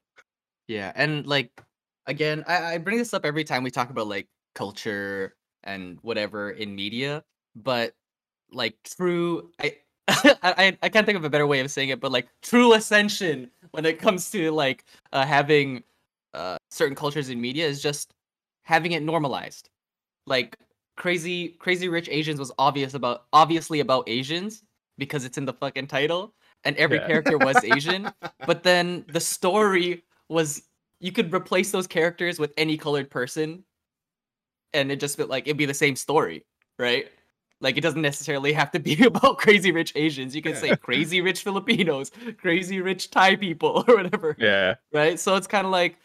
Yeah, 0.67 0.91
and 0.95 1.25
like 1.25 1.61
again, 2.05 2.43
I, 2.47 2.75
I 2.75 2.77
bring 2.77 2.97
this 2.97 3.13
up 3.13 3.25
every 3.25 3.43
time 3.43 3.63
we 3.63 3.71
talk 3.71 3.89
about 3.89 4.07
like 4.07 4.27
culture 4.55 5.35
and 5.63 5.99
whatever 6.01 6.51
in 6.51 6.75
media, 6.75 7.23
but 7.55 7.93
like 8.51 8.75
true 8.83 9.51
I 9.59 9.75
I 10.43 10.77
I 10.81 10.89
can't 10.89 11.05
think 11.05 11.17
of 11.17 11.23
a 11.25 11.29
better 11.29 11.47
way 11.47 11.59
of 11.59 11.71
saying 11.71 11.89
it, 11.89 11.99
but 11.99 12.11
like 12.11 12.27
true 12.41 12.73
ascension 12.73 13.51
when 13.71 13.85
it 13.85 13.99
comes 13.99 14.31
to 14.31 14.51
like 14.51 14.85
uh, 15.13 15.25
having 15.25 15.83
uh, 16.33 16.57
certain 16.71 16.95
cultures 16.95 17.29
in 17.29 17.39
media 17.41 17.67
is 17.67 17.81
just 17.81 18.13
having 18.63 18.93
it 18.93 19.03
normalized. 19.03 19.69
Like 20.27 20.57
crazy 20.97 21.49
crazy 21.59 21.89
rich 21.89 22.09
Asians 22.09 22.39
was 22.39 22.51
obvious 22.59 22.93
about 22.93 23.25
obviously 23.33 23.79
about 23.81 24.09
Asians 24.09 24.63
because 24.97 25.25
it's 25.25 25.37
in 25.37 25.45
the 25.45 25.53
fucking 25.53 25.87
title 25.87 26.33
and 26.65 26.75
every 26.77 26.99
Yeah. 26.99 27.07
character 27.07 27.39
was 27.39 27.63
Asian, 27.65 28.13
but 28.45 28.63
then 28.63 29.05
the 29.09 29.21
story 29.21 30.03
was 30.29 30.63
you 31.01 31.11
could 31.11 31.33
replace 31.33 31.71
those 31.71 31.87
characters 31.87 32.39
with 32.39 32.53
any 32.57 32.77
colored 32.77 33.09
person 33.11 33.65
and 34.73 34.91
it 34.91 34.99
just 34.99 35.17
felt 35.17 35.29
like 35.29 35.47
it'd 35.47 35.57
be 35.57 35.65
the 35.65 35.73
same 35.73 35.95
story, 35.95 36.45
right? 36.77 37.09
Like 37.61 37.77
it 37.77 37.81
doesn't 37.81 38.01
necessarily 38.01 38.53
have 38.53 38.71
to 38.71 38.79
be 38.79 39.03
about 39.05 39.37
crazy 39.37 39.71
rich 39.71 39.91
Asians. 39.95 40.35
You 40.35 40.41
can 40.41 40.55
say 40.55 40.75
crazy 40.75 41.21
rich 41.21 41.43
Filipinos, 41.43 42.11
crazy 42.37 42.81
rich 42.81 43.11
Thai 43.11 43.35
people, 43.35 43.83
or 43.87 43.95
whatever 43.97 44.35
Yeah. 44.39 44.75
right? 44.93 45.19
So 45.19 45.35
it's 45.35 45.47
kind 45.47 45.65
of 45.65 45.71
like 45.71 45.97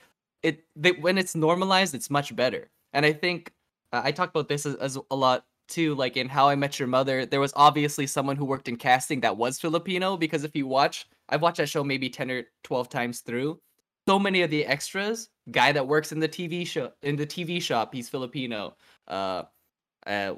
it 0.42 0.64
they, 0.76 0.92
when 0.92 1.16
it's 1.18 1.34
normalized, 1.34 1.94
it's 1.94 2.10
much 2.10 2.34
better. 2.34 2.70
And 2.92 3.06
I 3.06 3.12
think 3.12 3.52
uh, 3.92 4.02
I 4.04 4.12
talked 4.12 4.34
about 4.34 4.48
this 4.48 4.66
as, 4.66 4.74
as 4.76 4.98
a 5.10 5.16
lot 5.16 5.46
too. 5.68 5.94
Like 5.94 6.16
in 6.16 6.28
How 6.28 6.48
I 6.48 6.54
Met 6.56 6.78
Your 6.78 6.88
Mother, 6.88 7.24
there 7.24 7.40
was 7.40 7.52
obviously 7.56 8.06
someone 8.06 8.36
who 8.36 8.44
worked 8.44 8.68
in 8.68 8.76
casting 8.76 9.20
that 9.20 9.36
was 9.36 9.58
Filipino 9.60 10.16
because 10.16 10.44
if 10.44 10.54
you 10.56 10.66
watch, 10.66 11.06
I've 11.28 11.40
watched 11.42 11.58
that 11.58 11.68
show 11.68 11.84
maybe 11.84 12.10
ten 12.10 12.30
or 12.30 12.42
twelve 12.64 12.88
times 12.88 13.20
through. 13.20 13.60
So 14.06 14.18
many 14.18 14.42
of 14.42 14.50
the 14.50 14.66
extras, 14.66 15.30
guy 15.50 15.72
that 15.72 15.86
works 15.88 16.12
in 16.12 16.20
the 16.20 16.28
TV 16.28 16.66
show 16.66 16.92
in 17.02 17.16
the 17.16 17.26
TV 17.26 17.62
shop, 17.62 17.94
he's 17.94 18.08
Filipino. 18.08 18.76
Uh, 19.08 19.44
uh, 20.06 20.34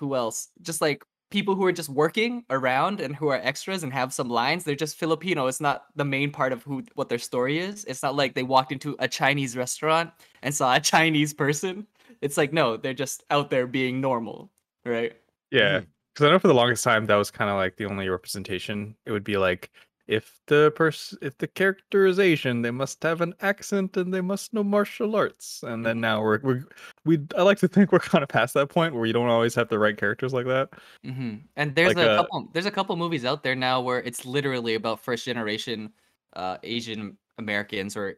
who 0.00 0.16
else? 0.16 0.48
Just 0.62 0.80
like 0.80 1.04
people 1.30 1.54
who 1.54 1.64
are 1.64 1.72
just 1.72 1.88
working 1.88 2.44
around 2.50 3.00
and 3.00 3.14
who 3.14 3.28
are 3.28 3.36
extras 3.36 3.84
and 3.84 3.92
have 3.92 4.12
some 4.12 4.28
lines. 4.28 4.64
They're 4.64 4.74
just 4.74 4.96
Filipino. 4.96 5.46
It's 5.46 5.60
not 5.60 5.84
the 5.94 6.04
main 6.04 6.32
part 6.32 6.52
of 6.52 6.62
who 6.64 6.82
what 6.94 7.08
their 7.08 7.18
story 7.18 7.58
is. 7.58 7.84
It's 7.84 8.02
not 8.02 8.16
like 8.16 8.34
they 8.34 8.42
walked 8.42 8.72
into 8.72 8.96
a 8.98 9.06
Chinese 9.06 9.56
restaurant 9.56 10.10
and 10.42 10.54
saw 10.54 10.74
a 10.74 10.80
Chinese 10.80 11.32
person. 11.32 11.86
It's 12.20 12.36
like 12.36 12.52
no, 12.52 12.76
they're 12.76 12.94
just 12.94 13.22
out 13.30 13.50
there 13.50 13.66
being 13.66 14.00
normal, 14.00 14.50
right? 14.84 15.12
Yeah. 15.50 15.80
Mm. 15.80 15.86
Because 16.14 16.26
I 16.26 16.30
know 16.30 16.38
for 16.40 16.48
the 16.48 16.54
longest 16.54 16.82
time 16.82 17.06
that 17.06 17.14
was 17.14 17.30
kind 17.30 17.50
of 17.50 17.56
like 17.56 17.76
the 17.76 17.86
only 17.86 18.08
representation. 18.08 18.96
It 19.06 19.12
would 19.12 19.22
be 19.22 19.36
like 19.36 19.70
if 20.10 20.40
the 20.46 20.72
person, 20.74 21.18
if 21.22 21.38
the 21.38 21.46
characterization 21.46 22.62
they 22.62 22.70
must 22.72 23.02
have 23.04 23.20
an 23.20 23.34
accent 23.40 23.96
and 23.96 24.12
they 24.12 24.20
must 24.20 24.52
know 24.52 24.64
martial 24.64 25.14
arts. 25.16 25.62
And 25.62 25.86
then 25.86 26.00
now 26.00 26.20
we're 26.22 26.40
we 26.42 26.62
we 27.04 27.18
I 27.38 27.42
like 27.42 27.58
to 27.58 27.68
think 27.68 27.92
we're 27.92 28.00
kind 28.00 28.22
of 28.24 28.28
past 28.28 28.54
that 28.54 28.68
point 28.70 28.94
where 28.94 29.06
you 29.06 29.12
don't 29.12 29.28
always 29.28 29.54
have 29.54 29.68
the 29.68 29.78
right 29.78 29.96
characters 29.96 30.32
like 30.32 30.46
that. 30.46 30.70
hmm 31.04 31.36
And 31.56 31.74
there's 31.74 31.94
Like, 31.94 32.04
a 32.04 32.08
uh, 32.08 32.16
couple. 32.16 32.48
There's 32.52 32.66
a 32.66 32.70
couple 32.70 32.96
movies 32.96 33.24
out 33.24 33.42
there 33.42 33.54
now 33.56 33.80
where 33.80 34.00
it's 34.02 34.26
literally 34.26 34.74
about 34.74 35.00
first 35.02 35.24
generation 35.24 35.92
uh, 36.34 36.58
Asian 36.62 37.16
Americans, 37.38 37.96
or 37.96 38.16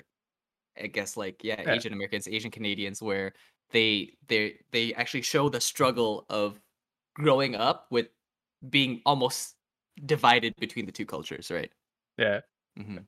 I 0.80 0.88
guess 0.88 1.16
like 1.16 1.45
yeah, 1.45 1.62
Yeah. 1.64 1.74
Asian 1.74 1.93
Americans, 1.93 2.28
Asian 2.28 2.51
Canadians, 2.51 3.03
where 3.03 3.34
they 3.72 4.16
they 4.28 4.61
they 4.72 4.95
actually 4.95 5.22
show 5.22 5.49
the 5.49 5.61
struggle 5.61 6.26
of 6.30 6.61
growing 7.14 7.55
up 7.57 7.86
with 7.90 8.09
being 8.70 9.03
almost 9.07 9.57
divided 10.07 10.55
between 10.61 10.86
the 10.86 10.93
two 10.93 11.07
cultures, 11.07 11.51
right? 11.51 11.72
Yeah. 12.19 12.41
hmm 12.77 12.99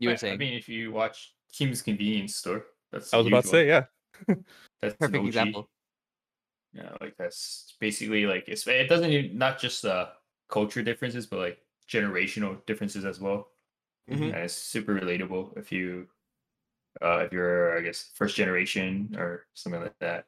You 0.00 0.08
were 0.08 0.14
I- 0.14 0.16
saying 0.16 0.34
I 0.34 0.36
mean, 0.36 0.54
if 0.54 0.68
you 0.68 0.92
watch 0.92 1.34
Kim's 1.52 1.82
Convenience 1.82 2.36
Store, 2.36 2.64
that's 2.90 3.12
I 3.12 3.18
was 3.18 3.26
about 3.26 3.44
huge 3.44 3.44
to 3.44 3.50
say, 3.50 3.66
yeah. 3.68 3.84
That's 4.80 4.94
an 4.94 4.98
perfect 4.98 5.18
OG. 5.18 5.26
example. 5.28 5.70
Yeah, 6.72 6.90
like 7.00 7.16
that's 7.16 7.74
basically 7.80 8.26
like 8.26 8.44
it's 8.48 8.66
it 8.66 8.88
doesn't 8.88 9.10
even 9.10 9.38
not 9.38 9.58
just 9.60 9.84
uh 9.84 10.08
culture 10.48 10.82
differences, 10.82 11.26
but 11.26 11.38
like 11.38 11.58
generational 11.88 12.64
differences 12.66 13.04
as 13.04 13.20
well. 13.20 13.48
Mhm. 14.10 14.34
And 14.34 14.44
it's 14.44 14.54
super 14.54 14.94
relatable 14.94 15.56
if 15.56 15.70
you 15.72 16.08
uh 17.00 17.18
if 17.26 17.32
you're 17.32 17.78
I 17.78 17.80
guess 17.82 18.10
first 18.14 18.36
generation 18.36 19.14
or 19.16 19.46
something 19.54 19.80
like 19.82 19.98
that. 20.00 20.26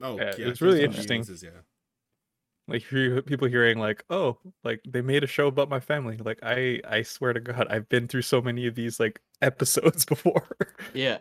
Oh, 0.00 0.16
Yeah, 0.18 0.34
yeah, 0.38 0.48
it's 0.48 0.60
really 0.62 0.80
Kim's 0.80 0.96
interesting. 0.96 1.22
Conveniences, 1.24 1.42
Yeah. 1.42 1.60
Like 2.68 2.84
people 3.26 3.48
hearing 3.48 3.78
like, 3.78 4.04
oh, 4.10 4.36
like 4.62 4.80
they 4.86 5.00
made 5.00 5.24
a 5.24 5.26
show 5.26 5.46
about 5.46 5.68
my 5.70 5.80
family. 5.80 6.18
Like 6.18 6.38
I 6.42 6.80
I 6.86 7.02
swear 7.02 7.32
to 7.32 7.40
God, 7.40 7.66
I've 7.70 7.88
been 7.88 8.06
through 8.08 8.22
so 8.22 8.42
many 8.42 8.66
of 8.66 8.74
these 8.74 9.00
like 9.00 9.20
episodes 9.42 10.04
before. 10.04 10.46
Yeah. 10.92 11.18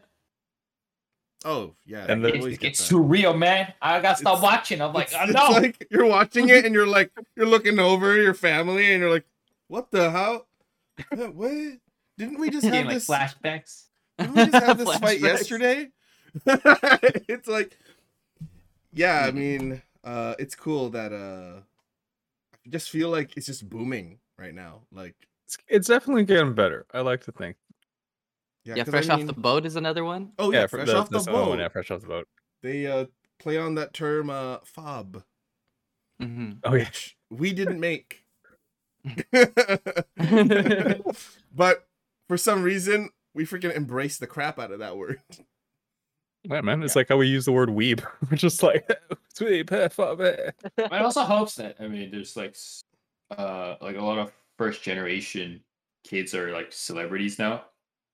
Oh, 1.45 1.75
yeah. 1.85 2.05
And 2.09 2.21
you 2.23 2.31
the- 2.31 2.47
It's, 2.49 2.57
get 2.57 2.67
it's 2.71 2.79
that. 2.79 2.89
too 2.89 3.01
real, 3.01 3.33
man. 3.37 3.71
I 3.81 3.99
gotta 4.01 4.17
stop 4.17 4.39
It's- 4.39 4.43
watching. 4.43 4.81
I'm 4.81 4.91
like, 4.93 5.07
it's, 5.07 5.15
oh, 5.15 5.23
it's 5.23 5.33
no. 5.33 5.49
like 5.51 5.87
you're 5.89 6.05
watching 6.05 6.49
it 6.49 6.65
and 6.65 6.73
you're 6.75 6.87
like 6.97 7.11
you're 7.35 7.45
looking 7.45 7.79
over 7.79 8.19
your 8.21 8.33
family 8.33 8.91
and 8.91 8.99
you're 9.01 9.11
like, 9.11 9.25
what 9.69 9.89
the 9.91 10.11
hell? 10.11 10.47
What? 11.11 11.51
Didn't 12.17 12.39
we 12.39 12.49
just 12.51 12.63
Getting, 12.63 12.73
have 12.79 12.85
like 12.87 12.95
this? 12.95 13.07
flashbacks. 13.07 13.83
Didn't 14.17 14.35
we 14.35 14.45
just 14.47 14.65
have 14.65 14.77
this 14.79 14.97
fight 14.97 15.19
yesterday? 15.21 15.89
it's 16.45 17.47
like, 17.47 17.77
yeah. 18.93 19.25
I 19.27 19.31
Mhm. 19.31 19.33
mean, 19.35 19.81
uh, 20.07 20.35
it's 20.39 20.55
cool 20.55 20.89
that 20.91 21.11
uh, 21.13 21.59
I 22.65 22.69
just 22.69 22.89
feel 22.89 23.09
like 23.09 23.35
it's 23.37 23.45
just 23.45 23.67
booming 23.69 24.19
right 24.39 24.53
now. 24.53 24.81
Like, 24.91 25.15
it's, 25.45 25.57
it's 25.67 25.87
definitely 25.87 26.23
getting 26.25 26.53
better. 26.53 26.85
I 26.93 27.01
like 27.01 27.21
to 27.25 27.31
think. 27.31 27.57
yeah, 28.63 28.75
Yeah, 28.75 28.83
'cause 28.85 28.91
fresh 28.91 29.09
I 29.09 29.13
off 29.15 29.25
the 29.25 29.33
boat 29.33 29.65
is 29.65 29.75
another 29.75 30.03
one. 30.03 30.31
Oh 30.39 30.51
yeah, 30.51 30.67
fr- 30.67 30.77
fresh 30.77 30.87
the- 30.87 30.97
off 30.97 31.09
the 31.09 31.19
boat. 31.19 31.49
one, 31.49 31.59
yeah, 31.59 31.67
fresh 31.69 31.91
off 31.91 32.01
the 32.01 32.07
boat. 32.07 32.27
They 32.63 32.87
uh 32.87 33.05
play 33.39 33.57
on 33.57 33.75
that 33.75 33.93
term 33.93 34.29
uh 34.29 34.57
fob, 34.63 35.23
hmm 36.19 36.51
Oh 36.63 36.75
yeah. 36.75 36.89
we 37.29 37.53
didn't 37.53 37.79
make. 37.79 38.23
but 41.55 41.87
for 42.27 42.37
some 42.37 42.63
reason, 42.63 43.09
we 43.33 43.45
freaking 43.45 43.75
embrace 43.75 44.17
the 44.17 44.27
crap 44.27 44.59
out 44.59 44.71
of 44.71 44.79
that 44.79 44.97
word. 44.97 45.21
Yeah, 46.43 46.61
man. 46.61 46.81
It's 46.83 46.95
like 46.95 47.09
how 47.09 47.17
we 47.17 47.27
use 47.27 47.45
the 47.45 47.51
word 47.51 47.69
weeb. 47.69 48.05
We're 48.31 48.37
just 48.37 48.63
like 48.63 48.89
sweet 49.33 49.67
pep 49.67 49.93
it. 49.97 50.55
It 50.77 50.91
also 50.93 51.23
helps 51.25 51.55
that 51.55 51.75
I 51.79 51.87
mean, 51.87 52.11
there's 52.11 52.35
like 52.37 52.55
uh 53.37 53.75
like 53.81 53.97
a 53.97 54.01
lot 54.01 54.17
of 54.17 54.31
first 54.57 54.81
generation 54.83 55.61
kids 56.03 56.33
are 56.33 56.51
like 56.51 56.71
celebrities 56.71 57.37
now, 57.37 57.65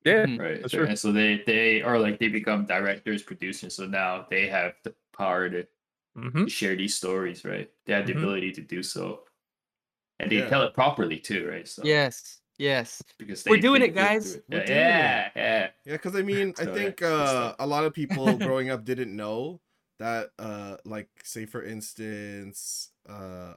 Yeah, 0.03 0.25
Mhm. 0.25 0.39
right? 0.39 0.61
That's 0.61 0.71
So- 0.71 0.77
true. 0.79 0.87
And 0.87 0.97
so 0.99 1.11
they 1.11 1.43
they 1.45 1.81
are 1.81 1.99
like 1.99 2.19
they 2.19 2.27
become 2.29 2.65
directors, 2.65 3.21
producers. 3.23 3.75
So 3.75 3.85
now 3.85 4.25
they 4.29 4.47
have 4.47 4.73
the 4.83 4.95
power 5.15 5.49
to 5.49 5.67
hmm 6.15 6.45
share 6.47 6.75
these 6.75 6.95
stories, 6.95 7.43
right? 7.45 7.69
They 7.85 7.93
have 7.93 8.07
the 8.07 8.13
Mhm. 8.13 8.17
ability 8.23 8.51
to 8.53 8.61
do 8.61 8.81
so, 8.83 9.25
and 10.19 10.31
they 10.31 10.37
Yeah. 10.37 10.49
tell 10.49 10.63
it 10.63 10.73
properly 10.73 11.19
too, 11.19 11.47
right? 11.49 11.67
So 11.67 11.83
Yes. 11.85 12.41
Yes. 12.57 13.01
because 13.17 13.43
We're 13.45 13.57
doing 13.59 13.81
it, 13.81 13.89
go 13.89 14.01
through 14.01 14.03
guys. 14.09 14.35
it. 14.35 14.43
We're 14.49 14.57
Yeah, 14.57 14.63
it. 14.63 14.69
yeah, 14.69 15.29
yeah. 15.35 15.69
Yeah, 15.85 15.91
because 15.93 16.15
I 16.15 16.21
mean, 16.21 16.53
I 16.59 16.65
think 16.65 17.01
uh, 17.01 17.55
a 17.59 17.65
lot 17.67 17.83
of 17.85 17.93
people 17.93 18.25
growing 18.37 18.69
up 18.69 18.85
didn't 18.85 19.15
know 19.15 19.59
that, 19.99 20.29
uh, 20.39 20.77
like, 20.85 21.09
say 21.23 21.45
for 21.45 21.63
instance, 21.63 22.89
uh, 23.07 23.53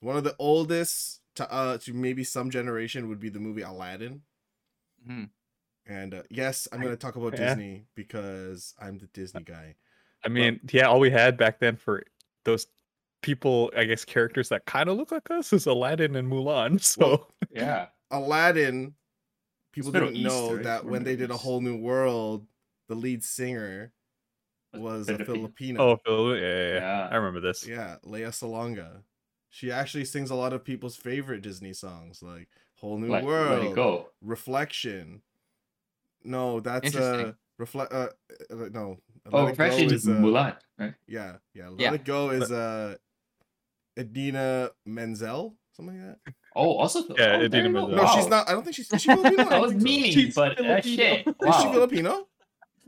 one 0.00 0.16
of 0.16 0.24
the 0.24 0.36
oldest 0.38 1.20
to 1.36 1.50
uh 1.52 1.76
to 1.78 1.92
maybe 1.92 2.24
some 2.24 2.50
generation 2.50 3.08
would 3.08 3.20
be 3.20 3.28
the 3.28 3.38
movie 3.40 3.62
Aladdin. 3.62 4.22
Mhm. 5.06 5.28
And 5.86 6.14
uh, 6.14 6.22
yes, 6.30 6.66
I'm 6.72 6.80
gonna 6.82 6.96
talk 6.96 7.16
about 7.16 7.32
Yeah. 7.38 7.48
Disney 7.54 7.86
because 7.94 8.74
I'm 8.80 8.98
the 8.98 9.06
Disney 9.08 9.42
guy. 9.42 9.74
I 10.24 10.28
mean, 10.28 10.60
yeah, 10.72 10.86
all 10.88 10.98
we 11.00 11.10
had 11.10 11.36
back 11.36 11.58
then 11.60 11.76
for 11.76 12.02
those 12.44 12.66
people, 13.22 13.70
I 13.76 13.84
guess, 13.84 14.04
characters 14.04 14.48
that 14.48 14.64
kind 14.66 14.88
of 14.88 14.96
look 14.96 15.12
like 15.12 15.30
us 15.30 15.52
is 15.52 15.66
Aladdin 15.66 16.16
and 16.16 16.30
Mulan. 16.30 16.80
So 16.82 17.00
Well, 17.08 17.34
Yeah. 17.50 17.86
Aladdin, 18.10 18.94
people 19.72 19.92
Middle 19.92 20.08
didn't 20.08 20.22
East, 20.26 20.48
know 20.50 20.56
that 20.56 20.84
when 20.86 21.04
they 21.04 21.16
did 21.16 21.30
a 21.30 21.36
whole 21.36 21.60
new 21.60 21.76
world, 21.76 22.46
the 22.88 22.94
lead 22.94 23.24
singer 23.24 23.92
was 24.74 25.08
a 25.08 25.18
Filipino. 25.18 25.26
Filipino. 25.26 26.00
oh, 26.06 26.32
yeah, 26.34 26.40
yeah, 26.40 26.68
yeah. 26.74 26.74
Yeah. 26.80 27.08
I 27.10 27.16
remember 27.16 27.40
this. 27.40 27.66
Yeah, 27.66 27.96
Lea 28.02 28.22
Salonga. 28.30 29.02
She 29.50 29.72
actually 29.72 30.04
sings 30.04 30.30
a 30.30 30.34
lot 30.34 30.52
of 30.52 30.64
people's 30.64 30.96
favorite 30.96 31.40
Disney 31.40 31.72
songs, 31.72 32.22
like 32.22 32.48
"Whole 32.76 32.98
New 32.98 33.10
Like, 33.10 33.24
World," 33.24 33.62
let 33.62 33.70
it 33.70 33.74
go. 33.74 34.08
"Reflection." 34.20 35.22
No, 36.24 36.60
that's 36.60 36.94
uh, 36.94 37.32
Interesting. 37.32 37.34
reflect. 37.58 37.92
Uh, 37.92 38.08
uh, 38.50 38.68
no, 38.72 38.98
Let 39.24 39.34
Oh, 39.34 39.46
It 39.46 39.56
Go 39.56 39.66
Reflection 39.66 39.92
is 39.92 40.08
uh, 40.08 40.12
Mulan, 40.12 40.56
right? 40.78 40.94
Yeah, 41.06 41.36
yeah. 41.54 41.68
Let 41.68 41.80
Yeah. 41.80 41.92
It 41.94 42.04
Go 42.04 42.30
is 42.30 42.50
uh, 42.52 42.96
Idina 43.98 44.70
Menzel, 44.84 45.56
something 45.72 45.98
like 45.98 46.18
that. 46.24 46.32
Oh, 46.56 46.76
also 46.78 47.00
Yeah, 47.00 47.04
oh, 47.10 47.16
there 47.16 47.42
Idina 47.44 47.64
you. 47.68 47.74
Menzel. 47.74 47.96
No, 47.96 48.06
she's 48.14 48.28
not. 48.28 48.48
I 48.48 48.52
don't 48.52 48.62
think 48.64 48.76
she's. 48.76 48.90
Is 48.92 49.02
she 49.02 49.08
Filipino? 49.10 49.42
I 49.50 49.56
I 49.56 49.58
was 49.60 49.70
think 49.72 49.80
so. 49.82 49.84
meaning, 49.84 50.12
She's 50.12 50.34
but 50.34 50.58
uh, 50.60 50.80
shit. 50.80 51.24
Filipino. 51.24 51.48
Is 51.50 51.56
she 51.62 51.68
Filipino? 51.72 52.26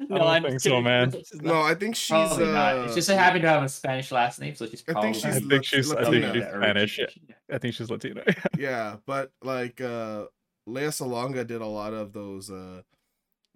No, 0.01 0.17
I 0.19 0.37
I'm 0.37 0.43
don't 0.43 0.51
think 0.53 0.63
just 0.63 0.65
so, 0.65 0.81
man. 0.81 1.13
No, 1.43 1.61
I 1.63 1.75
think 1.75 1.97
she's. 1.97 2.09
Probably 2.11 2.49
uh, 2.49 2.53
not. 2.53 2.79
It's 2.87 2.95
just 2.95 3.11
happened 3.11 3.43
to 3.43 3.49
have 3.49 3.63
a 3.65 3.69
Spanish 3.69 4.11
last 4.13 4.41
name, 4.41 4.55
so 4.55 4.67
she's 4.67 4.85
I 4.89 4.93
probably. 4.93 5.13
think 5.13 5.25
I 5.25 5.29
she's 5.31 5.39
think 5.41 5.53
Lat- 5.53 5.65
she's- 5.65 5.91
I 5.93 5.95
think 6.05 6.25
Latina. 6.25 6.35
she's 6.35 6.45
Spanish, 6.49 6.99
yeah. 6.99 7.07
I 7.55 7.59
think 7.59 7.75
she's 7.75 7.91
Latina. 7.91 8.23
yeah, 8.59 8.97
but 9.07 9.33
like 9.43 9.81
uh 9.81 10.27
Lea 10.67 10.83
Salonga 10.89 11.47
did 11.47 11.61
a 11.61 11.67
lot 11.67 11.93
of 11.95 12.13
those 12.13 12.51
uh 12.51 12.83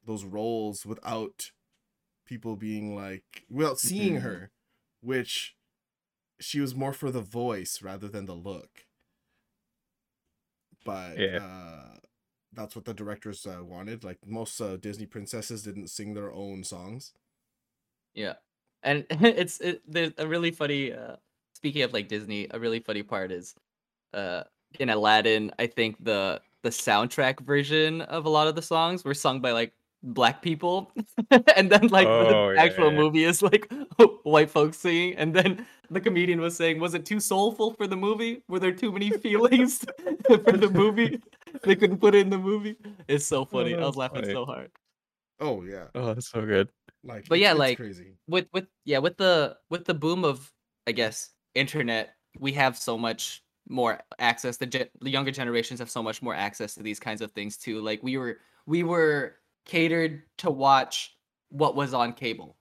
those 0.05 0.25
roles 0.25 0.85
without 0.85 1.53
people 2.27 2.57
being 2.57 2.95
like 2.97 3.45
without 3.49 3.79
seeing 3.79 4.17
Mhm. 4.17 4.23
her. 4.23 4.51
which 5.01 5.55
she 6.41 6.59
was 6.61 6.75
more 6.75 6.93
for 6.93 7.11
the 7.13 7.21
voice 7.21 7.83
rather 7.83 8.09
than 8.09 8.27
the 8.27 8.35
look. 8.35 8.87
But 10.85 11.19
Yeah. 11.19 11.39
uh, 11.39 11.97
that's 12.53 12.77
what 12.77 12.85
the 12.85 12.95
directors 12.95 13.47
uh, 13.47 13.65
wanted. 13.65 14.05
Like 14.05 14.19
most 14.27 14.61
uh, 14.61 14.77
Disney 14.77 15.07
princesses 15.07 15.63
didn't 15.63 15.89
sing 15.89 16.15
their 16.15 16.33
own 16.33 16.65
songs. 16.65 17.13
Yeah, 18.15 18.35
and 18.83 19.07
it's 19.11 19.61
it, 19.61 19.83
there's 19.87 20.13
a 20.19 20.27
really 20.27 20.51
funny. 20.51 20.93
Uh, 20.93 21.17
speaking 21.55 21.83
of 21.83 21.93
like 21.93 22.09
Disney, 22.09 22.47
a 22.51 22.59
really 22.59 22.81
funny 22.81 23.03
part 23.03 23.33
is, 23.33 23.55
uh, 24.15 24.45
in 24.79 24.91
Aladdin, 24.91 25.53
I 25.59 25.67
think 25.67 26.03
the 26.05 26.41
the 26.63 26.71
soundtrack 26.71 27.41
version 27.41 28.03
of 28.03 28.27
a 28.27 28.31
lot 28.31 28.49
of 28.49 28.55
the 28.55 28.63
songs 28.63 29.05
were 29.05 29.15
sung 29.15 29.41
by 29.41 29.53
like 29.53 29.73
black 30.03 30.43
people, 30.43 30.93
and 31.57 31.71
then 31.71 31.89
like 31.89 32.13
Oh, 32.19 32.51
the 32.51 32.51
yeah, 32.51 32.61
actual 32.63 32.91
yeah. 32.91 32.97
movie 32.97 33.25
is 33.25 33.43
like 33.43 33.73
white 34.25 34.51
folks 34.51 34.79
singing, 34.79 35.17
and 35.17 35.35
then 35.35 35.67
the 35.93 36.01
comedian 36.01 36.41
was 36.41 36.57
saying, 36.57 36.81
was 36.81 36.95
it 36.95 37.05
too 37.07 37.21
soulful 37.21 37.73
for 37.75 37.87
the 37.87 37.97
movie? 37.97 38.43
Were 38.49 38.59
there 38.59 38.73
too 38.73 38.91
many 38.93 39.11
feelings 39.11 39.85
for 40.27 40.37
the 40.39 40.71
movie? 40.73 41.21
They 41.63 41.77
couldn't 41.77 41.99
put 41.99 42.15
it 42.15 42.21
in 42.21 42.31
the 42.31 42.39
movie. 42.39 42.77
It's 43.09 43.25
so 43.27 43.45
funny. 43.45 43.75
I 43.75 43.81
was 43.87 43.97
laughing 43.97 44.23
funny. 44.23 44.33
so 44.33 44.45
hard. 44.47 44.71
Oh 45.41 45.63
yeah, 45.63 45.87
Oh, 45.95 46.15
that's 46.15 46.31
so 46.31 46.45
good. 46.47 46.69
like 47.05 47.29
But 47.29 47.39
yeah, 47.41 47.51
it's 47.51 47.59
like, 47.59 47.77
crazy. 47.79 48.15
with 48.29 48.47
with 48.53 48.67
yeah 48.85 48.99
with 48.99 49.17
the 49.17 49.57
with 49.71 49.85
the 49.85 49.95
boom 49.95 50.25
of 50.25 50.53
i 50.87 50.93
guess 50.93 51.31
internet 51.55 52.15
we 52.39 52.53
have 52.53 52.77
so 52.79 52.97
much 52.97 53.43
more 53.69 54.01
access 54.19 54.57
the, 54.57 54.67
gen- 54.67 54.89
the 55.01 55.11
younger 55.11 55.31
generations 55.31 55.79
have 55.81 55.91
so 55.91 56.03
much 56.03 56.23
more 56.23 56.35
access 56.35 56.75
to 56.75 56.83
these 56.83 56.99
kinds 57.01 57.21
of 57.23 57.31
things 57.33 57.57
too 57.57 57.81
like 57.81 58.01
we 58.03 58.17
were 58.19 58.39
we 58.67 58.83
were 58.85 59.37
catered 59.65 60.23
to 60.39 60.51
watch 60.51 61.17
what 61.51 61.75
was 61.77 61.93
on 61.95 62.13
cable 62.13 62.57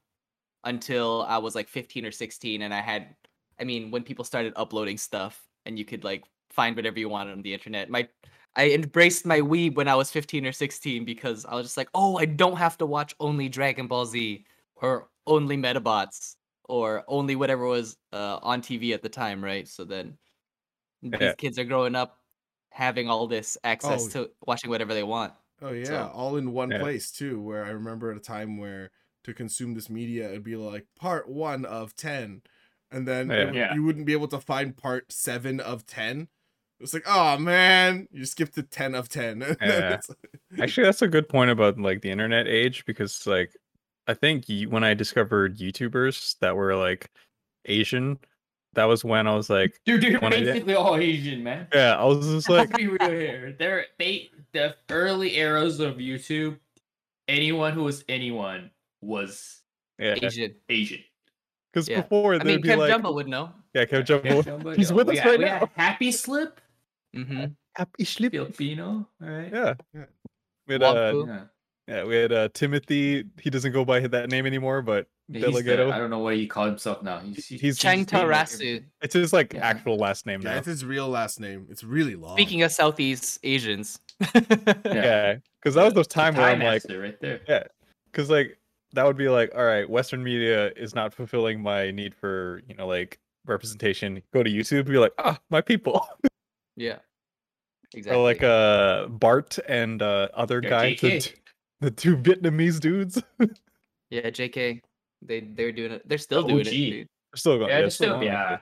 until 0.66 1.24
i 1.28 1.38
was 1.38 1.56
like 1.56 1.68
15 1.68 2.06
or 2.06 2.12
16 2.12 2.62
and 2.64 2.74
i 2.74 2.82
had 2.82 3.16
i 3.62 3.64
mean 3.64 3.92
when 3.92 4.04
people 4.04 4.26
started 4.26 4.52
uploading 4.56 4.98
stuff 4.98 5.42
and 5.66 5.78
you 5.80 5.86
could 5.86 6.04
like 6.04 6.24
find 6.50 6.76
whatever 6.76 7.00
you 7.00 7.08
wanted 7.08 7.32
on 7.32 7.42
the 7.42 7.54
internet 7.54 7.90
my 7.90 8.08
I 8.54 8.72
embraced 8.72 9.26
my 9.26 9.40
weeb 9.40 9.76
when 9.76 9.88
I 9.88 9.96
was 9.96 10.12
15 10.12 10.46
or 10.46 10.52
16 10.52 11.06
because 11.06 11.46
I 11.46 11.56
was 11.56 11.66
just 11.68 11.78
like, 11.78 11.88
oh, 11.96 12.18
I 12.18 12.26
don't 12.26 12.58
have 12.58 12.78
to 12.80 12.86
watch 12.86 13.16
only 13.22 13.48
Dragon 13.48 13.88
Ball 13.88 14.06
Z 14.06 14.44
or 14.76 15.08
only 15.26 15.56
Medabots 15.56 16.36
or 16.66 17.06
only 17.08 17.38
whatever 17.38 17.66
was 17.66 17.96
uh, 18.12 18.40
on 18.42 18.62
TV 18.62 18.94
at 18.94 19.02
the 19.04 19.08
time, 19.08 19.42
right? 19.42 19.66
So 19.70 19.86
then 19.86 20.18
these 21.02 21.14
Yeah. 21.22 21.34
kids 21.36 21.58
are 21.60 21.64
growing 21.64 21.96
up 21.96 22.20
having 22.72 23.08
all 23.10 23.26
this 23.26 23.58
access 23.64 24.08
Oh. 24.08 24.10
to 24.26 24.32
watching 24.46 24.70
whatever 24.70 24.94
they 24.94 25.04
want. 25.04 25.32
Oh 25.62 25.72
yeah, 25.72 25.86
So- 25.86 26.12
all 26.14 26.36
in 26.36 26.52
one 26.52 26.72
Yeah. 26.72 26.80
place 26.80 27.10
too. 27.10 27.40
Where 27.42 27.64
I 27.64 27.70
remember 27.70 28.12
at 28.12 28.18
a 28.18 28.20
time 28.20 28.58
where 28.58 28.92
to 29.24 29.34
consume 29.34 29.76
this 29.76 29.90
media, 29.90 30.28
it'd 30.28 30.44
be 30.44 30.58
like 30.58 30.88
part 31.00 31.30
one 31.30 31.64
of 31.64 31.96
ten, 31.96 32.42
and 32.92 33.08
then 33.08 33.30
Yeah. 33.30 33.46
would- 33.46 33.56
Yeah. 33.56 33.74
you 33.74 33.84
wouldn't 33.84 34.06
be 34.06 34.14
able 34.14 34.28
to 34.30 34.40
find 34.40 34.76
part 34.76 35.12
seven 35.12 35.60
of 35.60 35.86
ten. 35.86 36.28
It's 36.80 36.94
like, 36.94 37.04
oh 37.06 37.38
man, 37.38 38.08
you 38.12 38.26
skipped 38.26 38.56
to 38.56 38.64
ten 38.64 38.96
of 38.96 39.08
ten. 39.10 39.42
Yeah. 39.62 40.00
Actually, 40.60 40.86
that's 40.86 41.02
a 41.04 41.08
good 41.08 41.30
point 41.30 41.52
about 41.52 41.80
like 41.80 42.02
the 42.02 42.10
internet 42.12 42.48
age 42.48 42.86
because 42.86 43.26
like 43.28 43.56
I 44.08 44.14
think 44.16 44.46
y- 44.50 44.66
when 44.68 44.84
I 44.84 44.94
discovered 44.96 45.58
YouTubers 45.60 46.38
that 46.40 46.56
were 46.56 46.76
like 46.76 47.10
Asian, 47.66 48.18
that 48.74 48.86
was 48.86 49.06
when 49.06 49.28
I 49.28 49.36
was 49.36 49.50
like, 49.50 49.80
Dude, 49.86 50.02
they're 50.02 50.20
When 50.20 50.34
I 50.34 50.38
did- 50.38 50.46
basically 50.54 50.74
all 50.74 50.96
Asian, 50.98 51.44
man. 51.44 51.68
yeah, 51.74 51.96
I 51.96 52.04
was 52.06 52.28
just 52.28 52.50
like, 52.50 52.76
be 52.76 52.88
real 52.88 53.10
here. 53.12 53.56
They're 53.58 53.86
they 54.00 54.32
the 54.54 54.76
early 54.90 55.38
eras 55.38 55.80
of 55.80 55.98
YouTube. 55.98 56.58
Anyone 57.28 57.74
who 57.74 57.84
was 57.84 58.04
anyone 58.10 58.72
was 59.02 59.62
yeah, 60.00 60.16
Asian. 60.22 60.56
Asian. 60.68 61.00
Because 61.74 61.88
yeah. 61.88 62.02
before 62.02 62.36
I 62.36 62.38
they'd 62.40 62.46
mean, 62.48 62.62
be 62.62 62.70
Kev 62.70 62.78
like, 62.80 62.90
Jumbo 62.90 63.14
would 63.14 63.28
know. 63.28 63.52
yeah, 63.74 63.86
Kev 63.86 63.92
Yeah, 63.94 64.02
Jumbo, 64.02 64.42
Jumbo, 64.42 64.72
he's 64.74 64.90
yo, 64.90 64.96
with 64.98 65.08
we 65.08 65.18
us 65.18 65.24
had- 65.24 65.30
right 65.30 65.40
we 65.40 65.46
now. 65.46 65.60
had 65.60 65.70
Happy 65.76 66.12
Slip, 66.12 66.60
Mm-hmm. 67.16 67.46
Happy 67.76 68.04
sleep. 68.06 68.32
Filipino, 68.34 69.08
all 69.22 69.30
right? 69.30 69.50
Yeah. 69.52 69.74
Yeah. 69.94 70.04
We 70.68 70.74
had, 70.76 70.84
uh, 70.84 71.24
Yeah. 71.28 71.42
yeah, 71.88 72.04
we 72.06 72.16
had 72.16 72.32
uh, 72.34 72.50
Timothy. 72.54 73.26
He 73.42 73.50
doesn't 73.50 73.72
go 73.74 73.84
by 73.86 74.00
that 74.08 74.30
name 74.30 74.46
anymore, 74.46 74.82
but 74.82 75.08
Yeah, 75.30 75.42
the- 75.42 75.48
DeLaGhetto. 75.48 75.92
I 75.92 75.98
don't 75.98 76.10
know 76.10 76.20
what 76.20 76.36
he 76.36 76.48
called 76.48 76.70
himself 76.70 77.02
now. 77.04 77.20
He's, 77.20 77.48
He's- 77.48 77.78
Chang 77.78 77.98
named 78.00 78.08
Tarasu. 78.10 78.84
it's 79.02 79.14
his 79.14 79.34
like 79.34 79.54
Yeah. 79.54 79.66
actual 79.66 79.98
last 79.98 80.26
name 80.26 80.42
yeah, 80.42 80.52
now. 80.52 80.58
it's 80.58 80.68
his 80.68 80.84
real 80.86 81.10
last 81.10 81.40
name. 81.42 81.68
It's 81.70 81.84
really 81.84 82.16
long. 82.16 82.36
Speaking 82.38 82.62
of 82.64 82.72
Southeast 82.72 83.40
Asians. 83.44 84.00
Yeah, 84.86 85.36
because 85.62 85.76
that 85.76 85.84
was 85.86 85.94
the 85.94 86.04
time 86.04 86.36
where 86.36 86.46
Time 86.48 86.62
I'm 86.62 86.68
like, 86.68 86.84
right 86.90 87.20
there. 87.22 87.42
Yeah, 87.48 87.64
because 88.12 88.30
like 88.30 88.58
that 88.94 89.06
would 89.06 89.18
be 89.18 89.30
like, 89.30 89.52
all 89.56 89.64
right, 89.64 89.90
Western 89.90 90.24
media 90.24 90.72
is 90.76 90.94
not 90.96 91.14
fulfilling 91.14 91.62
my 91.62 91.92
need 91.92 92.14
for 92.16 92.62
you 92.68 92.76
know 92.76 92.88
like 92.88 93.20
representation. 93.46 94.22
Go 94.34 94.44
to 94.44 94.50
YouTube, 94.50 94.80
and 94.82 94.86
be 94.90 94.98
like, 94.98 95.14
ah, 95.20 95.40
my 95.50 95.62
people. 95.62 96.08
yeah. 96.76 97.00
Exactly. 97.94 98.18
or 98.18 98.24
like 98.24 98.42
uh 98.42 99.08
Bart 99.08 99.60
and 99.68 100.02
uh 100.02 100.30
other 100.34 100.62
Yeah, 100.64 100.70
guy, 100.70 100.96
the, 100.96 101.30
the 101.82 101.92
two 101.92 102.16
Vietnamese 102.16 102.80
dudes. 102.80 103.22
yeah, 104.10 104.30
JK. 104.30 104.80
They 105.22 105.40
they're 105.42 105.74
doing 105.74 105.92
it. 105.92 106.08
They're 106.08 106.18
still 106.18 106.44
The 106.44 106.48
doing 106.48 106.62
it. 106.62 106.68
OG. 106.68 106.74
dude. 106.74 106.94
They're 107.08 107.08
still 107.38 107.58
going. 107.58 107.70
Yeah, 107.70 107.76
Yeah, 107.76 107.82
they're 107.82 107.90
still 107.90 108.16
still, 108.18 108.24
yeah. 108.24 108.60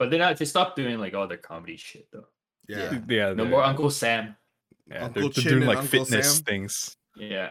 But 0.00 0.10
they're 0.10 0.18
not. 0.18 0.36
They 0.36 0.44
stopped 0.46 0.74
doing 0.76 0.98
like 0.98 1.14
all 1.14 1.28
their 1.28 1.38
comedy 1.38 1.76
shit 1.76 2.08
though. 2.12 2.26
yeah. 2.68 2.98
yeah. 3.08 3.32
No 3.34 3.44
more 3.44 3.62
Uncle 3.62 3.88
Sam. 3.90 4.34
Yeah, 4.88 5.04
Uncle 5.04 5.22
they're, 5.30 5.30
they're 5.30 5.52
doing 5.52 5.66
like 5.68 5.78
Uncle 5.78 6.04
fitness 6.04 6.34
Sam? 6.36 6.44
things. 6.44 6.96
Yeah, 7.16 7.50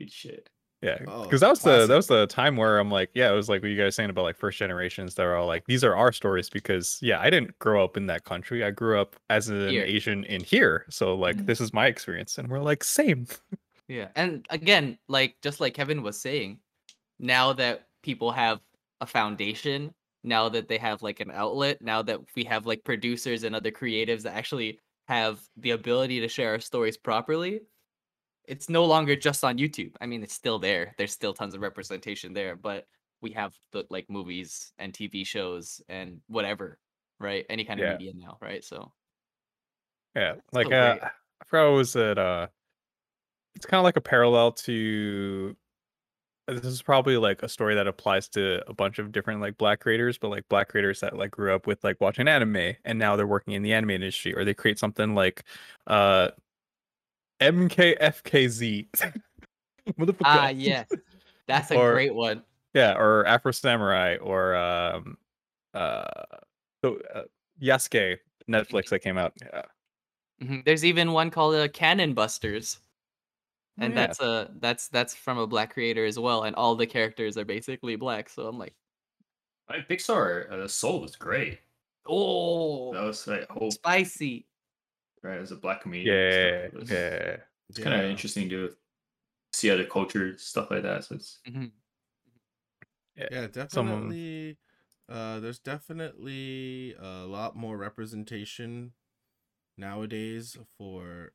good 0.00 0.10
shit. 0.10 0.48
Yeah, 0.82 0.98
Oh, 1.06 1.22
because 1.22 1.40
that 1.40 1.48
was 1.48 1.62
the 1.62 1.86
that 1.86 1.96
was 1.96 2.06
the 2.06 2.26
time 2.26 2.56
where 2.56 2.78
I'm 2.78 2.90
like, 2.90 3.10
yeah, 3.14 3.30
it 3.30 3.34
was 3.34 3.48
like 3.48 3.62
what 3.62 3.70
you 3.70 3.78
guys 3.78 3.94
saying 3.96 4.10
about 4.10 4.22
like 4.24 4.36
first 4.36 4.58
generations. 4.58 5.14
They're 5.14 5.34
all 5.36 5.46
like, 5.46 5.64
these 5.66 5.82
are 5.82 5.96
our 5.96 6.12
stories 6.12 6.50
because 6.50 6.98
yeah, 7.00 7.18
I 7.20 7.30
didn't 7.30 7.58
grow 7.58 7.82
up 7.82 7.96
in 7.96 8.06
that 8.06 8.24
country. 8.24 8.62
I 8.62 8.70
grew 8.72 9.00
up 9.00 9.16
as 9.30 9.48
an 9.48 9.68
Here. 9.68 9.84
Asian 9.84 10.24
in 10.24 10.44
here, 10.44 10.84
so 10.90 11.14
like 11.14 11.38
Mhm. 11.38 11.46
this 11.46 11.60
is 11.60 11.72
my 11.72 11.86
experience, 11.86 12.36
and 12.38 12.48
we're 12.48 12.60
like 12.60 12.84
same. 12.84 13.26
Yeah. 13.88 14.08
And 14.16 14.46
again, 14.50 14.98
like 15.08 15.36
just 15.42 15.60
like 15.60 15.74
Kevin 15.74 16.02
was 16.02 16.20
saying, 16.20 16.60
now 17.18 17.52
that 17.54 17.88
people 18.02 18.32
have 18.32 18.60
a 19.00 19.06
foundation, 19.06 19.94
now 20.24 20.48
that 20.50 20.68
they 20.68 20.78
have 20.78 21.02
like 21.02 21.20
an 21.20 21.30
outlet, 21.32 21.82
now 21.82 22.02
that 22.02 22.20
we 22.36 22.44
have 22.44 22.66
like 22.66 22.84
producers 22.84 23.44
and 23.44 23.54
other 23.56 23.70
creatives 23.72 24.22
that 24.22 24.34
actually 24.36 24.80
have 25.08 25.42
the 25.56 25.70
ability 25.72 26.20
to 26.20 26.28
share 26.28 26.50
our 26.52 26.60
stories 26.60 26.96
properly, 26.96 27.62
it's 28.46 28.68
no 28.68 28.84
longer 28.84 29.16
just 29.16 29.44
on 29.44 29.58
YouTube. 29.58 29.94
I 30.00 30.06
mean, 30.06 30.22
it's 30.22 30.34
still 30.34 30.58
there. 30.58 30.94
There's 30.98 31.12
still 31.12 31.34
tons 31.34 31.54
of 31.54 31.60
representation 31.62 32.32
there, 32.32 32.56
but 32.56 32.86
we 33.20 33.32
have 33.32 33.54
the 33.72 33.86
like 33.90 34.08
movies 34.10 34.72
and 34.78 34.94
TV 34.94 35.24
shows 35.24 35.80
and 35.88 36.20
whatever, 36.28 36.78
right? 37.18 37.46
Any 37.50 37.64
kind 37.64 37.80
of 37.80 37.84
Yeah. 37.84 37.92
media 37.98 38.12
now, 38.14 38.38
right? 38.40 38.64
So 38.64 38.92
Yeah, 40.14 40.36
like 40.52 40.72
so 40.72 40.72
uh. 40.72 40.96
I 41.38 41.44
forgot 41.44 41.70
what 41.70 41.76
was 41.76 41.96
it. 41.96 42.18
Uh, 42.18 42.48
it's 43.54 43.66
kind 43.66 43.78
of 43.78 43.84
like 43.84 43.96
a 43.96 44.00
parallel 44.00 44.52
to. 44.52 45.56
uh, 46.48 46.54
This 46.54 46.66
is 46.66 46.82
probably 46.82 47.16
like 47.18 47.42
a 47.42 47.48
story 47.50 47.74
that 47.76 47.86
applies 47.88 48.28
to 48.30 48.62
a 48.68 48.74
bunch 48.74 48.98
of 49.00 49.12
different 49.12 49.40
like 49.42 49.58
black 49.58 49.80
creators, 49.80 50.18
but 50.18 50.30
like 50.30 50.48
black 50.48 50.68
creators 50.70 51.00
that 51.00 51.16
like 51.16 51.32
grew 51.32 51.54
up 51.54 51.66
with 51.66 51.84
like 51.84 52.00
watching 52.00 52.28
anime 52.28 52.74
and 52.84 52.98
now 52.98 53.16
they're 53.16 53.26
working 53.26 53.54
in 53.54 53.62
the 53.62 53.74
anime 53.74 53.90
industry, 53.92 54.34
or 54.36 54.44
they 54.44 54.54
create 54.54 54.78
something 54.80 55.14
like 55.16 55.44
uh 55.88 56.30
MKFKZ. 57.40 58.86
Motherfucker. 59.98 60.16
ah, 60.24 60.48
yes, 60.48 60.88
that's 61.46 61.70
a 61.70 61.76
Or- 61.76 61.92
great 61.92 62.14
one. 62.14 62.42
Yeah, 62.74 62.92
or 62.92 63.24
Afro 63.26 63.52
Samurai, 63.52 64.16
or 64.16 64.54
um, 64.54 65.16
uh, 65.72 66.04
so 66.84 66.98
uh, 67.14 67.22
Yasuke 67.62 68.18
Netflix 68.50 68.90
that 68.90 68.98
came 68.98 69.16
out. 69.16 69.32
Yeah. 69.40 69.62
Mhm. 70.42 70.64
There's 70.66 70.84
even 70.84 71.12
one 71.12 71.30
called 71.30 71.54
uh, 71.54 71.68
Cannon 71.68 72.12
Busters, 72.12 72.78
Oh, 73.80 73.84
and 73.84 73.94
yeah. 73.94 74.06
that's 74.06 74.20
a 74.20 74.50
that's 74.60 74.88
that's 74.88 75.14
from 75.14 75.38
a 75.38 75.46
black 75.46 75.72
creator 75.72 76.04
as 76.04 76.18
well, 76.18 76.42
and 76.42 76.54
all 76.56 76.74
the 76.76 76.86
characters 76.86 77.38
are 77.38 77.46
basically 77.46 77.96
black. 77.96 78.28
So 78.28 78.46
I'm 78.46 78.58
like, 78.58 78.74
I 79.70 79.78
Pixar 79.78 80.50
uh, 80.52 80.68
Soul 80.68 81.00
was 81.00 81.16
great. 81.16 81.60
oh, 82.06 82.92
That 82.92 83.04
was 83.04 83.26
like 83.26 83.48
hope 83.48 83.72
spicy. 83.72 84.44
Right 85.26 85.38
as 85.40 85.52
a 85.52 85.56
black 85.56 85.82
comedian. 85.82 86.14
and 86.14 86.32
Yeah, 86.32 86.60
stuff. 86.68 86.72
It 86.74 86.78
was- 86.80 86.90
yeah. 86.90 87.36
It's 87.68 87.78
kind 87.80 87.94
of 87.94 88.02
Yeah. 88.04 88.10
interesting 88.10 88.48
to 88.50 88.76
see 89.52 89.70
other 89.70 89.84
cultures, 89.86 90.42
stuff 90.42 90.70
like 90.70 90.82
that. 90.82 91.04
So 91.04 91.14
it's 91.16 91.40
Mhm. 91.46 91.72
yeah 93.16 93.48
Someone- 93.68 94.02
definitely 94.10 94.58
uh 95.08 95.40
there's 95.40 95.58
definitely 95.60 96.94
a 96.98 97.24
lot 97.26 97.56
more 97.56 97.76
representation 97.76 98.92
nowadays 99.76 100.56
for 100.76 101.32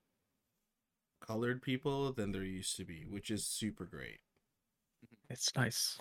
colored 1.22 1.62
people 1.62 2.12
than 2.14 2.32
there 2.32 2.44
used 2.44 2.76
to 2.78 2.86
be 2.86 3.06
which 3.06 3.30
is 3.32 3.46
super 3.48 3.86
great 3.86 4.20
It's 5.30 5.56
nice. 5.56 5.98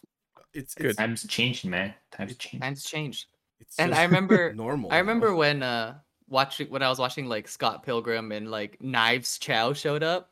it's 0.53 0.75
Good. 0.75 0.87
it's, 0.87 0.97
times 0.97 1.27
changed, 1.27 1.65
man. 1.65 1.95
Times 2.11 2.37
changed. 2.37 2.63
Times 2.63 2.85
changed. 2.85 3.27
it's 3.61 3.79
And 3.79 3.95
I 3.95 4.03
remember- 4.05 4.53
normal 4.65 4.93
I 4.93 4.99
remember 4.99 5.35
when 5.35 5.63
uh 5.63 6.01
watching 6.31 6.69
when 6.69 6.83
I 6.83 6.89
was 6.89 6.99
watching 6.99 7.27
like 7.27 7.49
Scott 7.49 7.83
Pilgrim 7.83 8.33
and 8.33 8.51
like 8.51 8.81
Knives 8.81 9.39
Chow 9.39 9.73
showed 9.73 10.03
up. 10.03 10.31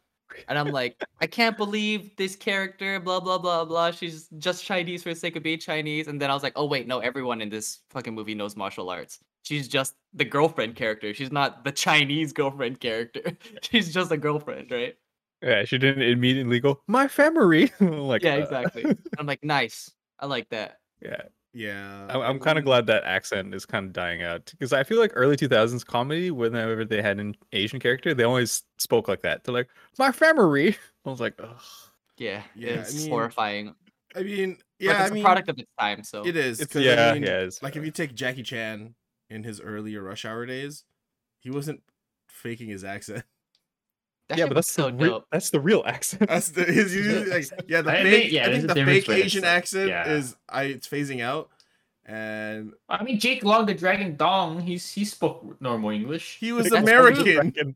and 0.48 0.58
I'm 0.58 0.68
like, 0.68 1.02
I 1.20 1.26
can't 1.26 1.56
believe 1.56 2.14
this 2.16 2.36
character, 2.36 3.00
blah 3.00 3.20
blah 3.20 3.38
blah 3.38 3.64
blah. 3.64 3.90
She's 3.90 4.28
just 4.38 4.64
Chinese 4.64 5.02
for 5.02 5.10
the 5.10 5.16
sake 5.18 5.36
of 5.36 5.42
being 5.42 5.58
Chinese. 5.58 6.08
And 6.08 6.20
then 6.20 6.30
I 6.30 6.34
was 6.34 6.42
like, 6.42 6.52
oh 6.56 6.66
wait, 6.66 6.86
no, 6.86 7.00
everyone 7.00 7.40
in 7.40 7.48
this 7.48 7.80
fucking 7.90 8.14
movie 8.14 8.34
knows 8.34 8.56
martial 8.56 8.90
arts. 8.90 9.18
She's 9.42 9.68
just 9.68 9.94
the 10.12 10.24
girlfriend 10.24 10.76
character. 10.76 11.14
She's 11.14 11.32
not 11.32 11.64
the 11.64 11.72
Chinese 11.72 12.32
girlfriend 12.32 12.80
character. 12.80 13.22
She's 13.62 13.94
just 13.94 14.10
a 14.12 14.16
girlfriend, 14.18 14.70
right? 14.70 14.96
Yeah, 15.42 15.64
she 15.64 15.78
didn't 15.78 16.02
immediately 16.02 16.60
go, 16.60 16.80
my 16.86 17.08
family. 17.08 17.72
like, 17.80 18.22
yeah, 18.22 18.34
uh, 18.34 18.38
exactly. 18.38 18.84
I'm 19.18 19.26
like, 19.26 19.42
nice. 19.44 19.90
I 20.18 20.26
like 20.26 20.50
that. 20.50 20.80
yeah. 21.00 21.22
Yeah. 21.54 22.06
I'm, 22.10 22.38
kind 22.38 22.58
of 22.58 22.64
glad 22.64 22.86
that 22.86 23.04
accent 23.04 23.54
is 23.54 23.64
kind 23.66 23.86
of 23.86 23.92
dying 23.92 24.22
out 24.22 24.44
because 24.46 24.72
I 24.72 24.84
feel 24.84 24.98
like 24.98 25.12
early 25.14 25.36
2000s 25.36 25.84
comedy, 25.84 26.30
whenever 26.30 26.84
they 26.84 27.02
had 27.02 27.18
an 27.18 27.34
Asian 27.52 27.80
character, 27.80 28.14
they 28.14 28.24
always 28.24 28.62
spoke 28.78 29.08
like 29.08 29.22
that. 29.22 29.44
They're 29.44 29.54
like, 29.54 29.68
my 29.98 30.12
family. 30.12 30.76
I 31.06 31.10
was 31.10 31.20
like, 31.20 31.34
Ugh. 31.42 31.48
Yeah, 32.18 32.42
Yeah, 32.54 32.70
I 32.70 32.72
it's 32.80 32.94
mean, 32.96 33.10
horrifying. 33.10 33.74
I 34.16 34.22
mean, 34.22 34.56
but 34.56 34.64
yeah, 34.84 35.02
it's 35.02 35.10
I 35.10 35.14
mean, 35.14 35.22
a 35.22 35.26
product 35.26 35.48
of 35.48 35.58
its 35.58 35.70
time, 35.78 36.02
so 36.02 36.26
it 36.26 36.36
is. 36.36 36.60
It's- 36.60 36.82
yeah, 36.82 37.10
I 37.10 37.14
mean, 37.14 37.22
yeah, 37.22 37.40
it's 37.40 37.62
like 37.62 37.76
if 37.76 37.84
you 37.84 37.90
take 37.90 38.14
Jackie 38.14 38.42
Chan 38.42 38.94
in 39.30 39.42
his 39.42 39.60
earlier 39.60 40.02
Rush 40.02 40.24
Hour 40.24 40.46
days, 40.46 40.84
he 41.40 41.50
wasn't 41.50 41.82
faking 42.28 42.68
his 42.68 42.84
accent. 42.84 43.24
That 44.28 44.38
yeah, 44.38 44.46
but 44.46 44.54
that's 44.54 44.70
so 44.70 44.90
the 44.90 44.96
real, 44.96 45.10
dope. 45.10 45.26
that's 45.32 45.50
the 45.50 45.60
real 45.60 45.82
accent. 45.86 46.28
That's 46.28 46.50
the 46.50 46.64
his 46.78 46.94
usually 46.94 47.30
like 47.30 47.46
yeah 47.66 47.80
the 47.82 47.90
I 47.90 48.02
fake 48.02 48.22
think- 48.22 48.32
yeah, 48.32 48.46
I 48.46 48.52
think 48.52 48.66
the 48.68 48.84
fake 48.84 49.08
Asian 49.08 49.44
accent. 49.44 49.90
accent 49.90 50.08
Yeah. 50.08 50.12
is 50.16 50.36
I 50.48 50.62
it's 50.64 50.86
phasing 50.86 51.22
out, 51.22 51.48
and 52.04 52.72
I 52.88 53.02
mean, 53.04 53.18
Jake 53.18 53.42
Long, 53.44 53.64
the 53.66 53.74
Dragon 53.74 54.16
Dong, 54.16 54.60
he's 54.60 54.90
he 54.92 55.04
spoke 55.06 55.60
normal 55.60 55.90
English. 55.90 56.36
he 56.38 56.52
was 56.52 56.70
American. 56.72 57.74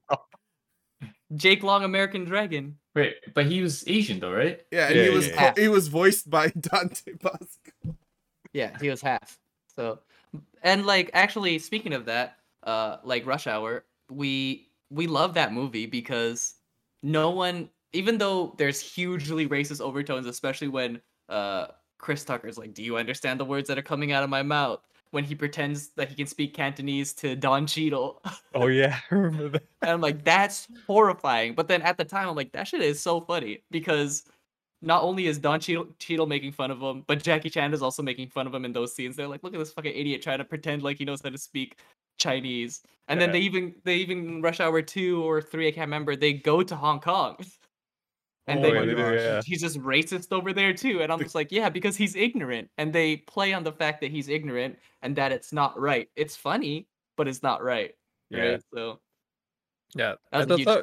Jake 1.35 1.63
Long, 1.63 1.83
American 1.85 2.25
Dragon. 2.25 2.77
Wait, 2.95 3.17
but 3.33 3.47
he 3.47 3.63
was 3.63 3.85
Asian 3.89 4.21
though, 4.21 4.33
right? 4.33 4.61
Yeah, 4.71 4.89
and 4.89 4.97
Yeah, 4.97 5.05
he 5.05 5.11
was 5.11 5.29
yeah, 5.29 5.43
yeah. 5.57 5.63
he 5.63 5.69
was 5.69 5.89
voiced 5.89 6.29
by 6.29 6.49
Dante 6.61 7.13
Basco. 7.15 7.97
Yeah, 8.53 8.77
he 8.81 8.91
was 8.91 9.01
half. 9.01 9.39
So, 9.75 10.01
and 10.63 10.85
like 10.85 11.11
actually, 11.15 11.59
speaking 11.59 11.95
of 11.95 12.05
that, 12.05 12.37
uh, 12.63 12.99
like 13.05 13.25
Rush 13.25 13.47
Hour, 13.47 13.85
we 14.11 14.69
we 14.93 15.07
love 15.07 15.34
that 15.34 15.53
movie 15.53 15.86
because 15.86 16.55
no 17.03 17.30
one, 17.30 17.70
even 17.93 18.18
though 18.18 18.55
there's 18.59 18.80
hugely 18.80 19.49
racist 19.49 19.80
overtones, 19.80 20.26
especially 20.26 20.68
when 20.68 21.01
uh 21.28 21.68
Chris 21.99 22.24
Tucker's 22.24 22.59
like, 22.59 22.74
"Do 22.74 22.82
you 22.82 22.97
understand 22.97 23.40
the 23.40 23.45
words 23.45 23.68
that 23.68 23.78
are 23.78 23.82
coming 23.82 24.12
out 24.12 24.22
of 24.22 24.30
my 24.30 24.43
mouth?" 24.43 24.80
When 25.12 25.24
he 25.24 25.34
pretends 25.34 25.88
that 25.90 26.09
he 26.09 26.14
can 26.14 26.26
speak 26.26 26.55
Cantonese 26.55 27.12
to 27.14 27.36
Don 27.36 27.66
Cheadle, 27.66 28.22
oh, 28.55 28.66
yeah. 28.68 28.99
I 29.11 29.14
remember 29.14 29.49
that. 29.51 29.62
and 29.82 29.90
I'm 29.90 30.01
like, 30.01 30.24
"That's 30.24 30.68
horrifying." 30.86 31.55
But 31.55 31.68
then 31.68 31.82
at 31.82 31.97
the 31.97 32.05
time, 32.05 32.28
I'm 32.28 32.36
like, 32.36 32.53
"That 32.53 32.68
shit 32.68 32.82
is 32.82 33.01
so 33.01 33.20
funny 33.20 33.62
because." 33.70 34.24
Not 34.84 35.05
only 35.05 35.28
is 35.28 35.38
Don 35.38 35.61
Cheadle, 35.61 35.86
Cheadle 36.01 36.26
making 36.26 36.51
fun 36.51 36.72
of 36.72 36.80
him, 36.82 37.05
but 37.07 37.22
Jackie 37.22 37.51
Chan 37.51 37.72
is 37.72 37.82
also 37.82 38.03
making 38.03 38.30
fun 38.30 38.49
of 38.49 38.53
him 38.53 38.64
in 38.64 38.72
those 38.72 38.93
scenes. 38.93 39.14
They're 39.14 39.28
like, 39.28 39.45
"Look 39.45 39.55
at 39.55 39.61
this 39.61 39.72
fucking 39.72 39.95
idiot 39.95 40.22
trying 40.22 40.38
to 40.38 40.45
pretend 40.45 40.82
like 40.82 40.99
he 40.99 41.05
knows 41.05 41.22
how 41.22 41.30
to 41.30 41.38
speak 41.38 41.76
Chinese." 42.19 42.83
And 43.09 43.21
then 43.21 43.33
they 43.33 43.41
even 43.41 43.75
they 43.85 43.97
even 43.97 44.41
Rush 44.43 44.61
Hour 44.61 44.81
two 44.83 45.23
or 45.25 45.43
three, 45.43 45.69
I 45.69 45.73
can't 45.73 45.87
remember. 45.89 46.17
They 46.17 46.33
go 46.33 46.63
to 46.63 46.77
Hong 46.77 47.01
Kong, 47.01 47.37
and 48.47 48.61
Oh 48.61 48.63
they, 48.63 48.73
my 48.73 48.87
they 48.87 49.17
yeah. 49.17 49.41
he's 49.45 49.61
just 49.61 49.79
racist 49.81 50.33
over 50.33 50.53
there 50.53 50.73
too. 50.73 51.03
And 51.03 51.13
I'm 51.13 51.19
just 51.19 51.35
like, 51.35 51.53
yeah, 51.53 51.69
because 51.69 51.97
he's 51.97 52.17
ignorant, 52.17 52.71
and 52.79 52.93
they 52.93 53.19
play 53.19 53.53
on 53.53 53.65
the 53.65 53.73
fact 53.73 54.01
that 54.03 54.11
he's 54.11 54.29
ignorant 54.29 54.79
and 55.03 55.17
that 55.17 55.33
it's 55.33 55.53
not 55.53 55.79
right. 55.79 56.09
It's 56.17 56.37
funny, 56.37 56.89
but 57.17 57.29
it's 57.29 57.43
not 57.43 57.63
right. 57.63 57.95
Yeah. 58.31 58.41
Right. 58.53 58.61
So 58.75 59.01
Yeah. 59.95 60.15
that 60.33 60.49
that's, 60.49 60.65
how, 60.65 60.83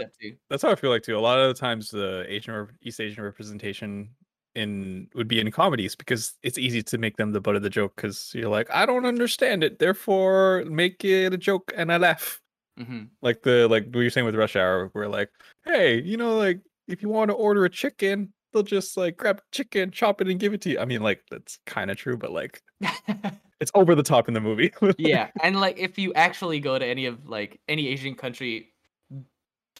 that's 0.50 0.62
how 0.62 0.70
I 0.72 0.76
feel 0.76 0.92
like 0.92 1.04
too. 1.04 1.18
A 1.18 1.20
lot 1.20 1.40
of 1.40 1.48
the 1.48 1.60
times 1.60 1.90
the 1.90 2.26
Asian 2.28 2.54
or 2.54 2.70
East 2.82 3.02
Asian 3.02 3.24
representation 3.24 4.10
in 4.56 5.08
would 5.16 5.28
be 5.28 5.39
in 5.39 5.52
comedies 5.52 5.95
because 5.95 6.34
it's 6.43 6.58
easy 6.58 6.82
to 6.84 6.97
make 6.97 7.18
them 7.18 7.32
the 7.32 7.41
butt 7.41 7.56
of 7.56 7.62
the 7.64 7.70
joke 7.70 7.95
because 7.95 8.32
you're 8.34 8.50
like, 8.50 8.70
I 8.72 8.86
don't 8.86 9.06
understand 9.06 9.64
it, 9.64 9.80
therefore 9.80 10.66
make 10.68 11.04
it 11.06 11.34
a 11.34 11.38
joke 11.38 11.72
and 11.76 11.91
I 11.91 11.97
laugh. 11.97 12.41
hmm 12.78 13.04
like 13.22 13.41
the 13.43 13.68
like 13.68 13.86
what 13.86 14.02
you're 14.02 14.10
saying 14.10 14.26
with 14.26 14.36
rush 14.36 14.56
hour 14.56 14.89
we're 14.93 15.08
like 15.08 15.30
hey 15.66 16.02
you 16.02 16.16
know 16.16 16.38
like 16.38 16.62
if 16.88 17.02
you 17.02 17.10
want 17.10 17.30
to 17.30 17.36
order 17.36 17.66
a 17.66 17.70
chicken 17.70 18.32
they'll 18.54 18.64
just 18.64 18.95
like 18.97 19.18
grab 19.18 19.41
chicken 19.52 19.91
chop 19.91 20.22
it 20.22 20.28
and 20.28 20.39
give 20.39 20.54
it 20.54 20.62
to 20.62 20.70
you. 20.72 20.80
I 20.80 20.86
mean 20.86 21.02
like 21.02 21.22
that's 21.30 21.60
kind 21.66 21.91
of 21.91 21.97
true 21.97 22.18
but 22.18 22.32
like 22.32 22.62
it's 23.60 23.72
over 23.76 23.93
the 23.95 24.04
top 24.04 24.28
in 24.28 24.34
the 24.34 24.39
movie. 24.41 24.72
Yeah, 24.97 25.30
and 25.41 25.60
like 25.60 25.78
if 25.78 25.97
you 25.97 26.14
actually 26.14 26.60
go 26.60 26.78
to 26.78 26.86
any 26.86 27.06
of 27.06 27.28
like 27.28 27.60
any 27.68 27.88
Asian 27.88 28.16
country, 28.16 28.74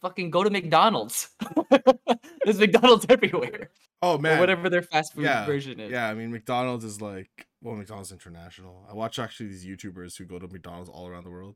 fucking 0.02 0.30
go 0.32 0.44
to 0.44 0.50
McDonald's. 0.50 1.30
There's 2.46 2.60
McDonald's 2.60 3.06
everywhere, 3.10 3.72
Oh 4.02 4.16
or 4.16 4.20
man, 4.20 4.40
whatever 4.40 4.70
their 4.70 4.82
fast 4.82 5.14
food 5.14 5.24
yeah, 5.26 5.46
version 5.46 5.80
is. 5.80 5.92
yeah. 5.92 6.08
I 6.08 6.14
mean, 6.14 6.32
McDonald's 6.32 6.86
is 6.86 7.02
like 7.02 7.48
well, 7.62 7.76
McDonald's 7.76 8.12
international. 8.12 8.86
I 8.90 8.94
watch 8.94 9.20
actually 9.20 9.48
these 9.50 9.66
YouTubers 9.66 10.18
who 10.18 10.26
go 10.26 10.40
to 10.40 10.48
McDonald's 10.48 10.90
all 10.90 11.08
around 11.08 11.26
the 11.26 11.30
world. 11.32 11.56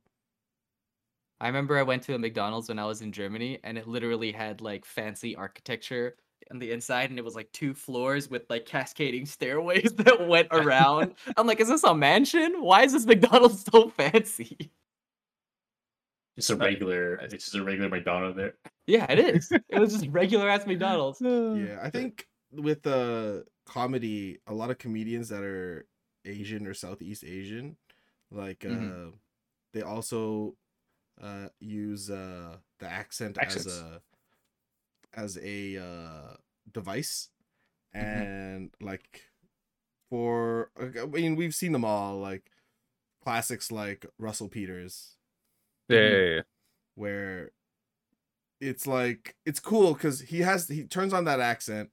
I 1.40 1.48
remember 1.48 1.78
I 1.78 1.84
went 1.84 2.04
to 2.04 2.16
a 2.16 2.20
McDonald's 2.20 2.70
when 2.70 2.80
I 2.80 2.86
was 2.86 3.02
in 3.02 3.12
Germany, 3.12 3.60
and 3.64 3.78
it 3.78 3.88
literally 3.88 4.32
had 4.32 4.62
like 4.62 4.86
fancy 4.86 5.36
architecture 5.36 6.16
on 6.52 6.60
the 6.60 6.72
inside, 6.72 7.10
and 7.10 7.20
it 7.20 7.26
was 7.26 7.36
like 7.36 7.52
two 7.52 7.74
floors 7.74 8.30
with 8.30 8.44
like 8.50 8.66
cascading 8.66 9.26
stairways 9.26 9.94
that 9.98 10.28
went 10.28 10.48
around. 10.52 11.16
I'm 11.38 11.48
like, 11.48 11.60
is 11.60 11.70
this 11.70 11.84
a 11.84 11.94
mansion? 11.96 12.62
Why 12.62 12.84
is 12.84 12.94
this 12.94 13.06
McDonald's 13.06 13.66
so 13.72 13.90
fancy? 13.90 14.72
Just 16.36 16.50
a 16.50 16.56
Nice. 16.56 16.66
regular, 16.66 17.16
it's 17.16 17.34
just 17.46 17.56
a 17.56 17.64
regular 17.64 17.90
McDonald's 17.90 18.38
there. 18.38 18.56
Yeah, 18.88 19.06
it 19.12 19.20
is. 19.20 19.52
It 19.70 19.80
was 19.80 19.94
just 19.94 20.08
regular 20.10 20.50
ass 20.50 20.66
McDonald's. 20.66 21.22
Yeah, 21.22 21.80
I 21.82 21.90
think 21.90 22.28
with 22.52 22.82
the 22.84 23.46
comedy, 23.66 24.40
a 24.48 24.54
lot 24.54 24.72
of 24.72 24.78
comedians 24.80 25.30
that 25.30 25.44
are 25.44 25.86
Asian 26.26 26.66
or 26.68 26.74
Southeast 26.74 27.24
Asian, 27.24 27.78
like 28.32 28.66
uh, 28.66 28.70
Mhm. 28.70 29.14
they 29.74 29.82
also 29.82 30.56
uh 31.22 31.50
use 31.60 32.10
uh 32.10 32.58
the 32.80 32.88
accent 32.88 33.38
Accents. 33.38 33.68
as 33.68 33.80
a 33.82 34.02
as 35.14 35.38
a 35.38 35.78
uh 35.78 36.36
device 36.72 37.30
Mhm. 37.96 38.02
and 38.02 38.72
like 38.82 39.30
for 40.10 40.72
I 40.80 41.06
mean 41.06 41.36
we've 41.36 41.54
seen 41.54 41.72
them 41.72 41.86
all 41.86 42.18
like 42.20 42.50
classics 43.24 43.72
like 43.72 44.06
Russell 44.18 44.50
Peters 44.50 45.18
yeah, 45.90 46.00
yeah, 46.00 46.18
yeah. 46.36 46.42
where 46.96 47.52
it's 48.62 48.88
like 48.88 49.36
it's 49.46 49.60
cool 49.60 49.94
because 49.94 50.22
he 50.22 50.40
has 50.40 50.68
he 50.68 50.84
turns 50.86 51.14
on 51.14 51.26
that 51.26 51.40
accent 51.40 51.90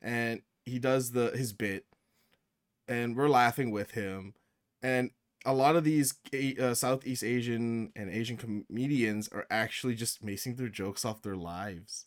and 0.00 0.40
he 0.64 0.78
does 0.78 1.10
the 1.12 1.30
his 1.34 1.52
bit 1.52 1.84
and 2.88 3.16
we're 3.16 3.28
laughing 3.28 3.70
with 3.70 3.90
him 3.92 4.34
and 4.82 5.10
a 5.46 5.52
lot 5.52 5.76
of 5.76 5.84
these 5.84 6.14
uh, 6.58 6.72
southeast 6.72 7.22
asian 7.22 7.92
and 7.96 8.08
asian 8.10 8.36
comedians 8.36 9.28
are 9.28 9.46
actually 9.50 9.94
just 9.94 10.24
basing 10.24 10.56
their 10.56 10.68
jokes 10.70 11.04
off 11.04 11.20
their 11.22 11.36
lives 11.36 12.06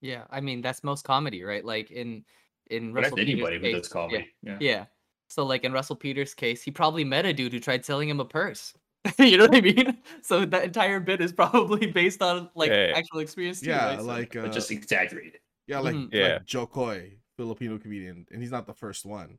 Yeah, 0.00 0.24
I 0.30 0.40
mean 0.40 0.60
that's 0.60 0.84
most 0.84 1.02
comedy, 1.04 1.42
right? 1.42 1.64
Like 1.64 1.90
in 1.90 2.24
in 2.70 2.92
But 2.92 3.02
that's 3.02 3.12
Russell 3.12 3.16
Peters' 3.24 3.32
anybody 3.32 3.56
who 3.56 3.62
case- 3.62 3.74
does 3.74 3.88
comedy. 3.88 4.28
Yeah. 4.42 4.58
Yeah. 4.60 4.84
So 5.28 5.44
like 5.46 5.64
in 5.64 5.72
Russell 5.72 5.96
Peters' 5.96 6.34
case, 6.34 6.62
he 6.62 6.70
probably 6.70 7.04
met 7.04 7.24
a 7.26 7.32
dude 7.32 7.52
who 7.54 7.58
tried 7.60 7.84
selling 7.86 8.08
him 8.10 8.20
a 8.20 8.24
purse. 8.24 8.74
you 9.18 9.36
know 9.36 9.44
what 9.46 9.56
I 9.56 9.60
mean? 9.60 9.98
So 10.22 10.44
that 10.46 10.64
entire 10.64 11.00
bit 11.00 11.20
is 11.20 11.32
probably 11.32 11.86
based 12.00 12.22
on 12.22 12.48
like 12.54 12.70
Yeah, 12.70 12.88
yeah. 12.88 12.96
actual 12.98 13.18
experience 13.20 13.60
too. 13.60 13.70
yeah 13.70 13.86
right? 13.90 13.98
So- 13.98 14.04
like 14.06 14.36
uh, 14.36 14.48
just 14.48 14.70
exaggerated. 14.70 15.40
yeah 15.66 15.80
like, 15.80 15.94
Mhm. 15.94 16.08
Yeah. 16.12 16.32
like 16.34 16.44
Jo 16.46 16.66
Koy 16.66 17.18
filipino 17.36 17.78
comedian 17.78 18.26
and 18.32 18.40
he's 18.40 18.50
not 18.52 18.66
the 18.66 18.74
first 18.74 19.04
one 19.04 19.38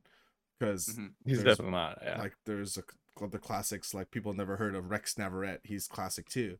because 0.58 0.86
Mhm. 0.98 1.12
he's 1.24 1.42
definitely 1.42 1.72
not 1.72 1.98
yeah 2.04 2.18
like 2.20 2.34
there's 2.44 2.76
a, 2.78 2.82
the 3.28 3.38
classics 3.38 3.94
like 3.94 4.10
people 4.10 4.32
never 4.34 4.56
heard 4.56 4.74
of 4.74 4.90
Rex 4.90 5.16
Navarrete. 5.18 5.60
He's 5.64 5.88
classic 5.88 6.28
too, 6.28 6.58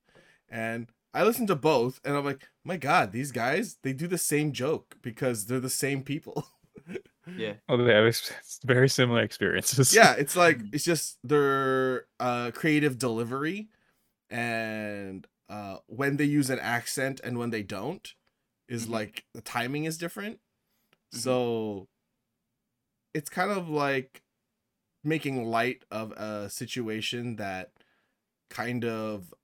and 0.48 0.88
I 1.12 1.22
listened 1.22 1.48
to 1.48 1.56
both, 1.56 2.00
and 2.04 2.16
I'm 2.16 2.24
like, 2.24 2.48
my 2.64 2.76
God, 2.78 3.12
these 3.12 3.30
guys 3.32 3.76
they 3.82 3.92
do 3.92 4.06
the 4.06 4.16
same 4.18 4.52
joke 4.52 4.96
because 5.02 5.46
they're 5.46 5.60
the 5.60 5.68
same 5.70 6.02
people. 6.02 6.46
yeah. 7.34 7.54
oh 7.68 7.76
they 7.76 7.92
have 7.94 8.14
very 8.64 8.88
similar 8.88 9.22
experiences 9.22 9.94
yeah, 9.94 10.14
it's 10.14 10.36
like 10.44 10.60
it's 10.72 10.84
just 10.84 11.18
their 11.24 12.06
uh, 12.20 12.50
creative 12.52 12.98
delivery, 12.98 13.68
and 14.30 15.26
uh, 15.48 15.78
when 15.86 16.16
they 16.16 16.24
use 16.24 16.50
an 16.50 16.58
accent 16.60 17.20
and 17.24 17.38
when 17.38 17.50
they 17.50 17.62
don't 17.62 18.14
is 18.68 18.86
Mhm. 18.86 18.90
like 18.90 19.24
the 19.34 19.40
timing 19.40 19.84
is 19.84 19.98
different. 19.98 20.40
Mhm. 21.14 21.18
So 21.20 21.88
it's 23.14 23.30
kind 23.30 23.50
of 23.50 23.68
like 23.68 24.22
making 25.04 25.44
light 25.46 25.84
of 25.90 26.12
a 26.12 26.50
situation 26.50 27.36
that 27.36 27.72
kind 28.50 28.84
of 28.84 29.34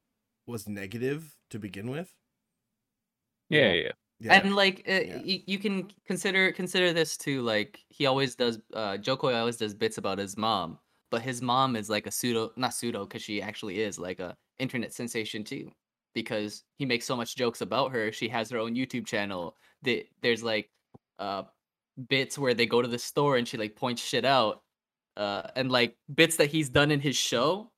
was 0.47 0.69
negative 0.69 1.37
to 1.51 1.59
begin 1.59 1.91
with. 1.91 2.15
yeah 3.49 3.73
yeah 3.73 3.93
Yeah. 4.23 4.35
And 4.35 4.55
like 4.55 4.85
uh, 4.89 4.93
Yeah. 4.93 5.17
y- 5.25 5.45
you 5.47 5.59
can 5.59 5.91
consider 6.07 6.53
consider 6.53 6.93
this 6.93 7.17
too. 7.17 7.43
Like 7.43 7.81
he 7.89 8.07
always 8.07 8.35
does. 8.37 8.59
Uh, 8.73 8.97
Jo 8.99 9.17
Koy 9.17 9.35
always 9.35 9.57
does 9.57 9.75
bits 9.75 9.99
about 9.99 10.19
his 10.19 10.37
mom, 10.37 10.79
but 11.11 11.23
his 11.23 11.43
mom 11.43 11.77
is 11.77 11.91
like 11.91 12.07
a 12.07 12.11
pseudo, 12.11 12.53
not 12.57 12.75
pseudo, 12.75 13.05
because 13.07 13.23
she 13.23 13.43
actually 13.43 13.81
is 13.81 13.99
like 13.99 14.21
a 14.21 14.37
internet 14.59 14.93
sensation 14.95 15.45
too. 15.45 15.71
because 16.15 16.63
he 16.79 16.85
makes 16.87 17.07
so 17.07 17.17
much 17.17 17.35
jokes 17.37 17.63
about 17.63 17.91
her. 17.93 18.13
She 18.13 18.29
has 18.29 18.51
her 18.51 18.59
own 18.59 18.75
YouTube 18.75 19.07
channel. 19.07 19.57
That 19.83 20.05
there's 20.23 20.43
like 20.45 20.71
uh 21.19 21.45
bits 22.09 22.39
where 22.39 22.55
they 22.55 22.67
go 22.67 22.83
to 22.83 22.89
the 22.89 22.99
store 22.99 23.37
and 23.39 23.49
she 23.49 23.57
like 23.57 23.77
points 23.77 24.03
shit 24.03 24.25
out. 24.25 24.63
Uh 25.17 25.49
and 25.57 25.73
like 25.73 25.97
bits 26.15 26.37
that 26.37 26.51
he's 26.51 26.69
done 26.71 26.91
in 26.93 27.01
his 27.01 27.17
show. 27.17 27.72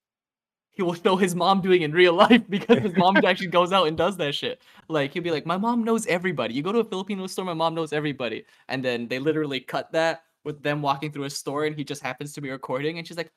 He 0.74 0.82
will 0.82 0.94
show 0.94 1.16
his 1.16 1.34
mom 1.34 1.60
doing 1.60 1.82
in 1.82 1.92
real 1.92 2.12
life 2.14 2.42
because 2.50 2.78
his 2.80 2.96
mom 2.96 3.16
actually 3.24 3.46
goes 3.48 3.72
out 3.72 3.86
and 3.86 3.96
does 3.96 4.16
that 4.18 4.34
shit. 4.34 4.60
Like 4.88 5.12
he'll 5.12 5.22
be 5.22 5.30
like, 5.30 5.46
My 5.46 5.56
mom 5.56 5.84
knows 5.84 6.06
everybody. 6.06 6.54
You 6.54 6.62
go 6.62 6.72
to 6.72 6.80
a 6.80 6.84
Filipino 6.84 7.26
store, 7.26 7.44
my 7.44 7.54
mom 7.54 7.74
knows 7.74 7.92
everybody. 7.92 8.44
And 8.68 8.84
then 8.84 9.08
they 9.08 9.18
literally 9.18 9.60
cut 9.60 9.92
that 9.92 10.24
with 10.44 10.62
them 10.62 10.82
walking 10.82 11.10
through 11.12 11.24
a 11.24 11.30
store 11.30 11.64
and 11.64 11.74
he 11.76 11.84
just 11.84 12.02
happens 12.02 12.32
to 12.34 12.40
be 12.40 12.50
recording 12.50 12.98
and 12.98 13.06
she's 13.06 13.16
like, 13.16 13.32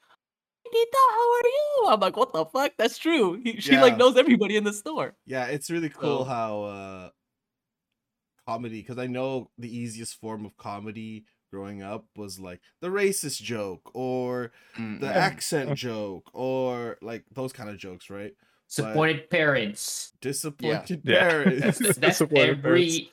Nita, 0.65 0.97
how 1.11 1.31
are 1.33 1.47
you? 1.47 1.85
I'm 1.93 1.99
like, 2.01 2.17
what 2.17 2.33
the 2.33 2.43
fuck? 2.45 2.73
That's 2.77 2.97
true. 2.97 3.39
He, 3.41 3.61
she 3.61 3.77
like 3.77 3.97
knows 3.97 4.17
everybody 4.17 4.57
in 4.57 4.65
the 4.65 4.73
store. 4.73 5.15
Yeah, 5.25 5.45
it's 5.45 5.69
really 5.69 5.89
cool 5.89 6.19
So- 6.19 6.23
how 6.25 6.63
uh 6.63 7.09
comedy 8.47 8.81
because 8.81 8.97
I 8.97 9.07
know 9.07 9.51
the 9.57 9.73
easiest 9.75 10.19
form 10.19 10.45
of 10.45 10.55
comedy 10.57 11.25
growing 11.51 11.81
up 11.81 12.05
was 12.15 12.39
like 12.39 12.61
the 12.81 12.87
racist 12.89 13.41
joke 13.41 13.91
or 13.93 14.51
Mm, 14.77 14.99
the 14.99 15.07
accent 15.07 15.75
joke 15.75 16.29
or 16.33 16.97
like 17.01 17.23
those 17.33 17.53
kind 17.53 17.69
of 17.69 17.77
jokes, 17.77 18.09
right? 18.09 18.33
Disappointed 18.67 19.29
parents. 19.29 20.11
Disappointed 20.21 21.01
Yeah. 21.03 21.19
parents. 21.29 21.61
That's, 21.61 21.79
that's 21.79 21.99
Disappointed 21.99 22.59
every 22.59 23.11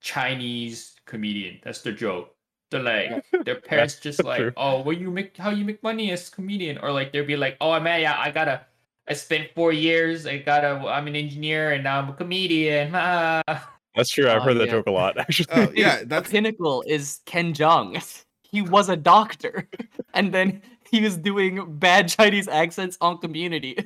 Chinese 0.00 0.94
comedian. 1.06 1.60
That's 1.62 1.82
the 1.82 1.92
joke. 1.92 2.34
They're 2.70 2.82
like 2.82 3.24
their 3.44 3.60
parents 3.60 3.98
just 3.98 4.22
like, 4.22 4.38
true. 4.38 4.52
oh, 4.56 4.82
well, 4.82 4.96
you 4.96 5.10
make 5.10 5.36
how 5.38 5.50
you 5.50 5.64
make 5.64 5.82
money 5.82 6.10
as 6.12 6.28
a 6.28 6.30
comedian, 6.30 6.76
or 6.78 6.92
like 6.92 7.12
they'll 7.12 7.24
be 7.24 7.36
like, 7.36 7.56
oh 7.62 7.78
man, 7.80 8.02
yeah, 8.02 8.18
I 8.18 8.30
gotta, 8.30 8.66
I 9.08 9.14
spent 9.14 9.48
four 9.54 9.72
years, 9.72 10.26
I 10.26 10.38
gotta, 10.38 10.68
I'm 10.86 11.06
an 11.06 11.16
engineer 11.16 11.72
and 11.72 11.82
now 11.84 11.98
I'm 12.00 12.10
a 12.10 12.12
comedian. 12.14 12.92
Ah. 12.94 13.77
That's 13.98 14.08
true. 14.10 14.30
I've 14.30 14.40
Oh, 14.40 14.44
heard 14.44 14.54
that 14.58 14.66
yeah. 14.66 14.72
joke 14.72 14.86
a 14.86 14.90
lot, 14.90 15.18
actually. 15.24 15.46
Oh, 15.52 15.66
Dude, 15.66 15.76
yeah, 15.78 16.02
the 16.06 16.22
pinnacle 16.22 16.82
is 16.86 17.20
Ken 17.26 17.52
Jeong. 17.52 18.00
He 18.50 18.62
was 18.62 18.88
a 18.88 18.96
doctor, 18.96 19.68
and 20.14 20.32
then 20.32 20.62
he 20.90 21.02
was 21.02 21.18
doing 21.18 21.76
bad 21.78 22.08
Chinese 22.08 22.48
accents 22.48 22.96
on 23.02 23.18
Community. 23.18 23.76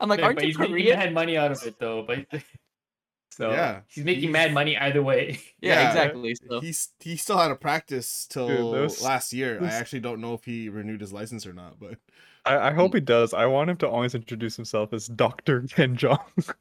I'm 0.00 0.08
like, 0.08 0.18
Yeah, 0.18 0.24
aren't 0.26 0.38
but 0.38 0.42
you 0.42 0.48
he's 0.48 0.58
making 0.58 0.74
Korean? 0.74 0.98
mad 0.98 1.14
money 1.14 1.36
out 1.36 1.52
of 1.52 1.62
it 1.64 1.78
though. 1.78 2.02
But 2.02 2.26
so 3.30 3.52
Yeah, 3.52 3.82
he's 3.86 4.04
making 4.04 4.22
he's- 4.22 4.32
mad 4.32 4.52
money 4.52 4.76
either 4.76 5.00
way. 5.00 5.38
Yeah, 5.60 5.74
Yeah. 5.80 5.88
exactly. 5.90 6.34
So 6.34 6.58
he's 6.60 6.88
he 6.98 7.16
still 7.16 7.38
had 7.38 7.48
to 7.48 7.54
practice 7.54 8.26
till 8.28 8.48
those- 8.72 9.00
last 9.00 9.32
year. 9.32 9.60
I 9.62 9.66
actually 9.68 10.00
don't 10.00 10.20
know 10.20 10.34
if 10.34 10.42
he 10.44 10.68
renewed 10.68 11.00
his 11.02 11.12
license 11.12 11.46
or 11.46 11.52
not, 11.52 11.78
but 11.78 11.94
I, 12.44 12.70
I 12.70 12.72
hope 12.72 12.94
he 12.94 13.00
does. 13.00 13.32
I 13.32 13.46
want 13.46 13.70
him 13.70 13.76
to 13.76 13.88
always 13.88 14.16
introduce 14.16 14.56
himself 14.56 14.92
as 14.92 15.06
Doctor 15.06 15.62
Ken 15.70 15.96
Jeong. 15.96 16.18
I 16.48 16.52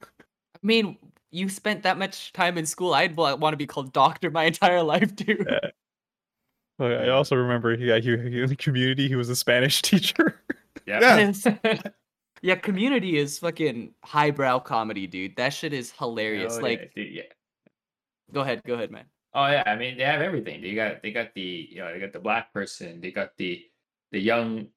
mean, 0.62 0.98
you 1.32 1.50
spent 1.50 1.84
that 1.84 1.98
much 1.98 2.34
time 2.34 2.58
in 2.58 2.66
school. 2.66 2.94
I'd 2.94 3.16
want 3.16 3.42
to 3.54 3.58
be 3.58 3.68
called 3.68 3.94
doctor 3.94 4.30
my 4.32 4.44
entire 4.52 4.84
life 4.84 5.16
too. 5.16 5.46
Yeah. 5.48 5.70
I 6.82 7.10
also 7.10 7.36
remember 7.36 7.76
he, 7.76 7.92
he, 8.00 8.02
he 8.02 8.42
in 8.42 8.48
the 8.48 8.56
community. 8.56 9.08
He 9.10 9.16
was 9.16 9.30
a 9.30 9.36
Spanish 9.36 9.82
teacher. 9.84 10.40
Yeah. 10.86 11.00
Yes. 11.02 11.46
yeah, 12.42 12.56
Community 12.56 13.18
is 13.18 13.38
fucking 13.40 13.94
highbrow 14.04 14.60
comedy, 14.60 15.06
dude. 15.06 15.36
That 15.36 15.50
shit 15.54 15.74
is 15.74 15.92
hilarious. 15.92 16.56
Oh, 16.58 16.62
like, 16.62 16.80
yeah, 16.96 17.04
dude, 17.04 17.14
yeah. 17.16 17.24
go 18.34 18.42
ahead, 18.42 18.62
go 18.66 18.76
ahead, 18.76 18.92
man. 18.92 19.06
Oh 19.34 19.46
yeah, 19.46 19.62
I 19.68 19.76
mean 19.76 19.98
they 19.98 20.06
have 20.06 20.22
everything. 20.22 20.62
They 20.62 20.74
got 20.74 21.04
they 21.04 21.12
got 21.12 21.34
the 21.36 21.68
you 21.70 21.80
know 21.80 21.94
they 21.94 22.00
got 22.00 22.14
the 22.14 22.20
black 22.20 22.52
person. 22.52 23.00
They 23.02 23.12
got 23.12 23.38
the 23.38 23.62
the 24.12 24.20
young 24.20 24.68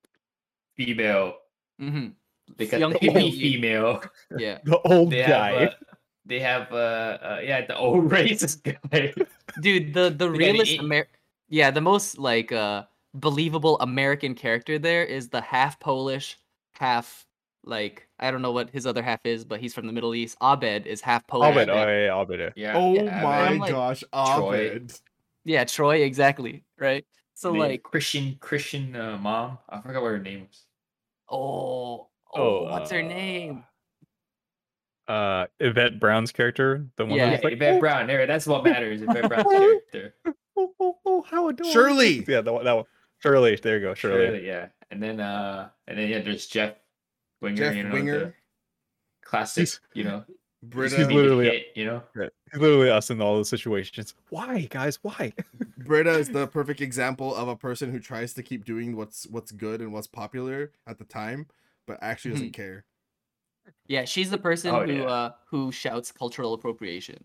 female. 0.76 1.36
Mm-hmm. 1.80 2.08
They 2.56 2.66
got 2.66 2.80
Young 2.80 2.92
the 2.92 2.98
hippie 2.98 3.22
old- 3.22 3.34
female. 3.34 4.02
Yeah, 4.36 4.58
The 4.64 4.78
old 4.80 5.10
They 5.12 5.22
guy. 5.24 5.52
have. 5.60 5.68
Uh, 5.70 5.91
they 6.26 6.40
have 6.40 6.72
uh, 6.72 7.18
uh 7.22 7.40
yeah 7.42 7.66
the 7.66 7.76
old 7.84 8.10
racist 8.10 8.62
guy. 8.62 9.12
dude. 9.60 9.94
The 9.94 10.10
the 10.10 10.28
got 10.28 10.36
realest 10.36 10.72
eight- 10.72 10.80
Amer- 10.80 11.08
yeah, 11.48 11.70
the 11.70 11.80
most 11.80 12.18
like 12.18 12.52
uh 12.52 12.84
believable 13.14 13.78
American 13.80 14.34
character 14.34 14.78
there 14.78 15.04
is 15.04 15.28
the 15.28 15.40
half 15.40 15.78
Polish, 15.80 16.38
half 16.78 17.26
like 17.64 18.08
I 18.18 18.30
don't 18.30 18.42
know 18.42 18.52
what 18.52 18.70
his 18.70 18.86
other 18.86 19.02
half 19.02 19.20
is, 19.24 19.44
but 19.44 19.60
he's 19.60 19.74
from 19.74 19.86
the 19.86 19.92
Middle 19.92 20.14
East. 20.14 20.36
Abed 20.40 20.86
is 20.86 21.00
half 21.00 21.26
Polish. 21.26 21.50
Abed. 21.56 21.68
Oh, 21.68 21.74
yeah, 21.74 22.04
yeah, 22.06 22.20
Abed. 22.20 22.40
yeah. 22.40 22.50
Yeah. 22.56 22.72
oh 22.76 22.94
yeah, 22.94 23.22
my 23.22 23.40
I'm 23.48 23.58
like, 23.58 23.70
gosh, 23.72 24.02
Troy. 24.12 24.70
Abed. 24.70 24.92
Yeah, 25.44 25.64
Troy, 25.64 26.02
exactly. 26.02 26.64
Right. 26.78 27.04
So 27.34 27.52
the 27.52 27.58
like, 27.58 27.82
Christian 27.82 28.36
Christian 28.40 28.94
uh, 28.94 29.18
mom. 29.18 29.58
I 29.68 29.80
forgot 29.80 30.02
what 30.02 30.12
her 30.12 30.18
name 30.20 30.46
was. 30.48 30.64
oh, 31.28 31.36
oh, 31.38 32.08
Oh, 32.34 32.64
what's 32.70 32.90
her 32.90 33.00
uh, 33.00 33.08
name? 33.08 33.64
Uh, 35.08 35.46
Yvette 35.60 35.98
Brown's 35.98 36.30
character, 36.32 36.86
the 36.96 37.04
one 37.04 37.16
Yeah, 37.18 37.26
that 37.26 37.32
was 37.32 37.44
like, 37.44 37.52
Yvette 37.54 37.74
"Oh, 37.74 37.80
Brown. 37.80 38.06
There, 38.06 38.26
that's 38.26 38.46
what 38.46 38.64
matters. 38.64 39.02
Yvette 39.02 39.28
Brown's 39.28 39.44
character. 39.92 40.14
oh, 40.56 40.72
oh, 40.80 40.98
oh, 41.04 41.22
how 41.22 41.48
adorable. 41.48 41.72
Shirley. 41.72 42.24
Yeah, 42.28 42.40
that 42.40 42.52
one. 42.52 42.64
That 42.64 42.76
one. 42.76 42.84
Shirley. 43.18 43.56
There 43.56 43.78
you 43.78 43.82
go. 43.84 43.94
Shirley. 43.94 44.26
Shirley, 44.26 44.46
yeah. 44.46 44.66
And 44.90 45.02
then 45.02 45.20
uh 45.20 45.68
and 45.88 45.98
then 45.98 46.08
yeah, 46.08 46.20
there's 46.20 46.46
Jeff 46.46 46.74
Winger, 47.40 47.56
Jeff 47.56 47.76
you 47.76 47.82
know, 47.84 47.92
Winger. 47.92 48.18
the 48.18 48.32
classic, 49.24 49.62
He's- 49.62 49.80
you 49.94 50.04
know, 50.04 50.24
Britta, 50.62 50.96
He's 50.98 51.06
literally- 51.08 51.46
hit, 51.46 51.66
you 51.74 51.84
know. 51.86 52.02
He's 52.14 52.60
literally 52.60 52.90
us 52.90 53.10
in 53.10 53.20
all 53.20 53.38
the 53.38 53.44
situations. 53.44 54.14
Why, 54.28 54.68
guys? 54.70 54.98
Why? 55.02 55.32
Britta 55.78 56.10
is 56.12 56.28
the 56.28 56.46
perfect 56.46 56.80
example 56.80 57.34
of 57.34 57.48
a 57.48 57.56
person 57.56 57.90
who 57.90 57.98
tries 57.98 58.34
to 58.34 58.42
keep 58.44 58.64
doing 58.64 58.94
what's 58.96 59.26
what's 59.26 59.50
good 59.50 59.80
and 59.80 59.92
what's 59.92 60.06
popular 60.06 60.70
at 60.86 60.98
the 60.98 61.04
time, 61.04 61.46
but 61.86 61.98
actually 62.02 62.32
doesn't 62.34 62.52
care. 62.52 62.84
Yeah, 63.86 64.04
she's 64.04 64.30
the 64.30 64.38
person 64.38 64.74
Oh, 64.74 64.84
who 64.86 64.92
yeah. 64.92 65.04
uh 65.04 65.30
who 65.50 65.72
shouts 65.72 66.10
cultural 66.12 66.54
appropriation. 66.54 67.24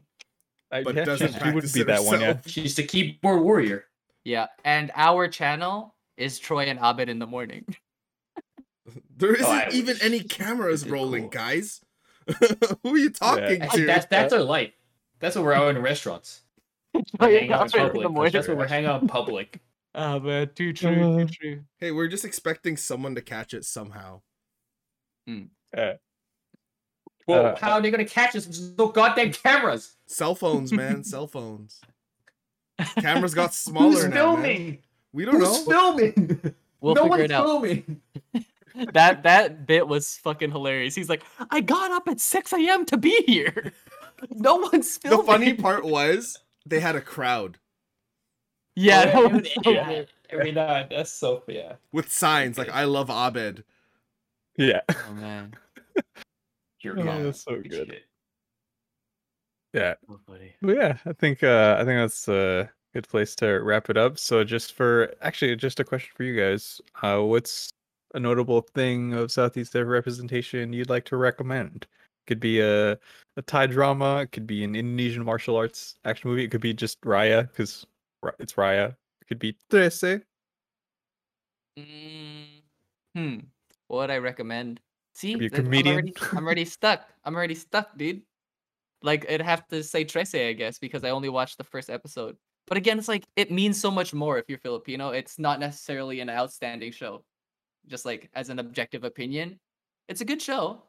I, 0.72 0.84
But 0.84 0.96
yeah, 0.96 1.06
doesn't 1.06 1.34
she, 1.34 1.40
she 1.40 1.52
wouldn't 1.52 1.74
be 1.74 1.82
it 1.82 1.88
that 1.88 2.04
one. 2.04 2.20
Yeah. 2.22 2.38
She's 2.46 2.76
the 2.76 2.84
keyboard 2.84 3.42
warrior. 3.42 3.86
Yeah, 4.26 4.48
and 4.66 4.92
our 4.96 5.28
channel 5.30 5.96
is 6.18 6.38
Troy 6.40 6.66
and 6.66 6.80
Abed 6.80 7.08
in 7.10 7.20
the 7.20 7.28
morning. 7.28 7.66
There 9.18 9.34
isn't 9.34 9.46
I 9.46 9.68
even 9.72 9.96
wish. 9.96 10.04
any 10.04 10.20
cameras 10.22 10.88
rolling, 10.88 11.24
cool. 11.24 11.30
guys. 11.32 11.82
Who 12.84 12.94
are 12.94 12.98
you 12.98 13.10
talking 13.10 13.62
Actually, 13.62 13.82
to? 13.82 13.86
that's 13.88 14.06
that's 14.06 14.32
our 14.34 14.44
life. 14.44 14.72
That's 15.20 15.36
what 15.36 15.44
we're 15.44 15.54
out 15.60 15.76
in 15.76 15.82
restaurants. 15.82 16.44
Troy 16.94 17.04
We're 17.20 17.28
and 17.28 17.36
hanging 17.36 17.52
out 17.52 17.62
Abed 17.68 17.76
in 17.76 17.82
in 17.82 17.88
public. 17.92 18.12
morning. 18.12 18.32
That's 18.34 18.48
what 18.48 18.58
we're 18.58 18.68
hanging 18.68 18.90
out 18.90 19.02
in 19.02 19.08
public. 19.10 19.60
Oh 19.96 20.20
man, 20.20 20.50
too 20.56 20.72
true, 20.74 20.96
too 20.96 21.20
Uh, 21.24 21.28
true. 21.32 21.64
Hey, 21.80 21.92
we're 21.92 22.08
just 22.08 22.24
expecting 22.26 22.78
someone 22.78 23.16
to 23.16 23.22
catch 23.22 23.54
it 23.54 23.66
somehow. 23.66 24.22
Yeah. 25.28 25.94
Well, 27.28 27.48
Uh, 27.48 27.56
how 27.60 27.74
are 27.74 27.82
they 27.82 27.92
gonna 27.92 28.06
catch 28.06 28.36
us? 28.36 28.46
There's 28.46 28.78
no 28.78 28.88
goddamn 28.88 29.34
cameras. 29.34 29.96
Cell 30.06 30.34
phones, 30.36 30.72
man, 30.72 31.04
cell 31.04 31.28
phones. 31.28 31.82
Cameras 33.00 33.34
got 33.34 33.54
smaller 33.54 33.92
Who's 33.92 34.04
now. 34.06 34.10
man. 34.10 34.14
filming? 34.46 34.78
We 35.14 35.26
don't 35.26 35.36
Who's 35.40 35.68
know. 35.68 35.94
filming? 35.94 36.54
We'll 36.80 36.96
no 36.96 37.04
figure 37.04 37.10
one's 37.18 37.24
it 37.24 37.32
out. 37.32 37.46
filming. 37.46 38.02
That 38.94 39.24
that 39.24 39.66
bit 39.66 39.88
was 39.88 40.18
fucking 40.18 40.52
hilarious. 40.52 40.94
He's 40.94 41.10
like, 41.10 41.24
I 41.50 41.62
got 41.62 41.90
up 41.92 42.08
at 42.08 42.20
6 42.20 42.54
a.m. 42.54 42.86
to 42.86 42.98
be 42.98 43.24
here. 43.26 43.74
No 44.32 44.56
one's 44.58 44.98
filming. 44.98 45.20
The 45.20 45.24
funny 45.26 45.54
part 45.56 45.84
was 45.86 46.38
they 46.66 46.80
had 46.80 46.96
a 46.96 47.02
crowd 47.02 47.58
Yeah, 48.76 49.06
that 49.06 49.16
Oh, 49.16 49.28
was 49.30 49.48
so 49.64 49.72
yeah. 49.72 49.86
good. 49.90 50.08
Every 50.30 50.52
night. 50.52 50.90
That's 50.92 51.10
so 51.12 51.42
yeah. 51.48 51.74
with 51.92 52.12
signs 52.12 52.58
like 52.58 52.70
"I 52.70 52.84
love 52.86 53.10
Abed." 53.10 53.64
Yeah. 54.58 54.82
Oh 54.90 55.14
man, 55.14 55.54
Oh, 56.86 57.24
that's 57.24 57.44
so 57.44 57.56
Good 57.56 57.74
shit. 57.74 58.04
Yeah. 59.74 59.96
funny. 60.28 60.56
Well, 60.62 60.76
yeah, 60.76 60.98
I 61.06 61.14
think 61.14 61.44
uh, 61.44 61.76
I 61.80 61.84
think 61.84 62.00
that's 62.00 62.28
a 62.28 62.70
good 62.94 63.08
place 63.08 63.36
to 63.36 63.48
wrap 63.60 63.90
it 63.90 63.98
up. 63.98 64.18
So, 64.18 64.44
just 64.44 64.74
for 64.74 65.14
actually, 65.22 65.56
just 65.56 65.80
a 65.80 65.84
question 65.84 66.12
for 66.16 66.24
you 66.24 66.40
guys: 66.40 66.82
uh, 67.02 67.20
What's 67.20 67.70
a 68.14 68.20
notable 68.20 68.62
thing 68.74 69.14
of 69.14 69.32
Southeast 69.32 69.76
Asia 69.76 69.86
representation 69.86 70.74
you'd 70.74 70.90
like 70.90 71.06
to 71.06 71.18
recommend? 71.18 71.86
Could 72.28 72.40
be 72.40 72.60
a 72.60 72.94
a 72.94 73.42
Thai 73.46 73.68
drama. 73.68 74.22
It 74.22 74.32
could 74.32 74.48
be 74.48 74.64
an 74.64 74.76
Indonesian 74.76 75.24
martial 75.24 75.56
arts 75.56 75.96
action 76.06 76.30
movie. 76.30 76.44
It 76.44 76.52
could 76.52 76.62
be 76.62 76.74
just 76.74 77.00
Raya 77.02 77.50
because 77.50 77.86
it's 78.40 78.54
Raya. 78.54 78.90
It 79.22 79.28
could 79.28 79.40
be 79.40 79.56
Trese. 79.70 80.24
Mm, 81.78 82.46
hmm. 83.16 83.36
What 83.88 83.98
would 83.98 84.12
I 84.12 84.18
recommend? 84.18 84.82
See, 85.18 85.34
Be 85.36 85.48
a 85.48 85.50
th- 85.50 85.60
I'm 85.60 85.66
comedian. 85.66 85.94
already, 85.96 86.14
I'm 86.34 86.46
already 86.46 86.66
stuck. 86.66 87.08
I'm 87.26 87.36
already 87.36 87.56
stuck, 87.56 87.98
dude. 87.98 88.22
Like 89.02 89.28
I'd 89.32 89.42
have 89.42 89.68
to 89.70 89.82
say 89.84 90.06
Trese, 90.06 90.50
I 90.50 90.54
guess, 90.54 90.78
because 90.78 91.04
I 91.04 91.10
only 91.10 91.28
watched 91.30 91.58
the 91.58 91.64
first 91.64 91.90
episode. 91.90 92.38
But 92.68 92.78
again, 92.78 93.00
it's 93.00 93.08
like 93.08 93.26
it 93.36 93.52
means 93.52 93.82
so 93.82 93.90
much 93.90 94.14
more 94.14 94.38
if 94.38 94.46
you're 94.48 94.60
Filipino. 94.60 95.10
It's 95.10 95.40
not 95.40 95.60
necessarily 95.60 96.20
an 96.20 96.30
outstanding 96.30 96.92
show. 96.92 97.24
Just 97.88 98.06
like 98.06 98.30
as 98.36 98.50
an 98.50 98.60
objective 98.60 99.04
opinion, 99.06 99.60
it's 100.08 100.22
a 100.22 100.26
good 100.26 100.42
show, 100.42 100.84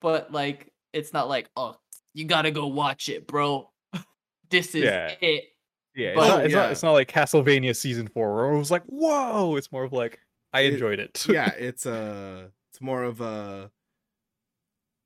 but 0.00 0.32
like 0.32 0.72
it's 0.94 1.12
not 1.12 1.28
like 1.28 1.50
oh 1.54 1.76
you 2.14 2.24
gotta 2.24 2.50
go 2.50 2.66
watch 2.66 3.10
it, 3.10 3.26
bro. 3.26 3.68
this 4.50 4.74
is 4.74 4.84
Yeah. 4.84 5.14
it. 5.20 5.44
Yeah, 5.94 6.08
it's, 6.10 6.16
But- 6.16 6.28
not, 6.28 6.44
it's, 6.44 6.52
yeah. 6.54 6.60
not, 6.60 6.72
it's 6.72 6.82
not 6.82 6.92
like 6.92 7.12
Castlevania 7.12 7.76
season 7.76 8.08
four 8.08 8.34
where 8.34 8.52
it 8.52 8.58
was 8.58 8.70
like, 8.70 8.84
whoa. 8.86 9.56
It's 9.56 9.70
more 9.72 9.84
of 9.84 9.92
like 9.92 10.18
I 10.54 10.62
It- 10.62 10.72
enjoyed 10.74 10.98
it. 10.98 11.26
yeah, 11.28 11.50
it's 11.58 11.84
uh 11.84 12.48
it's 12.80 12.84
more 12.86 13.04
of 13.04 13.20
a 13.20 13.70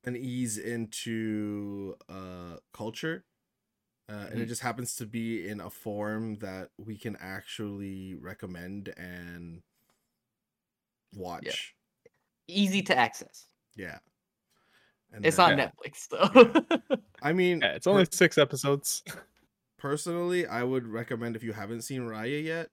an 0.05 0.17
ease 0.17 0.59
into 0.59 1.97
uh 2.09 2.57
culture. 2.73 3.25
Uh, 4.07 4.27
and 4.31 4.39
it 4.41 4.45
Mhm. 4.45 4.49
just 4.49 4.61
happens 4.61 4.95
to 4.97 5.07
be 5.07 5.49
in 5.49 5.61
a 5.63 5.71
form 5.71 6.37
that 6.41 6.69
we 6.77 6.99
can 6.99 7.17
actually 7.17 8.15
recommend 8.15 8.89
and 8.99 9.63
watch. 11.15 11.75
Easy 12.47 12.83
to 12.83 12.95
access. 12.95 13.47
Yeah. 13.75 13.99
And 15.11 15.25
It's 15.25 15.39
then- 15.39 15.59
on 15.59 15.67
Netflix 15.73 16.09
though. 16.11 16.99
I 17.23 17.33
mean, 17.33 17.61
Yeah, 17.63 17.73
it's 17.77 17.87
only 17.87 18.05
per- 18.05 18.11
six 18.13 18.37
episodes. 18.37 19.03
personally, 19.79 20.47
I 20.47 20.63
would 20.65 20.87
recommend 20.87 21.35
if 21.35 21.43
you 21.43 21.55
haven't 21.55 21.81
seen 21.83 22.03
Raya 22.03 22.45
yet, 22.45 22.71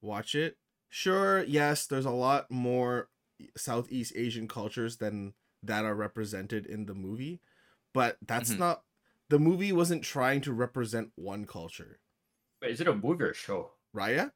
watch 0.00 0.34
it. 0.34 0.56
Sure, 0.88 1.42
yes, 1.44 1.86
there's 1.86 2.06
a 2.06 2.10
lot 2.10 2.50
more 2.50 3.10
Southeast 3.56 4.12
Asian 4.16 4.48
cultures 4.48 4.96
than 4.98 5.34
that 5.62 5.84
are 5.84 5.94
represented 5.94 6.66
in 6.66 6.86
the 6.86 6.94
movie, 6.94 7.40
but 7.94 8.18
that's 8.22 8.52
Mhm. 8.54 8.58
not 8.58 8.84
the 9.28 9.38
movie 9.38 9.72
wasn't 9.72 10.04
trying 10.04 10.40
to 10.42 10.52
represent 10.52 11.12
one 11.14 11.46
culture. 11.46 12.00
Wait, 12.60 12.72
is 12.72 12.80
it 12.80 12.88
a 12.88 12.94
movie 12.94 13.24
or 13.24 13.30
a 13.30 13.34
show? 13.34 13.72
Raya? 13.94 14.32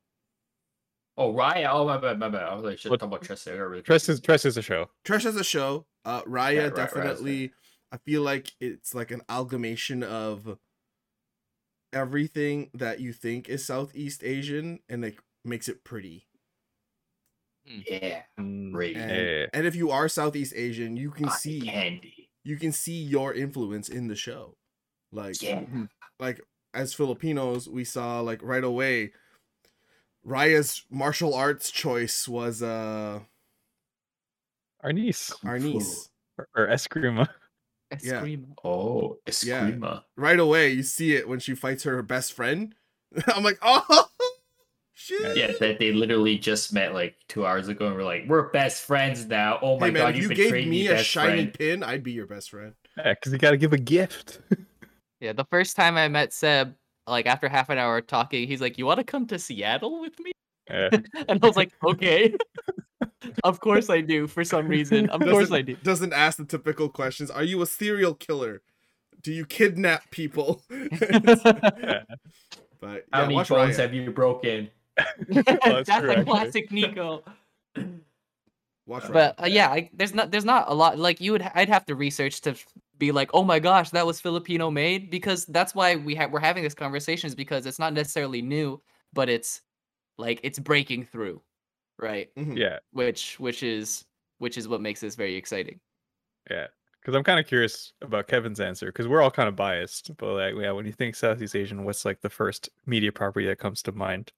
Oh, 1.18 1.32
Raya. 1.32 1.68
Oh, 1.72 1.86
my 1.86 1.96
bad, 1.96 2.18
my 2.18 2.28
bad. 2.28 2.42
I 2.42 2.54
was 2.54 2.62
like, 2.64 2.78
should 2.78 2.90
What- 2.90 3.00
talk 3.00 3.08
about 3.08 3.22
Trese. 3.22 3.50
I 3.52 3.56
really 3.56 3.82
Trese 3.82 4.08
is. 4.08 4.20
Trese 4.20 4.44
is 4.46 4.56
a 4.56 4.62
show. 4.62 4.90
Trash 5.04 5.24
as 5.24 5.36
a 5.36 5.44
show. 5.44 5.86
Uh 6.04 6.22
Raya 6.22 6.54
Yeah, 6.54 6.60
right, 6.62 6.64
right, 6.68 6.74
definitely 6.76 7.52
I 7.92 7.98
feel 7.98 8.22
like 8.22 8.52
it's 8.60 8.94
like 8.94 9.10
an 9.10 9.22
amalgamation 9.28 10.02
of 10.02 10.58
everything 11.92 12.70
that 12.74 13.00
you 13.00 13.12
think 13.12 13.48
is 13.48 13.64
Southeast 13.64 14.22
Asian 14.22 14.80
and 14.88 15.02
like 15.02 15.20
makes 15.44 15.68
it 15.68 15.84
pretty. 15.84 16.25
Yeah. 17.66 18.22
Mm, 18.38 18.72
Great. 18.72 18.96
And, 18.96 19.10
Yeah. 19.10 19.46
and 19.52 19.66
if 19.66 19.74
you 19.74 19.90
are 19.90 20.08
Southeast 20.08 20.52
Asian, 20.56 20.96
you 20.96 21.10
can 21.10 21.28
Eye 21.28 21.36
see 21.36 21.60
candy. 21.62 22.30
you 22.44 22.56
can 22.56 22.72
see 22.72 23.02
your 23.02 23.34
influence 23.34 23.88
in 23.88 24.08
the 24.08 24.16
show. 24.16 24.56
Like 25.12 25.40
Yeah. 25.42 25.64
like 26.20 26.40
as 26.74 26.94
Filipinos, 26.94 27.68
we 27.68 27.84
saw 27.84 28.20
like 28.20 28.42
right 28.42 28.64
away 28.64 29.12
Raya's 30.24 30.84
martial 30.90 31.34
arts 31.34 31.70
choice 31.70 32.26
was 32.28 32.62
uh 32.62 33.20
Arnis 34.84 35.32
our 35.44 35.58
niece. 35.58 36.10
or, 36.38 36.48
or 36.56 36.66
Eskrima. 36.68 37.28
Yeah. 38.02 38.20
Eskrima. 38.22 38.46
Oh, 38.64 39.18
Yeah. 39.42 39.68
Eskrima. 39.70 40.02
Right 40.16 40.38
away, 40.38 40.70
you 40.70 40.82
see 40.82 41.14
it 41.14 41.28
when 41.28 41.38
she 41.38 41.54
fights 41.54 41.84
her 41.84 42.02
best 42.02 42.32
friend. 42.32 42.74
I'm 43.28 43.42
like, 43.44 43.58
oh 43.62 44.08
shit. 44.96 45.36
Yeah, 45.36 45.52
that 45.60 45.78
they 45.78 45.92
literally 45.92 46.38
just 46.38 46.72
met 46.72 46.94
like 46.94 47.16
two 47.28 47.46
hours 47.46 47.68
ago 47.68 47.86
and 47.86 47.94
were 47.94 48.02
like, 48.02 48.24
we're 48.26 48.50
best 48.50 48.82
friends 48.82 49.26
now. 49.26 49.58
Oh 49.62 49.78
my 49.78 49.86
hey 49.86 49.92
man, 49.92 50.02
god, 50.02 50.16
if 50.16 50.22
you, 50.22 50.28
you 50.30 50.34
gave 50.34 50.52
me, 50.52 50.66
me 50.66 50.86
a 50.88 51.02
shiny 51.02 51.42
friend. 51.42 51.54
pin, 51.54 51.82
I'd 51.82 52.02
be 52.02 52.12
your 52.12 52.26
best 52.26 52.50
friend. 52.50 52.74
Yeah, 52.96 53.14
because 53.14 53.32
you 53.32 53.38
got 53.38 53.50
to 53.50 53.56
give 53.56 53.72
a 53.72 53.78
gift. 53.78 54.40
Yeah, 55.18 55.32
the 55.32 55.46
first 55.46 55.76
time 55.76 55.96
I 55.96 56.08
met 56.08 56.34
Seb, 56.34 56.74
like 57.06 57.26
after 57.26 57.48
half 57.48 57.70
an 57.70 57.78
hour 57.78 58.02
talking, 58.02 58.46
he's 58.46 58.60
like, 58.60 58.76
"You 58.76 58.84
want 58.84 58.98
to 58.98 59.04
come 59.04 59.26
to 59.28 59.38
Seattle 59.38 60.00
with 60.00 60.18
me?" 60.20 60.32
Yeah. 60.68 60.90
and 61.28 61.42
I 61.42 61.46
was 61.46 61.56
like, 61.56 61.72
"Okay." 61.82 62.34
of 63.44 63.60
course 63.60 63.88
I 63.88 64.02
do. 64.02 64.26
For 64.26 64.44
some 64.44 64.68
reason, 64.68 65.08
of 65.08 65.22
course 65.22 65.50
I 65.50 65.62
do. 65.62 65.74
Doesn't 65.82 66.12
ask 66.12 66.36
the 66.36 66.44
typical 66.44 66.90
questions. 66.90 67.30
Are 67.30 67.42
you 67.42 67.62
a 67.62 67.66
serial 67.66 68.14
killer? 68.14 68.60
Do 69.22 69.32
you 69.32 69.46
kidnap 69.46 70.10
people? 70.10 70.62
Yeah. 70.70 72.02
but 72.78 73.06
How 73.10 73.22
many 73.22 73.36
watch 73.36 73.48
bones 73.48 73.78
have 73.78 73.94
you 73.94 74.10
broken? 74.10 74.68
That's 75.28 75.90
true, 75.90 76.10
a 76.10 76.24
classic 76.24 76.70
Nico. 76.72 77.22
Watch 78.86 79.04
Raya. 79.04 79.12
But 79.12 79.42
uh, 79.42 79.46
yeah, 79.46 79.70
I, 79.70 79.90
there's 79.92 80.14
not 80.14 80.30
there's 80.30 80.44
not 80.44 80.66
a 80.68 80.74
lot 80.74 80.98
like 80.98 81.20
you 81.20 81.32
would 81.32 81.42
I'd 81.54 81.68
have 81.68 81.84
to 81.86 81.94
research 81.94 82.40
to 82.42 82.54
be 82.98 83.12
like, 83.12 83.30
oh 83.34 83.42
my 83.42 83.58
gosh, 83.58 83.90
that 83.90 84.06
was 84.06 84.20
Filipino 84.20 84.70
made 84.70 85.10
because 85.10 85.44
that's 85.46 85.74
why 85.74 85.96
we 85.96 86.14
ha- 86.14 86.28
we're 86.30 86.40
having 86.40 86.62
this 86.62 86.74
conversation 86.74 87.26
is 87.26 87.34
because 87.34 87.66
it's 87.66 87.78
not 87.78 87.92
necessarily 87.92 88.40
new, 88.42 88.80
but 89.12 89.28
it's 89.28 89.60
like 90.18 90.40
it's 90.42 90.58
breaking 90.58 91.04
through, 91.04 91.42
right? 91.98 92.34
Mhm. 92.36 92.56
yeah. 92.56 92.78
Which 92.92 93.38
which 93.40 93.62
is 93.62 94.04
which 94.38 94.56
is 94.56 94.68
what 94.68 94.80
makes 94.80 95.00
this 95.00 95.16
very 95.16 95.34
exciting. 95.34 95.80
Yeah. 96.50 96.66
Because 97.00 97.14
I'm 97.14 97.24
kind 97.24 97.38
of 97.38 97.46
curious 97.46 97.92
about 98.02 98.26
Kevin's 98.26 98.58
answer 98.58 98.86
because 98.86 99.06
we're 99.06 99.22
all 99.22 99.30
kind 99.30 99.48
of 99.48 99.54
biased. 99.54 100.16
But 100.16 100.34
like, 100.34 100.54
yeah, 100.56 100.72
when 100.72 100.86
you 100.86 100.92
think 100.92 101.14
Southeast 101.14 101.54
Asian, 101.54 101.84
what's 101.84 102.04
like 102.04 102.20
the 102.20 102.28
first 102.30 102.68
media 102.84 103.12
property 103.12 103.46
that 103.46 103.58
comes 103.58 103.80
to 103.82 103.92
mind? 103.92 104.32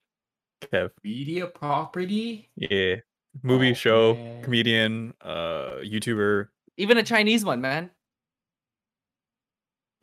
Kev. 0.61 0.91
Media 1.03 1.47
property? 1.47 2.49
Yeah. 2.55 2.95
Movie, 3.43 3.71
Oh, 3.71 3.73
show, 3.73 4.13
man. 4.15 4.43
comedian, 4.43 5.13
uh, 5.21 5.79
YouTuber. 5.83 6.47
Even 6.77 6.97
a 6.97 7.03
Chinese 7.03 7.45
one, 7.45 7.61
man. 7.61 7.91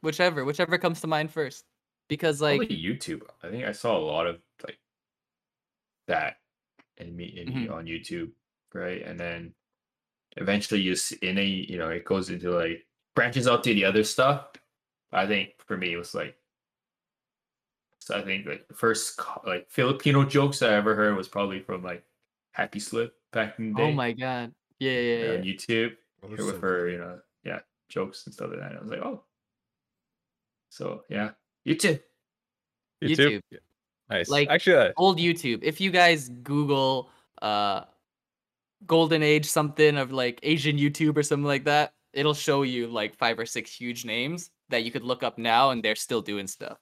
Whichever, 0.02 0.44
whichever 0.44 0.78
comes 0.78 1.00
to 1.00 1.06
mind 1.06 1.30
first. 1.30 1.64
Because 2.08 2.40
like 2.40 2.58
Probably 2.60 2.76
YouTube. 2.80 3.22
I 3.42 3.50
think 3.50 3.64
I 3.64 3.72
saw 3.72 3.96
a 3.96 3.98
lot 3.98 4.26
of 4.28 4.38
like 4.64 4.78
that 6.06 6.36
in 6.98 7.16
me 7.16 7.24
in 7.24 7.48
Mhm. 7.52 7.72
on 7.72 7.86
YouTube, 7.86 8.30
right? 8.72 9.02
And 9.02 9.18
then 9.18 9.52
eventually 10.36 10.80
you 10.80 10.94
see 10.94 11.16
in 11.22 11.36
a 11.38 11.44
you 11.44 11.78
know 11.78 11.88
it 11.88 12.04
goes 12.04 12.30
into 12.30 12.50
like 12.52 12.86
branches 13.16 13.48
out 13.48 13.64
to 13.64 13.74
the 13.74 13.84
other 13.84 14.04
stuff. 14.04 14.52
I 15.10 15.26
think 15.26 15.60
for 15.66 15.76
me 15.76 15.94
it 15.94 15.96
was 15.96 16.14
like 16.14 16.38
I 18.10 18.22
think 18.22 18.46
like 18.46 18.68
the 18.68 18.74
first 18.74 19.20
like 19.46 19.68
Filipino 19.70 20.24
jokes 20.24 20.62
I 20.62 20.74
ever 20.74 20.94
heard 20.94 21.16
was 21.16 21.28
probably 21.28 21.60
from 21.60 21.82
like 21.82 22.04
Happy 22.52 22.78
Slip 22.78 23.14
back 23.32 23.58
in 23.58 23.72
the 23.72 23.76
day 23.76 23.82
oh 23.82 23.92
my 23.92 24.12
god. 24.12 24.52
Yeah, 24.78 24.92
yeah, 24.92 25.16
yeah. 25.16 25.32
on 25.32 25.42
YouTube. 25.42 25.92
Oh, 26.22 26.28
Here 26.28 26.38
so 26.38 26.46
with 26.46 26.60
her, 26.60 26.88
you 26.88 26.98
know, 26.98 27.18
yeah, 27.44 27.60
jokes 27.88 28.26
and 28.26 28.34
stuff 28.34 28.50
like 28.50 28.60
that. 28.60 28.70
And 28.70 28.78
I 28.78 28.82
was 28.82 28.90
like, 28.90 29.00
oh. 29.00 29.22
So 30.70 31.02
yeah, 31.08 31.30
YouTube. 31.66 32.00
YouTube. 33.02 33.16
YouTube. 33.16 33.40
Yeah. 33.50 33.58
Nice. 34.10 34.28
Like- 34.28 34.48
Actually, 34.48 34.76
uh, 34.76 34.92
old 34.96 35.18
YouTube. 35.18 35.60
If 35.62 35.80
you 35.80 35.90
guys 35.90 36.28
Google 36.28 37.10
uh 37.42 37.82
golden 38.86 39.22
age 39.22 39.46
something 39.46 39.96
of 39.96 40.12
like 40.12 40.38
Asian 40.42 40.76
YouTube 40.76 41.16
or 41.16 41.22
something 41.22 41.46
like 41.46 41.64
that, 41.64 41.92
it'll 42.12 42.34
show 42.34 42.62
you 42.62 42.86
like 42.86 43.16
five 43.16 43.38
or 43.38 43.46
six 43.46 43.72
huge 43.72 44.04
names 44.04 44.50
that 44.68 44.84
you 44.84 44.90
could 44.90 45.02
look 45.02 45.22
up 45.22 45.38
now 45.38 45.70
and 45.70 45.82
they're 45.82 45.96
still 45.96 46.22
doing 46.22 46.46
stuff. 46.46 46.78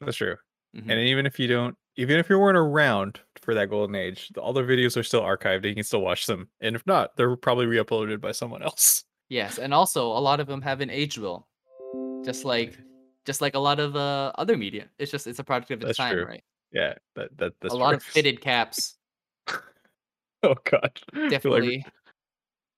That's 0.00 0.16
true. 0.16 0.36
Mhm. 0.76 0.90
And 0.90 1.00
even 1.00 1.26
if 1.26 1.38
you 1.38 1.46
don't, 1.46 1.76
even 1.96 2.18
if 2.18 2.28
you 2.28 2.38
weren't 2.38 2.58
around 2.58 3.20
for 3.40 3.54
that 3.54 3.70
golden 3.70 3.94
age, 3.94 4.28
the- 4.30 4.40
all 4.40 4.52
the 4.52 4.62
videos 4.62 4.96
are 4.96 5.02
still 5.04 5.22
archived 5.22 5.64
you 5.64 5.74
can 5.74 5.84
still 5.84 6.00
watch 6.00 6.26
them. 6.26 6.48
And 6.60 6.74
if 6.74 6.84
not, 6.86 7.16
they're 7.16 7.36
probably 7.36 7.66
re-uploaded 7.66 8.20
by 8.20 8.32
someone 8.32 8.62
else. 8.62 9.04
Yes, 9.28 9.58
and 9.58 9.72
also 9.72 10.06
a 10.08 10.18
lot 10.18 10.40
of 10.40 10.46
them 10.48 10.60
haven't 10.60 10.90
aged 10.90 11.18
well. 11.18 11.48
Just 12.24 12.44
like 12.44 12.76
just 13.24 13.40
like 13.40 13.54
a 13.54 13.58
lot 13.58 13.78
of 13.80 13.96
uh, 13.96 14.32
other 14.36 14.56
media. 14.56 14.88
It's 14.98 15.10
just 15.10 15.26
it's 15.26 15.38
a 15.38 15.44
product 15.44 15.70
of 15.70 15.78
its 15.80 15.86
That's 15.86 15.96
time, 15.98 16.12
true. 16.12 16.24
right? 16.26 16.44
Yeah, 16.72 16.94
that 17.14 17.36
that 17.38 17.52
that's 17.60 17.72
a 17.72 17.76
lot 17.76 17.94
of 17.94 18.02
fitted 18.02 18.40
caps. 18.40 18.96
Oh 20.42 20.56
god, 20.64 21.00
I 21.14 21.16
feel 21.16 21.22
like 21.22 21.30
Definitely. 21.30 21.86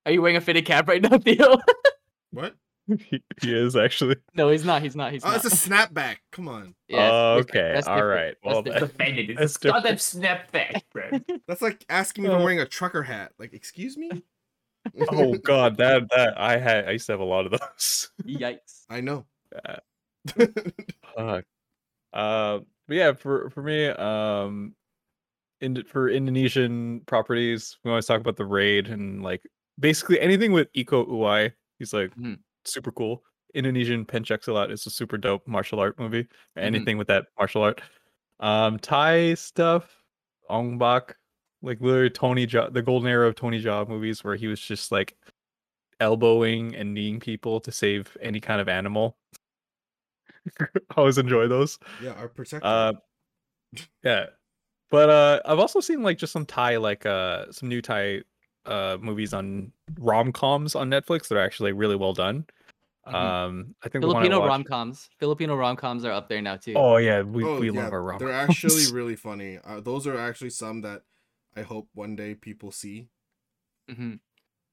Are 0.04 0.12
you 0.12 0.22
wearing 0.22 0.36
a 0.36 0.40
fitted 0.40 0.66
cap 0.66 0.86
right 0.86 1.02
now, 1.02 1.18
Theo? 1.18 1.56
What? 2.30 2.54
he, 2.98 3.22
he 3.42 3.52
is 3.54 3.74
actually. 3.76 4.16
no, 4.34 4.48
he's 4.48 4.64
not. 4.64 4.82
He's 4.82 4.94
not. 4.96 5.12
He's 5.12 5.24
Oh, 5.24 5.28
not. 5.30 5.44
it's 5.44 5.46
a 5.46 5.68
snapback. 5.68 6.16
Come 6.32 6.48
on. 6.48 6.74
Yeah, 6.88 7.10
Oh, 7.12 7.38
it's 7.38 7.46
different. 7.46 7.66
okay, 7.66 7.74
That's 7.74 7.86
all 7.88 7.96
different. 7.96 8.14
right. 8.20 8.34
That's 8.44 8.54
Well, 8.54 8.62
different. 8.62 8.92
Offended. 8.94 9.30
It's 9.30 9.38
That's 9.40 9.56
a 9.64 9.68
goddamn 9.68 9.96
snapback, 9.96 10.82
bro. 10.92 11.10
That's 11.48 11.62
like 11.62 11.84
asking 11.88 12.24
me 12.24 12.28
if 12.30 12.34
I'm 12.34 12.40
Uh, 12.40 12.44
wearing 12.44 12.60
a 12.60 12.66
trucker 12.66 13.02
hat. 13.02 13.32
Like, 13.38 13.52
excuse 13.54 13.96
me? 13.96 14.10
oh 15.10 15.34
god, 15.38 15.76
that 15.78 16.08
that 16.14 16.40
I 16.40 16.58
had 16.58 16.86
I 16.88 16.92
used 16.92 17.06
to 17.06 17.12
have 17.12 17.20
a 17.20 17.24
lot 17.24 17.44
of 17.46 17.58
those. 17.60 18.10
Yikes. 18.24 18.84
I 18.88 19.00
know. 19.00 19.26
Yeah. 19.52 19.78
Fuck. 21.16 21.44
Uh, 22.12 22.60
but 22.88 22.94
yeah, 22.94 23.12
for 23.12 23.50
for 23.50 23.62
me, 23.62 23.86
um, 23.88 24.74
in 25.60 25.82
for 25.84 26.08
Indonesian 26.08 27.00
properties, 27.06 27.78
we 27.84 27.90
always 27.90 28.06
talk 28.06 28.20
about 28.20 28.36
the 28.36 28.44
raid 28.44 28.88
and 28.88 29.22
like 29.22 29.42
basically 29.80 30.20
anything 30.20 30.52
with 30.52 30.72
Iko 30.74 31.08
Uwais. 31.08 31.52
He's 31.78 31.92
like 31.92 32.14
Mhm. 32.14 32.38
Super 32.66 32.92
cool. 32.92 33.22
Indonesian 33.54 34.04
Pencaksilat 34.04 34.70
is 34.70 34.86
a 34.86 34.90
super 34.90 35.16
dope 35.16 35.46
martial 35.46 35.80
art 35.80 35.98
movie. 35.98 36.24
Mm-hmm. 36.24 36.60
Anything 36.60 36.98
with 36.98 37.08
that 37.08 37.26
martial 37.38 37.62
art. 37.62 37.80
Um, 38.40 38.78
Thai 38.78 39.34
stuff, 39.34 39.96
Ong 40.50 40.78
Bak, 40.78 41.16
like 41.62 41.80
literally 41.80 42.10
Tony 42.10 42.46
Jaa, 42.46 42.72
the 42.72 42.82
golden 42.82 43.08
era 43.08 43.26
of 43.26 43.34
Tony 43.34 43.62
Jaa 43.62 43.88
movies, 43.88 44.22
where 44.22 44.36
he 44.36 44.46
was 44.46 44.60
just 44.60 44.92
like 44.92 45.16
elbowing 46.00 46.74
and 46.76 46.92
kneeing 46.92 47.18
people 47.18 47.60
to 47.60 47.72
save 47.72 48.16
any 48.20 48.40
kind 48.40 48.60
of 48.60 48.68
animal. 48.68 49.16
I 50.60 50.66
always 50.96 51.18
enjoy 51.18 51.48
those. 51.48 51.78
yeah, 52.02 52.12
our 52.12 52.28
protector. 52.28 52.66
Uh, 52.66 52.92
yeah, 54.04 54.26
but 54.90 55.10
uh, 55.10 55.40
I've 55.44 55.58
also 55.58 55.80
seen 55.80 56.02
like 56.02 56.18
just 56.18 56.32
some 56.32 56.46
Thai, 56.46 56.76
like 56.76 57.06
uh, 57.06 57.50
some 57.50 57.68
new 57.68 57.82
Thai 57.82 58.22
uh 58.66 58.98
movies 59.00 59.32
on 59.32 59.70
rom 60.00 60.32
coms 60.32 60.74
on 60.74 60.90
Netflix 60.90 61.28
that 61.28 61.36
are 61.36 61.40
actually 61.40 61.72
like, 61.72 61.80
really 61.80 61.96
well 61.96 62.12
done. 62.12 62.44
Mhm. 63.06 63.14
Um, 63.14 63.74
I 63.82 63.88
think 63.88 64.02
the 64.02 64.08
one 64.08 64.16
I 64.16 64.20
Filipino 64.20 64.40
watched- 64.40 64.48
rom 64.48 64.64
coms. 64.64 65.10
Filipino 65.18 65.54
rom 65.54 65.76
coms 65.76 66.04
are 66.04 66.10
up 66.12 66.28
there 66.28 66.42
now 66.42 66.56
too. 66.56 66.74
Oh 66.74 66.96
yeah, 66.96 67.22
we, 67.22 67.44
oh, 67.44 67.60
we 67.60 67.70
yeah, 67.70 67.82
love 67.84 67.92
our 67.92 68.02
rom. 68.02 68.18
They're 68.18 68.32
actually 68.32 68.84
really 68.92 69.14
funny. 69.16 69.58
Uh, 69.64 69.80
those 69.80 70.06
are 70.06 70.18
actually 70.18 70.50
some 70.50 70.80
that 70.82 71.02
I 71.54 71.62
hope 71.62 71.88
one 71.94 72.16
day 72.16 72.34
people 72.34 72.70
see. 72.72 73.08
Mhm. 73.88 74.18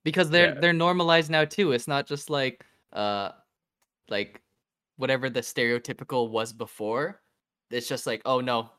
because 0.04 0.30
they're 0.32 0.54
Yeah. 0.56 0.60
they're 0.60 0.74
normalized 0.74 1.30
now 1.30 1.46
too. 1.46 1.72
It's 1.74 1.88
not 1.88 2.08
just 2.08 2.30
like 2.32 2.66
uh 2.94 3.32
like 4.10 4.42
whatever 4.98 5.30
the 5.30 5.42
stereotypical 5.42 6.30
was 6.30 6.52
before. 6.54 7.22
It's 7.70 7.88
just 7.88 8.06
like, 8.08 8.22
oh 8.26 8.42
no, 8.42 8.72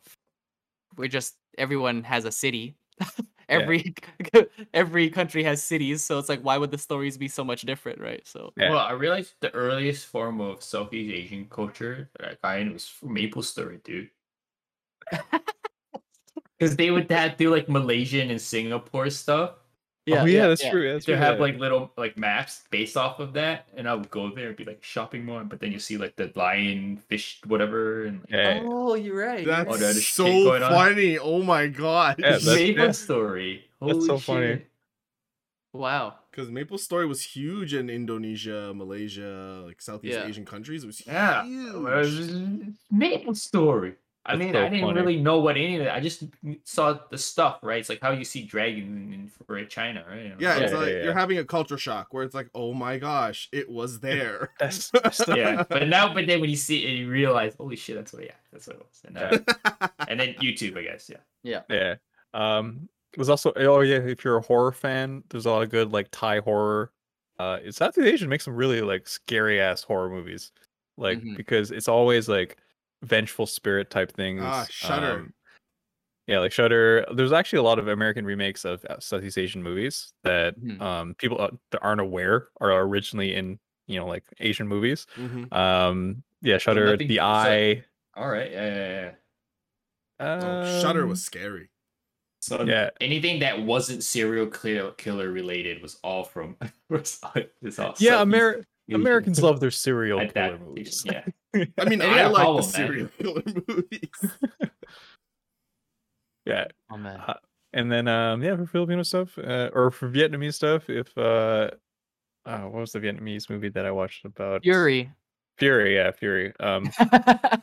we're 0.96 1.08
just 1.08 1.36
everyone 1.56 2.02
has 2.02 2.24
a 2.24 2.32
city. 2.32 2.76
every 3.48 3.94
every 4.74 5.10
country 5.10 5.42
has 5.44 5.62
cities, 5.62 6.02
so 6.02 6.18
it's 6.18 6.28
like 6.28 6.40
why 6.40 6.58
would 6.58 6.70
the 6.70 6.78
stories 6.78 7.16
be 7.16 7.28
so 7.28 7.44
much 7.44 7.62
different, 7.62 8.00
right? 8.00 8.26
So 8.26 8.52
Yeah. 8.56 8.70
Well, 8.70 8.80
I 8.80 8.92
realized 8.92 9.34
the 9.40 9.52
earliest 9.54 10.06
form 10.06 10.40
of 10.40 10.62
Southeast 10.62 11.12
Asian 11.14 11.46
culture 11.46 12.10
that 12.18 12.30
I 12.30 12.36
got 12.42 12.60
in 12.60 12.72
was 12.72 12.92
Maple 13.02 13.42
Story, 13.42 13.80
dude. 13.84 14.10
Because 16.58 16.76
they 16.76 16.90
would 16.90 17.10
have 17.10 17.36
do 17.36 17.50
like 17.50 17.68
Malaysian 17.68 18.30
and 18.30 18.40
Singapore 18.40 19.10
stuff. 19.10 19.56
Yeah, 20.06 20.22
oh, 20.22 20.24
yeah, 20.26 20.48
that's 20.48 20.68
true. 20.68 20.92
That's 20.92 21.04
to 21.06 21.12
true. 21.12 21.20
have 21.20 21.40
like 21.40 21.58
little 21.58 21.90
like 21.96 22.18
maps 22.18 22.64
based 22.70 22.96
off 22.96 23.20
of 23.20 23.32
that, 23.34 23.66
and 23.76 23.88
I 23.88 23.94
would 23.94 24.10
go 24.10 24.30
there 24.34 24.48
and 24.48 24.56
be 24.56 24.64
like 24.64 24.82
shopping 24.84 25.24
more, 25.24 25.42
but 25.44 25.60
then 25.60 25.72
you 25.72 25.78
see 25.78 25.96
like 25.96 26.16
the 26.16 26.30
lion, 26.36 26.98
fish, 27.08 27.40
whatever, 27.46 28.04
and 28.04 28.20
like, 28.20 28.30
Yeah. 28.30 28.60
Oh, 28.64 28.94
you're 28.94 29.16
right. 29.16 29.46
That's 29.46 29.68
right. 29.70 29.80
there's 29.80 30.06
so 30.06 30.24
going 30.24 30.62
on. 30.62 30.70
funny. 30.72 31.18
Oh 31.18 31.42
my 31.42 31.66
god. 31.68 32.16
Yeah, 32.18 32.30
that's- 32.38 32.46
Maple 32.46 32.84
yeah. 32.84 32.90
Story. 32.92 33.64
That's 33.80 33.92
Holy 33.92 34.06
so 34.06 34.18
funny. 34.18 34.62
wow. 35.72 36.14
Because 36.30 36.50
Maple 36.50 36.78
Story 36.78 37.06
was 37.06 37.22
huge 37.22 37.74
in 37.74 37.88
Indonesia, 37.88 38.72
Malaysia, 38.74 39.62
like 39.66 39.80
Southeast 39.80 40.18
Yeah. 40.18 40.26
Asian 40.26 40.44
countries. 40.44 40.82
It 40.82 40.86
was 40.88 41.06
Yeah, 41.06 41.44
huge. 41.44 42.20
it 42.20 42.74
Maple 42.90 43.34
Story. 43.36 43.94
I 44.26 44.36
mean, 44.36 44.52
so 44.54 44.60
I 44.64 44.68
didn't 44.68 44.86
funny. 44.86 45.00
really 45.00 45.16
know 45.20 45.38
what 45.40 45.56
any 45.56 45.76
of 45.76 45.82
it. 45.82 45.90
I 45.90 46.00
just 46.00 46.24
saw 46.64 46.98
the 47.10 47.18
stuff, 47.18 47.58
right? 47.62 47.78
It's 47.78 47.88
like 47.90 48.00
how 48.00 48.12
you 48.12 48.24
see 48.24 48.42
dragon 48.42 49.12
in 49.12 49.28
for 49.46 49.62
China, 49.66 50.04
right? 50.08 50.34
Yeah, 50.38 50.56
it's 50.58 50.72
Yeah, 50.72 50.78
like 50.78 50.88
yeah, 50.88 50.94
yeah. 50.96 51.04
you're 51.04 51.12
having 51.12 51.38
a 51.38 51.44
culture 51.44 51.76
shock 51.76 52.14
where 52.14 52.24
it's 52.24 52.34
like, 52.34 52.48
oh 52.54 52.72
my 52.72 52.96
gosh, 52.98 53.48
it 53.52 53.68
was 53.68 54.00
there. 54.08 54.52
That's, 54.58 54.90
that's 54.92 55.18
the- 55.18 55.36
yeah. 55.36 55.64
But 55.68 55.88
now, 55.88 56.12
but 56.14 56.26
then 56.26 56.40
when 56.40 56.48
you 56.50 56.56
see 56.56 56.84
it, 56.86 56.90
you 56.90 57.10
realize, 57.10 57.54
holy 57.58 57.76
shit, 57.76 57.96
that's 57.96 58.12
what. 58.12 58.24
Yeah, 58.24 58.32
that's 58.52 58.66
what 58.66 58.76
it 58.76 58.82
was. 58.82 59.02
And, 59.04 59.18
uh, 59.18 59.88
and 60.08 60.18
then 60.18 60.34
YouTube, 60.34 60.78
I 60.78 60.82
guess. 60.84 61.10
Yeah. 61.10 61.18
Yeah. 61.42 61.62
Yeah. 61.68 61.94
Um 62.32 62.88
there's 63.16 63.28
also 63.28 63.52
oh 63.56 63.80
yeah, 63.80 63.98
if 63.98 64.24
you're 64.24 64.38
a 64.38 64.42
horror 64.42 64.72
fan, 64.72 65.22
there's 65.28 65.46
a 65.46 65.50
lot 65.50 65.62
of 65.62 65.70
good 65.70 65.92
like 65.92 66.08
Thai 66.10 66.40
horror. 66.40 66.90
Uh 67.38 67.58
it's 67.62 67.76
Southeast 67.76 68.06
Asian 68.08 68.28
makes 68.28 68.44
some 68.44 68.56
really 68.56 68.80
like 68.80 69.06
scary 69.06 69.60
ass 69.60 69.82
horror 69.82 70.08
movies. 70.08 70.50
Like 70.96 71.20
Mhm. 71.20 71.36
because 71.36 71.70
it's 71.70 71.88
always 71.88 72.28
like 72.28 72.56
vengeful 73.04 73.46
spirit 73.46 73.90
type 73.90 74.12
things. 74.12 74.42
Ah, 74.44 74.66
Shudder. 74.70 75.12
um, 75.12 75.34
yeah, 76.26 76.38
like 76.38 76.52
Shutter. 76.52 77.04
There's 77.14 77.32
actually 77.32 77.58
a 77.58 77.62
lot 77.62 77.78
of 77.78 77.88
American 77.88 78.24
remakes 78.24 78.64
of 78.64 78.84
uh, 78.86 78.98
Southeast 78.98 79.36
Asian 79.38 79.62
movies 79.62 80.12
that 80.24 80.58
Mhm. 80.58 80.80
um 80.80 81.14
people 81.14 81.40
uh, 81.40 81.50
that 81.70 81.80
aren't 81.82 82.00
aware 82.00 82.48
are 82.60 82.80
originally 82.80 83.34
in 83.34 83.58
you 83.86 83.98
know 84.00 84.06
like 84.06 84.24
Asian 84.40 84.66
movies. 84.66 85.06
Mhm. 85.16 85.52
Um 85.52 86.22
yeah, 86.42 86.58
Shutter, 86.58 86.90
nothing- 86.92 87.08
The 87.08 87.16
so- 87.16 87.22
Eye. 87.24 87.84
All 88.16 88.28
right. 88.28 88.50
Yeah. 88.50 88.74
yeah, 88.74 88.90
yeah. 89.02 89.10
Oh, 90.20 90.80
Shutter 90.80 91.02
um, 91.02 91.08
was 91.10 91.22
scary. 91.24 91.68
So 92.40 92.62
yeah. 92.62 92.90
anything 93.00 93.40
that 93.40 93.60
wasn't 93.62 94.04
serial 94.04 94.46
killer, 94.46 94.92
killer 94.92 95.30
related 95.30 95.80
was 95.82 95.98
all 96.04 96.24
from. 96.24 96.56
was 96.90 97.18
all- 97.22 97.32
it's 97.62 97.78
all 97.78 97.94
Yeah, 97.98 98.18
Southeast 98.18 98.34
Amer- 98.34 98.50
Asian. 98.50 98.64
Americans 98.92 99.42
love 99.42 99.60
their 99.60 99.70
serial 99.70 100.18
killer 100.18 100.30
Adaptation, 100.30 100.66
movies. 100.66 101.02
Yeah. 101.06 101.24
I 101.78 101.84
mean, 101.88 102.00
Yeah, 102.00 102.06
I 102.06 102.26
like 102.26 102.34
problem, 102.42 102.56
the 102.56 102.78
man. 102.78 102.86
serial 102.86 103.08
killer 103.18 103.42
movies. 103.68 104.70
yeah. 106.46 106.66
Oh 106.90 106.96
man. 106.96 107.20
Uh, 107.20 107.34
and 107.72 107.90
then 107.90 108.06
um 108.08 108.42
yeah 108.42 108.54
for 108.56 108.66
filipino 108.66 109.02
stuff 109.02 109.36
uh, 109.38 109.68
or 109.72 109.90
for 109.90 110.08
vietnamese 110.08 110.54
stuff 110.54 110.88
if 110.88 111.16
uh 111.18 111.70
uh, 112.46 112.58
what 112.60 112.80
was 112.80 112.92
the 112.92 113.00
Vietnamese 113.00 113.48
movie 113.48 113.70
that 113.70 113.86
I 113.86 113.90
watched 113.90 114.26
about 114.26 114.62
Furie. 114.64 115.10
Furie, 115.58 115.94
yeah, 115.94 116.10
Furie. 116.10 116.52
Um, 116.60 116.90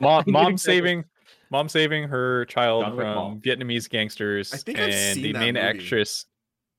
mom, 0.00 0.24
mom 0.26 0.58
saving, 0.58 1.04
mom 1.50 1.68
saving 1.68 2.08
her 2.08 2.46
child 2.46 2.86
John 2.86 2.96
from 2.96 3.40
Vietnamese 3.42 3.88
gangsters, 3.88 4.52
I 4.52 4.56
think 4.56 4.80
I've 4.80 4.90
and 4.92 5.14
seen 5.14 5.22
the 5.22 5.32
that 5.34 5.38
main 5.38 5.54
movie. 5.54 5.64
actress, 5.66 6.26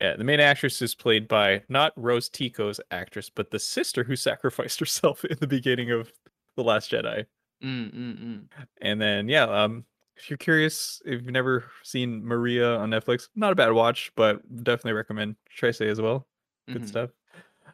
yeah, 0.03 0.15
the 0.17 0.23
main 0.23 0.39
actress 0.41 0.81
is 0.81 0.93
played 0.93 1.27
by 1.27 1.63
not 1.69 1.93
Rose 1.95 2.27
Tico's 2.29 2.79
actress, 2.91 3.29
but 3.29 3.49
the 3.51 3.59
sister 3.59 4.03
who 4.03 4.15
sacrificed 4.15 4.79
herself 4.81 5.23
in 5.25 5.37
the 5.39 5.47
beginning 5.47 5.91
of 5.91 6.11
the 6.57 6.63
Last 6.63 6.91
Jedi. 6.91 7.25
Mm, 7.63 7.93
mm, 7.95 8.23
mm. 8.23 8.43
And 8.81 9.01
then 9.01 9.29
yeah, 9.29 9.45
um, 9.45 9.85
if 10.17 10.29
you're 10.29 10.37
curious, 10.37 11.01
if 11.05 11.21
you've 11.23 11.31
never 11.31 11.63
seen 11.83 12.23
Maria 12.23 12.75
on 12.75 12.89
Netflix, 12.91 13.29
not 13.35 13.51
a 13.53 13.55
bad 13.55 13.71
watch, 13.71 14.11
but 14.15 14.41
definitely 14.63 14.93
recommend 14.93 15.35
Trese 15.57 15.81
as 15.89 15.99
well. 16.01 16.27
Good 16.67 16.83
Mhm. 16.83 16.87
stuff. 16.87 17.09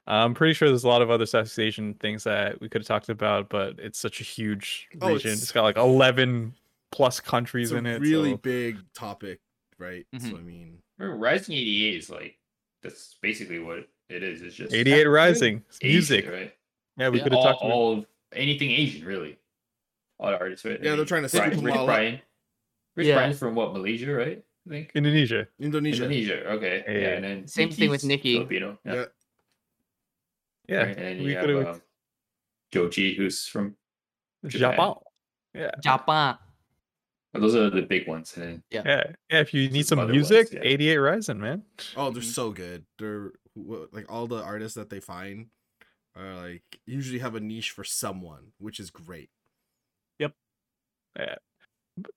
I'm 0.07 0.33
pretty 0.33 0.53
sure 0.53 0.69
there's 0.69 0.83
a 0.85 0.87
lot 0.87 1.01
of 1.01 1.09
other 1.11 1.25
Southeast 1.25 1.59
Asian 1.59 1.93
things 1.95 2.23
that 2.23 2.59
we 2.61 2.69
could 2.69 2.81
have 2.81 2.87
talked 2.87 3.09
about, 3.09 3.49
but 3.49 3.77
it's 3.79 3.99
such 3.99 4.21
a 4.21 4.23
huge 4.23 4.87
Oh, 5.01 5.07
region. 5.09 5.31
it's- 5.31 5.43
it's 5.43 5.51
got 5.51 5.63
like 5.63 5.77
11 5.77 6.53
plus 6.91 7.19
countries 7.19 7.71
It's 7.71 7.75
a 7.75 7.77
in 7.79 7.85
it. 7.85 7.99
really 8.01 8.31
so- 8.31 8.37
big 8.37 8.77
topic, 8.93 9.39
right? 9.77 10.05
So 10.17 10.27
Mhm. 10.29 10.37
I 10.37 10.41
mean, 10.41 10.81
Remember, 10.99 11.17
Rising 11.17 11.55
88 11.55 11.95
is 11.95 12.09
like 12.09 12.37
that's 12.83 13.15
basically 13.21 13.59
what 13.59 13.87
it 14.09 14.21
is. 14.23 14.41
It's 14.41 14.55
just 14.55 14.73
88 14.73 15.05
Rising 15.05 15.63
it's 15.67 15.79
Asian, 15.81 15.93
music. 15.93 16.29
right? 16.29 16.53
Yeah, 16.97 17.09
we 17.09 17.17
Yeah, 17.17 17.23
could 17.23 17.31
have 17.31 17.37
all, 17.39 17.43
talked 17.45 17.61
about. 17.63 17.71
all 17.71 17.93
of 17.99 18.05
anything 18.33 18.69
Asian, 18.71 19.05
really. 19.07 19.37
All 20.19 20.29
the 20.31 20.37
artists, 20.39 20.65
right? 20.65 20.79
Yeah, 20.83 20.95
they're 20.95 21.05
trying 21.05 21.23
to 21.23 21.29
Brian, 21.29 21.51
scoop 21.51 21.59
'em 21.59 21.65
Rich 21.65 21.75
all 21.75 21.81
up. 21.81 21.87
Brian. 21.87 22.21
Rich 22.95 23.07
Yeah. 23.07 23.15
Brian's 23.15 23.39
from 23.39 23.55
what 23.55 23.71
Malaysia, 23.73 24.11
right? 24.13 24.43
I 24.67 24.69
think 24.69 24.91
Indonesia. 24.93 25.47
Indonesia. 25.59 26.03
Indonesia. 26.03 26.47
Okay, 26.51 26.83
yeah, 26.85 26.93
Yeah. 26.93 27.07
and 27.15 27.23
then 27.23 27.47
Same 27.47 27.71
thing 27.71 27.89
with 27.89 28.03
Nicki's 28.03 28.35
Nicki. 28.35 28.35
Filipino. 28.35 28.77
Yeah, 28.85 28.93
Yeah. 28.93 29.05
Yeah, 30.67 30.83
right? 30.83 30.97
and 30.97 31.23
we 31.23 31.33
you 31.33 31.39
could 31.39 31.49
have 31.49 31.65
have 31.65 31.75
um, 31.75 31.81
Joji, 32.71 33.15
who's 33.15 33.47
from 33.47 33.75
Japan. 34.45 34.71
Japan. 34.75 34.93
Yeah, 35.55 35.71
Japan. 35.81 36.37
Those 37.33 37.55
are 37.55 37.69
the 37.69 37.81
big 37.83 38.07
ones. 38.07 38.35
And 38.37 38.63
Yeah. 38.71 38.83
yeah, 38.85 39.03
yeah. 39.29 39.39
If 39.41 39.53
you 39.53 39.69
need 39.69 39.85
Some 39.85 39.99
some 39.99 40.11
music, 40.11 40.47
ones, 40.51 40.53
yeah. 40.53 40.69
88 40.71 40.97
Rising, 40.97 41.39
man. 41.39 41.63
Oh, 41.95 42.11
they're 42.11 42.21
Mhm. 42.23 42.33
so 42.33 42.51
good. 42.51 42.85
They're 42.97 43.33
like 43.55 44.11
all 44.11 44.27
the 44.27 44.41
artists 44.41 44.75
that 44.75 44.89
they 44.89 44.99
find 44.99 45.49
are 46.15 46.35
like 46.35 46.63
usually 46.85 47.19
have 47.19 47.35
a 47.35 47.39
niche 47.39 47.71
for 47.71 47.83
someone, 47.83 48.53
which 48.57 48.79
is 48.79 48.89
great. 48.89 49.29
Yep. 50.19 50.33
yeah, 51.17 51.35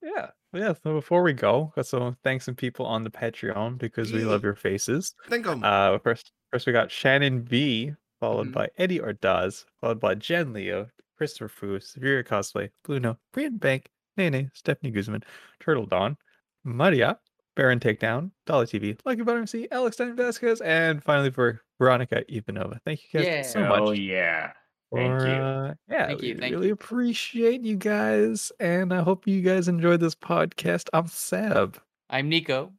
yeah. 0.01 0.31
Yeah. 0.53 0.73
So 0.83 0.93
before 0.93 1.23
we 1.23 1.33
go, 1.33 1.73
got 1.75 1.85
some 1.87 2.17
thanks 2.23 2.45
some 2.45 2.55
people 2.55 2.85
on 2.85 3.03
the 3.03 3.09
Patreon 3.11 3.77
because 3.77 4.11
we 4.13 4.23
love 4.23 4.43
your 4.43 4.55
faces. 4.55 5.15
Thank 5.27 5.45
of 5.47 5.63
Uh, 5.63 5.97
first, 5.99 6.31
first 6.51 6.67
we 6.67 6.73
got 6.73 6.91
Shannon 6.91 7.41
B, 7.43 7.93
followed 8.19 8.47
Mhm. 8.49 8.53
by 8.53 8.69
Eddie 8.77 8.99
Ordaz, 8.99 9.65
followed 9.81 9.99
by 9.99 10.15
Jen 10.15 10.53
Leo, 10.53 10.89
Christopher 11.17 11.49
Fu, 11.49 11.79
Severe 11.79 12.23
Cosplay, 12.23 12.69
Bluno, 12.85 13.17
Brian 13.31 13.57
Bank, 13.57 13.89
Nene, 14.17 14.51
Stephanie 14.53 14.91
Guzman, 14.91 15.23
Turtle 15.59 15.85
Dawn, 15.85 16.17
Maria, 16.63 17.17
Baron 17.55 17.79
Takedown, 17.79 18.31
Dolly 18.45 18.65
TV, 18.65 18.97
Lucky 19.05 19.21
Butter 19.21 19.39
MC, 19.39 19.67
Alex 19.71 19.95
Stein 19.97 20.15
Vasquez, 20.15 20.61
and 20.61 21.03
finally 21.03 21.29
for 21.31 21.61
Veronica 21.79 22.23
Ivanova. 22.31 22.79
Thank 22.85 23.01
you 23.13 23.21
guys 23.21 23.51
so 23.51 23.59
much. 23.61 23.79
oh 23.81 23.91
yeah, 23.91 24.51
thank 24.93 25.19
for, 25.19 25.27
you. 25.27 25.33
uh, 25.33 25.73
yeah, 25.89 26.07
Thank 26.07 26.21
you, 26.23 26.33
we 26.35 26.39
thank 26.39 26.51
really 26.53 26.67
you. 26.67 26.73
appreciate 26.73 27.61
you 27.63 27.75
guys, 27.75 28.51
and 28.59 28.93
I 28.93 29.01
hope 29.01 29.27
you 29.27 29.41
guys 29.41 29.67
enjoyed 29.67 29.99
this 29.99 30.15
podcast. 30.15 30.89
I'm 30.93 31.07
Seb. 31.07 31.77
I'm 32.09 32.29
Nico. 32.29 32.71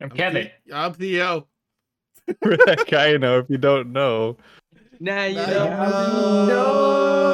I'm 0.00 0.10
Kevin. 0.10 0.50
I'm 0.72 0.92
Theo. 0.94 1.46
For 2.42 2.56
that 2.56 2.84
guy, 2.88 3.08
you 3.08 3.18
know, 3.18 3.38
if 3.38 3.50
you 3.50 3.58
don't 3.58 3.92
know. 3.92 4.36
Now 5.00 5.24
you 5.24 5.34
Now 5.34 5.46
know 5.46 6.42
you 6.42 6.48
know. 6.48 7.33